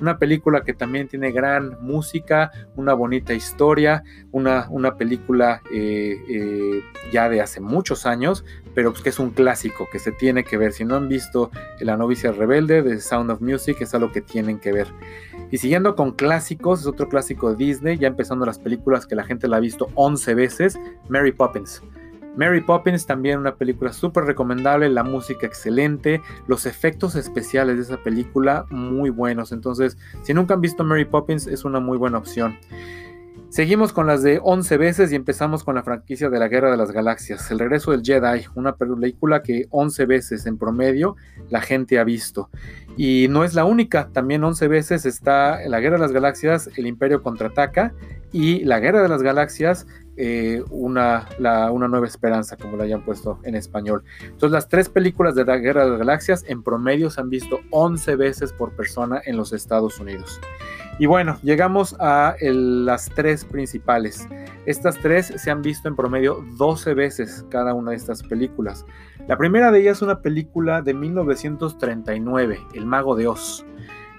Una 0.00 0.18
película 0.18 0.62
que 0.62 0.72
también 0.72 1.06
tiene 1.06 1.32
gran 1.32 1.76
música, 1.82 2.50
una 2.74 2.94
bonita 2.94 3.34
historia, 3.34 4.02
una, 4.30 4.68
una 4.70 4.96
película 4.96 5.60
eh, 5.70 6.16
eh, 6.30 6.82
ya 7.12 7.28
de 7.28 7.42
hace 7.42 7.60
muchos 7.60 8.06
años, 8.06 8.42
pero 8.74 8.94
que 8.94 9.10
es 9.10 9.18
un 9.18 9.32
clásico 9.32 9.86
que 9.92 9.98
se 9.98 10.10
tiene 10.10 10.42
que 10.42 10.56
ver. 10.56 10.72
Si 10.72 10.86
no 10.86 10.96
han 10.96 11.08
visto 11.08 11.50
La 11.78 11.98
novicia 11.98 12.32
rebelde 12.32 12.80
de 12.80 13.00
Sound 13.02 13.30
of 13.32 13.42
Music, 13.42 13.76
es 13.82 13.94
algo 13.94 14.12
que 14.12 14.22
tienen 14.22 14.58
que 14.58 14.72
ver. 14.72 14.88
Y 15.50 15.58
siguiendo 15.58 15.94
con 15.94 16.12
clásicos, 16.12 16.80
es 16.80 16.86
otro 16.86 17.10
clásico 17.10 17.50
de 17.50 17.56
Disney, 17.56 17.98
ya 17.98 18.08
empezando 18.08 18.46
las 18.46 18.58
películas 18.58 19.06
que 19.06 19.14
la 19.14 19.24
gente 19.24 19.46
la 19.46 19.58
ha 19.58 19.60
visto 19.60 19.90
11 19.94 20.34
veces, 20.34 20.80
Mary 21.10 21.32
Poppins. 21.32 21.82
Mary 22.36 22.60
Poppins 22.60 23.06
también 23.06 23.38
una 23.38 23.56
película 23.56 23.92
súper 23.92 24.24
recomendable, 24.24 24.88
la 24.88 25.02
música 25.02 25.46
excelente, 25.46 26.20
los 26.46 26.66
efectos 26.66 27.14
especiales 27.14 27.76
de 27.76 27.82
esa 27.82 27.98
película 27.98 28.66
muy 28.70 29.10
buenos. 29.10 29.52
Entonces, 29.52 29.98
si 30.22 30.32
nunca 30.32 30.54
han 30.54 30.60
visto 30.60 30.84
Mary 30.84 31.04
Poppins, 31.04 31.46
es 31.46 31.64
una 31.64 31.80
muy 31.80 31.98
buena 31.98 32.18
opción. 32.18 32.56
Seguimos 33.52 33.92
con 33.92 34.06
las 34.06 34.22
de 34.22 34.40
11 34.42 34.78
veces 34.78 35.12
y 35.12 35.14
empezamos 35.14 35.62
con 35.62 35.74
la 35.74 35.82
franquicia 35.82 36.30
de 36.30 36.38
la 36.38 36.48
Guerra 36.48 36.70
de 36.70 36.78
las 36.78 36.90
Galaxias, 36.90 37.50
El 37.50 37.58
regreso 37.58 37.90
del 37.90 38.02
Jedi, 38.02 38.46
una 38.54 38.76
película 38.76 39.42
que 39.42 39.66
11 39.68 40.06
veces 40.06 40.46
en 40.46 40.56
promedio 40.56 41.16
la 41.50 41.60
gente 41.60 41.98
ha 41.98 42.04
visto. 42.04 42.48
Y 42.96 43.26
no 43.28 43.44
es 43.44 43.52
la 43.52 43.66
única, 43.66 44.08
también 44.10 44.42
11 44.42 44.68
veces 44.68 45.04
está 45.04 45.58
La 45.68 45.80
Guerra 45.80 45.96
de 45.96 46.00
las 46.00 46.12
Galaxias, 46.12 46.70
El 46.76 46.86
Imperio 46.86 47.22
contraataca 47.22 47.92
y 48.32 48.64
La 48.64 48.80
Guerra 48.80 49.02
de 49.02 49.10
las 49.10 49.22
Galaxias, 49.22 49.86
eh, 50.16 50.62
una, 50.70 51.26
una 51.38 51.88
nueva 51.88 52.06
esperanza, 52.06 52.56
como 52.56 52.76
la 52.76 52.84
hayan 52.84 53.04
puesto 53.04 53.38
en 53.44 53.54
español. 53.54 54.04
Entonces, 54.22 54.50
las 54.50 54.68
tres 54.68 54.88
películas 54.88 55.34
de 55.34 55.44
la 55.44 55.56
Guerra 55.56 55.84
de 55.84 55.90
las 55.90 55.98
Galaxias 55.98 56.44
en 56.48 56.62
promedio 56.62 57.10
se 57.10 57.20
han 57.20 57.30
visto 57.30 57.60
11 57.70 58.16
veces 58.16 58.52
por 58.52 58.72
persona 58.72 59.22
en 59.24 59.36
los 59.36 59.52
Estados 59.52 59.98
Unidos. 59.98 60.40
Y 60.98 61.06
bueno, 61.06 61.38
llegamos 61.42 61.96
a 61.98 62.36
las 62.40 63.08
tres 63.10 63.44
principales. 63.44 64.28
Estas 64.66 64.98
tres 64.98 65.32
se 65.36 65.50
han 65.50 65.62
visto 65.62 65.88
en 65.88 65.96
promedio 65.96 66.44
12 66.56 66.94
veces 66.94 67.44
cada 67.48 67.74
una 67.74 67.92
de 67.92 67.96
estas 67.96 68.22
películas. 68.22 68.84
La 69.26 69.38
primera 69.38 69.72
de 69.72 69.80
ellas 69.80 69.98
es 69.98 70.02
una 70.02 70.20
película 70.20 70.82
de 70.82 70.94
1939, 70.94 72.60
El 72.74 72.86
Mago 72.86 73.16
de 73.16 73.28
Oz. 73.28 73.64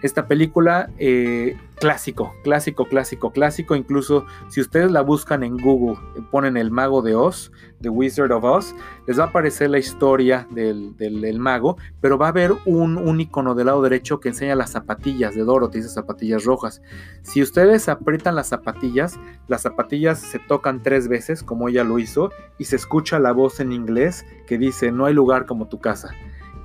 Esta 0.03 0.27
película, 0.27 0.89
eh, 0.99 1.55
clásico, 1.79 2.33
clásico, 2.43 2.85
clásico, 2.85 3.31
clásico. 3.31 3.73
Incluso 3.73 4.25
si 4.49 4.59
ustedes 4.59 4.91
la 4.91 4.99
buscan 4.99 5.43
en 5.43 5.55
Google, 5.55 5.97
ponen 6.29 6.57
el 6.57 6.71
mago 6.71 7.01
de 7.01 7.15
Oz, 7.15 7.53
The 7.79 7.87
Wizard 7.87 8.33
of 8.33 8.43
Oz, 8.43 8.75
les 9.07 9.17
va 9.17 9.23
a 9.23 9.27
aparecer 9.27 9.69
la 9.69 9.79
historia 9.79 10.45
del, 10.51 10.93
mago, 11.39 11.77
pero 12.01 12.17
va 12.17 12.25
a 12.25 12.29
haber 12.29 12.51
un, 12.65 12.97
un, 12.97 13.21
icono 13.21 13.55
del 13.55 13.67
lado 13.67 13.81
derecho 13.81 14.19
que 14.19 14.27
enseña 14.27 14.55
las 14.55 14.71
zapatillas 14.71 15.35
de 15.35 15.45
Dorothy, 15.45 15.79
esas 15.79 15.93
zapatillas 15.93 16.43
rojas. 16.43 16.81
Si 17.21 17.41
ustedes 17.41 17.87
aprietan 17.87 18.35
las 18.35 18.47
zapatillas, 18.47 19.17
las 19.47 19.61
zapatillas 19.61 20.19
se 20.19 20.39
tocan 20.39 20.83
tres 20.83 21.07
veces, 21.07 21.43
como 21.43 21.69
ella 21.69 21.85
lo 21.85 21.97
hizo, 21.97 22.29
y 22.57 22.65
se 22.65 22.75
escucha 22.75 23.19
la 23.19 23.31
voz 23.31 23.61
en 23.61 23.71
inglés 23.71 24.25
que 24.47 24.57
dice, 24.57 24.91
no 24.91 25.05
hay 25.05 25.13
lugar 25.13 25.45
como 25.45 25.69
tu 25.69 25.79
casa 25.79 26.13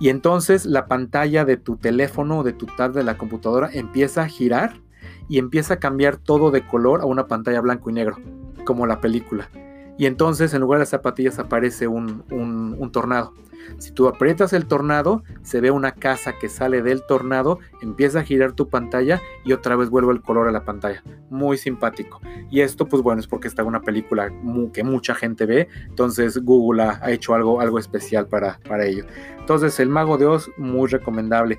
y 0.00 0.10
entonces 0.10 0.64
la 0.64 0.86
pantalla 0.86 1.44
de 1.44 1.56
tu 1.56 1.76
teléfono 1.76 2.38
o 2.38 2.42
de 2.42 2.52
tu 2.52 2.66
tablet 2.66 2.98
de 2.98 3.04
la 3.04 3.18
computadora 3.18 3.70
empieza 3.72 4.22
a 4.22 4.28
girar 4.28 4.80
y 5.28 5.38
empieza 5.38 5.74
a 5.74 5.78
cambiar 5.78 6.16
todo 6.16 6.50
de 6.50 6.66
color 6.66 7.00
a 7.00 7.06
una 7.06 7.26
pantalla 7.26 7.60
blanco 7.60 7.90
y 7.90 7.92
negro, 7.92 8.16
como 8.64 8.86
la 8.86 9.00
película. 9.00 9.50
Y 9.98 10.06
entonces 10.06 10.54
en 10.54 10.60
lugar 10.60 10.80
de 10.80 10.86
zapatillas 10.86 11.38
aparece 11.38 11.88
un, 11.88 12.24
un 12.30 12.92
tornado. 12.92 13.34
Si 13.78 13.92
tú 13.92 14.08
aprietas 14.08 14.52
el 14.52 14.66
tornado, 14.66 15.22
se 15.42 15.60
ve 15.60 15.70
una 15.70 15.92
casa 15.92 16.34
que 16.40 16.48
sale 16.48 16.82
del 16.82 17.02
tornado, 17.06 17.58
empieza 17.82 18.20
a 18.20 18.24
girar 18.24 18.52
tu 18.52 18.68
pantalla 18.68 19.20
y 19.44 19.52
otra 19.52 19.76
vez 19.76 19.90
vuelve 19.90 20.12
el 20.12 20.22
color 20.22 20.48
a 20.48 20.52
la 20.52 20.64
pantalla. 20.64 21.02
Muy 21.30 21.58
simpático. 21.58 22.20
Y 22.50 22.60
esto, 22.60 22.86
pues 22.86 23.02
bueno, 23.02 23.20
es 23.20 23.26
porque 23.26 23.48
está 23.48 23.64
una 23.64 23.82
película 23.82 24.32
que 24.72 24.82
mucha 24.82 25.14
gente 25.14 25.46
ve. 25.46 25.68
Entonces 25.86 26.38
Google 26.38 26.82
ha, 26.82 27.10
hecho 27.10 27.34
algo, 27.34 27.60
algo 27.60 27.78
especial 27.78 28.26
para, 28.26 28.58
para 28.66 28.86
ello. 28.86 29.04
Entonces, 29.38 29.80
El 29.80 29.88
Mago 29.88 30.18
de 30.18 30.26
Oz, 30.26 30.50
muy 30.58 30.88
recomendable. 30.88 31.58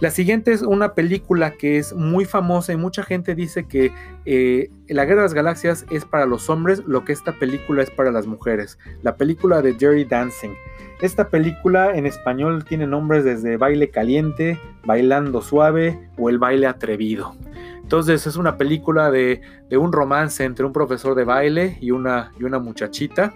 La 0.00 0.10
siguiente 0.10 0.52
es 0.52 0.62
una 0.62 0.94
película 0.94 1.52
que 1.52 1.78
es 1.78 1.92
muy 1.92 2.24
famosa 2.24 2.72
y 2.72 2.76
mucha 2.76 3.04
gente 3.04 3.34
dice 3.34 3.66
que 3.66 3.92
eh, 4.24 4.70
La 4.88 5.04
Guerra 5.04 5.20
de 5.20 5.24
las 5.24 5.34
Galaxias 5.34 5.84
es 5.90 6.06
para 6.06 6.24
los 6.24 6.48
hombres 6.48 6.82
lo 6.86 7.04
que 7.04 7.12
esta 7.12 7.32
película 7.32 7.82
es 7.82 7.90
para 7.90 8.10
las 8.10 8.26
mujeres. 8.26 8.78
La 9.02 9.16
película 9.16 9.60
de 9.60 9.74
Dirty 9.74 10.04
Dancing. 10.04 10.54
Esta 11.02 11.28
película 11.28 11.94
en 11.94 12.06
español 12.06 12.64
tiene 12.64 12.86
nombres 12.86 13.22
desde 13.22 13.58
Baile 13.58 13.90
Caliente, 13.90 14.58
Bailando 14.86 15.42
Suave 15.42 16.08
o 16.16 16.30
El 16.30 16.38
Baile 16.38 16.66
Atrevido. 16.66 17.36
Entonces 17.88 18.26
es 18.26 18.36
una 18.36 18.58
película 18.58 19.10
de, 19.10 19.40
un 19.70 19.94
romance 19.94 20.44
entre 20.44 20.66
un 20.66 20.74
profesor 20.74 21.14
de 21.14 21.24
baile 21.24 21.78
y 21.80 21.90
una, 21.90 22.30
muchachita. 22.60 23.32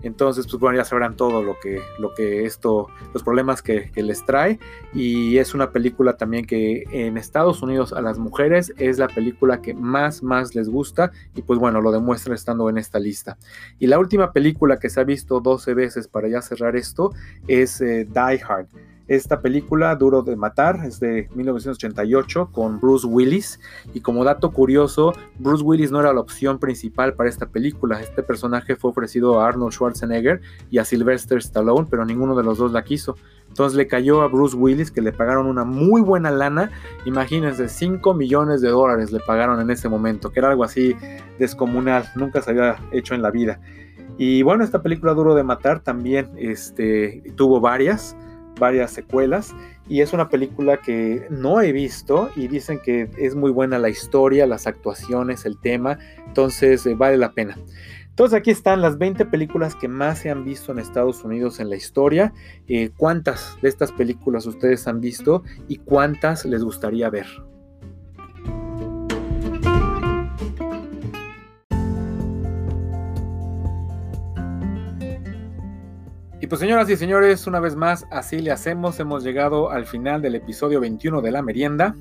Entonces, 0.00 0.46
pues 0.46 0.60
bueno, 0.60 0.78
ya 0.78 0.84
sabrán 0.84 1.16
todo 1.16 1.42
lo 1.42 1.56
que, 1.58 2.44
esto, 2.44 2.86
los 3.12 3.24
problemas 3.24 3.62
que, 3.62 3.90
les 3.96 4.24
trae. 4.24 4.60
Y 4.94 5.38
es 5.38 5.54
una 5.54 5.72
película 5.72 6.16
también 6.16 6.46
que 6.46 6.84
en 6.92 7.16
Estados 7.16 7.62
Unidos 7.62 7.92
a 7.92 8.00
las 8.00 8.16
mujeres 8.16 8.72
es 8.76 8.96
la 8.98 9.08
película 9.08 9.60
que 9.60 9.74
más, 9.74 10.22
más 10.22 10.54
les 10.54 10.68
gusta. 10.68 11.10
Y 11.34 11.42
pues 11.42 11.58
bueno, 11.58 11.80
lo 11.80 11.90
demuestra 11.90 12.32
estando 12.32 12.70
en 12.70 12.78
esta 12.78 13.00
lista. 13.00 13.36
Y 13.80 13.88
la 13.88 13.98
última 13.98 14.32
película 14.32 14.78
que 14.78 14.88
se 14.88 15.00
ha 15.00 15.04
visto 15.04 15.40
12 15.40 15.74
veces 15.74 16.06
para 16.06 16.28
ya 16.28 16.42
cerrar 16.42 16.76
esto 16.76 17.12
es 17.48 17.80
eh, 17.80 18.04
Die 18.04 18.40
Hard. 18.48 18.68
Esta 19.08 19.40
película, 19.40 19.94
Duro 19.94 20.22
de 20.22 20.34
Matar, 20.34 20.80
es 20.84 20.98
de 20.98 21.28
1988 21.34 22.50
con 22.50 22.80
Bruce 22.80 23.06
Willis. 23.06 23.60
Y 23.94 24.00
como 24.00 24.24
dato 24.24 24.50
curioso, 24.50 25.12
Bruce 25.38 25.62
Willis 25.62 25.92
no 25.92 26.00
era 26.00 26.12
la 26.12 26.20
opción 26.20 26.58
principal 26.58 27.14
para 27.14 27.28
esta 27.28 27.46
película. 27.46 28.00
Este 28.00 28.24
personaje 28.24 28.74
fue 28.74 28.90
ofrecido 28.90 29.40
a 29.40 29.46
Arnold 29.48 29.72
Schwarzenegger 29.72 30.40
y 30.70 30.78
a 30.78 30.84
Sylvester 30.84 31.38
Stallone, 31.38 31.86
pero 31.88 32.04
ninguno 32.04 32.34
de 32.34 32.42
los 32.42 32.58
dos 32.58 32.72
la 32.72 32.82
quiso. 32.82 33.16
Entonces 33.48 33.76
le 33.76 33.86
cayó 33.86 34.22
a 34.22 34.28
Bruce 34.28 34.56
Willis 34.56 34.90
que 34.90 35.00
le 35.00 35.12
pagaron 35.12 35.46
una 35.46 35.64
muy 35.64 36.00
buena 36.00 36.32
lana. 36.32 36.70
Imagínense, 37.04 37.68
5 37.68 38.12
millones 38.12 38.60
de 38.60 38.70
dólares 38.70 39.12
le 39.12 39.20
pagaron 39.20 39.60
en 39.60 39.70
ese 39.70 39.88
momento, 39.88 40.32
que 40.32 40.40
era 40.40 40.50
algo 40.50 40.64
así 40.64 40.96
descomunal, 41.38 42.10
nunca 42.16 42.42
se 42.42 42.50
había 42.50 42.76
hecho 42.90 43.14
en 43.14 43.22
la 43.22 43.30
vida. 43.30 43.60
Y 44.18 44.42
bueno, 44.42 44.64
esta 44.64 44.82
película 44.82 45.14
Duro 45.14 45.34
de 45.34 45.42
Matar 45.42 45.80
también 45.80 46.30
este, 46.36 47.22
tuvo 47.36 47.60
varias, 47.60 48.16
varias 48.58 48.90
secuelas. 48.90 49.54
Y 49.88 50.00
es 50.00 50.12
una 50.12 50.28
película 50.28 50.78
que 50.78 51.26
no 51.30 51.60
he 51.60 51.72
visto 51.72 52.30
y 52.36 52.48
dicen 52.48 52.80
que 52.84 53.10
es 53.18 53.34
muy 53.34 53.50
buena 53.50 53.78
la 53.78 53.88
historia, 53.88 54.46
las 54.46 54.66
actuaciones, 54.66 55.46
el 55.46 55.58
tema. 55.58 55.98
Entonces 56.26 56.84
eh, 56.86 56.94
vale 56.94 57.16
la 57.16 57.32
pena. 57.32 57.56
Entonces 58.08 58.38
aquí 58.38 58.50
están 58.50 58.80
las 58.80 58.96
20 58.96 59.26
películas 59.26 59.74
que 59.74 59.88
más 59.88 60.20
se 60.20 60.30
han 60.30 60.44
visto 60.44 60.72
en 60.72 60.78
Estados 60.78 61.22
Unidos 61.22 61.60
en 61.60 61.68
la 61.68 61.76
historia. 61.76 62.32
Eh, 62.66 62.90
¿Cuántas 62.96 63.58
de 63.60 63.68
estas 63.68 63.92
películas 63.92 64.46
ustedes 64.46 64.88
han 64.88 65.00
visto 65.00 65.42
y 65.68 65.76
cuántas 65.76 66.46
les 66.46 66.64
gustaría 66.64 67.10
ver? 67.10 67.26
Pues 76.48 76.60
señoras 76.60 76.88
y 76.88 76.96
señores, 76.96 77.48
una 77.48 77.58
vez 77.58 77.74
más, 77.74 78.06
así 78.10 78.38
le 78.38 78.52
hacemos. 78.52 79.00
Hemos 79.00 79.24
llegado 79.24 79.70
al 79.70 79.84
final 79.84 80.22
del 80.22 80.36
episodio 80.36 80.80
21 80.80 81.20
de 81.20 81.32
la 81.32 81.42
merienda. 81.42 81.96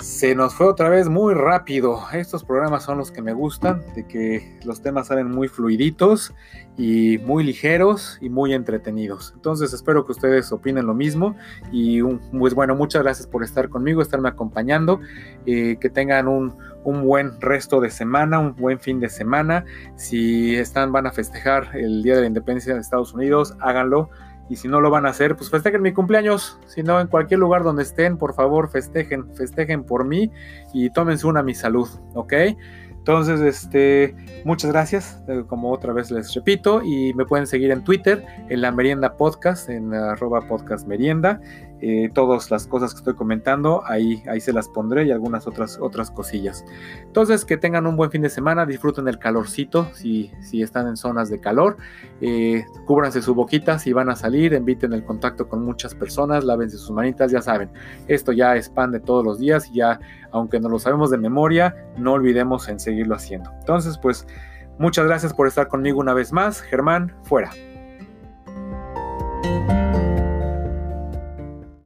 Se 0.00 0.34
nos 0.34 0.54
fue 0.54 0.66
otra 0.66 0.88
vez 0.88 1.08
muy 1.08 1.32
rápido. 1.32 2.02
Estos 2.12 2.42
programas 2.42 2.82
son 2.82 2.98
los 2.98 3.12
que 3.12 3.22
me 3.22 3.32
gustan, 3.32 3.84
de 3.94 4.04
que 4.08 4.58
los 4.64 4.82
temas 4.82 5.06
salen 5.06 5.30
muy 5.30 5.46
fluiditos 5.46 6.34
y 6.76 7.18
muy 7.18 7.44
ligeros 7.44 8.18
y 8.20 8.30
muy 8.30 8.52
entretenidos. 8.52 9.32
Entonces 9.36 9.72
espero 9.72 10.04
que 10.04 10.12
ustedes 10.12 10.50
opinen 10.50 10.86
lo 10.86 10.94
mismo 10.94 11.36
y 11.70 12.02
pues 12.02 12.52
bueno, 12.54 12.74
muchas 12.74 13.02
gracias 13.04 13.28
por 13.28 13.44
estar 13.44 13.68
conmigo, 13.68 14.02
estarme 14.02 14.28
acompañando, 14.28 15.00
eh, 15.46 15.76
que 15.80 15.88
tengan 15.88 16.26
un, 16.26 16.54
un 16.84 17.04
buen 17.04 17.40
resto 17.40 17.80
de 17.80 17.90
semana, 17.90 18.38
un 18.38 18.54
buen 18.54 18.78
fin 18.78 19.00
de 19.00 19.08
semana. 19.08 19.64
Si 19.96 20.54
están, 20.54 20.92
van 20.92 21.06
a 21.06 21.12
festejar 21.12 21.70
el 21.74 22.02
Día 22.02 22.14
de 22.14 22.22
la 22.22 22.26
Independencia 22.28 22.74
de 22.74 22.80
Estados 22.80 23.14
Unidos, 23.14 23.56
háganlo 23.60 24.10
y 24.48 24.56
si 24.56 24.68
no 24.68 24.80
lo 24.80 24.90
van 24.90 25.06
a 25.06 25.10
hacer, 25.10 25.36
pues 25.36 25.50
festejen 25.50 25.82
mi 25.82 25.92
cumpleaños. 25.92 26.58
Si 26.66 26.82
no, 26.82 27.00
en 27.00 27.06
cualquier 27.06 27.40
lugar 27.40 27.62
donde 27.62 27.82
estén, 27.82 28.18
por 28.18 28.34
favor, 28.34 28.70
festejen, 28.70 29.34
festejen 29.34 29.84
por 29.84 30.04
mí 30.04 30.30
y 30.72 30.90
tómense 30.90 31.26
una 31.26 31.40
a 31.40 31.42
mi 31.42 31.54
salud, 31.54 31.88
¿ok? 32.14 32.32
Entonces, 33.06 33.40
este, 33.42 34.16
muchas 34.46 34.72
gracias, 34.72 35.22
eh, 35.28 35.44
como 35.46 35.70
otra 35.70 35.92
vez 35.92 36.10
les 36.10 36.32
repito, 36.32 36.82
y 36.82 37.12
me 37.12 37.26
pueden 37.26 37.46
seguir 37.46 37.70
en 37.70 37.84
Twitter, 37.84 38.24
en 38.48 38.62
la 38.62 38.72
Merienda 38.72 39.18
Podcast, 39.18 39.68
en 39.68 39.92
arroba 39.92 40.48
podcast 40.48 40.86
merienda. 40.86 41.38
Eh, 41.86 42.08
todas 42.14 42.50
las 42.50 42.66
cosas 42.66 42.94
que 42.94 43.00
estoy 43.00 43.12
comentando, 43.12 43.82
ahí, 43.84 44.22
ahí 44.26 44.40
se 44.40 44.54
las 44.54 44.70
pondré 44.70 45.04
y 45.04 45.10
algunas 45.10 45.46
otras, 45.46 45.78
otras 45.78 46.10
cosillas. 46.10 46.64
Entonces, 47.02 47.44
que 47.44 47.58
tengan 47.58 47.86
un 47.86 47.94
buen 47.94 48.10
fin 48.10 48.22
de 48.22 48.30
semana, 48.30 48.64
disfruten 48.64 49.06
el 49.06 49.18
calorcito 49.18 49.90
si, 49.92 50.32
si 50.40 50.62
están 50.62 50.88
en 50.88 50.96
zonas 50.96 51.28
de 51.28 51.40
calor, 51.40 51.76
eh, 52.22 52.64
cúbranse 52.86 53.20
su 53.20 53.34
boquita 53.34 53.78
si 53.78 53.92
van 53.92 54.08
a 54.08 54.16
salir, 54.16 54.54
inviten 54.54 54.94
el 54.94 55.04
contacto 55.04 55.46
con 55.46 55.62
muchas 55.62 55.94
personas, 55.94 56.42
lávense 56.42 56.78
sus 56.78 56.90
manitas, 56.92 57.30
ya 57.30 57.42
saben, 57.42 57.70
esto 58.08 58.32
ya 58.32 58.56
es 58.56 58.70
pan 58.70 58.90
de 58.90 59.00
todos 59.00 59.22
los 59.22 59.38
días 59.38 59.68
y 59.70 59.74
ya, 59.74 60.00
aunque 60.30 60.60
no 60.60 60.70
lo 60.70 60.78
sabemos 60.78 61.10
de 61.10 61.18
memoria, 61.18 61.76
no 61.98 62.14
olvidemos 62.14 62.66
en 62.70 62.80
seguirlo 62.80 63.14
haciendo. 63.14 63.50
Entonces, 63.58 63.98
pues, 63.98 64.26
muchas 64.78 65.04
gracias 65.04 65.34
por 65.34 65.46
estar 65.46 65.68
conmigo 65.68 66.00
una 66.00 66.14
vez 66.14 66.32
más. 66.32 66.62
Germán, 66.62 67.14
fuera. 67.24 67.50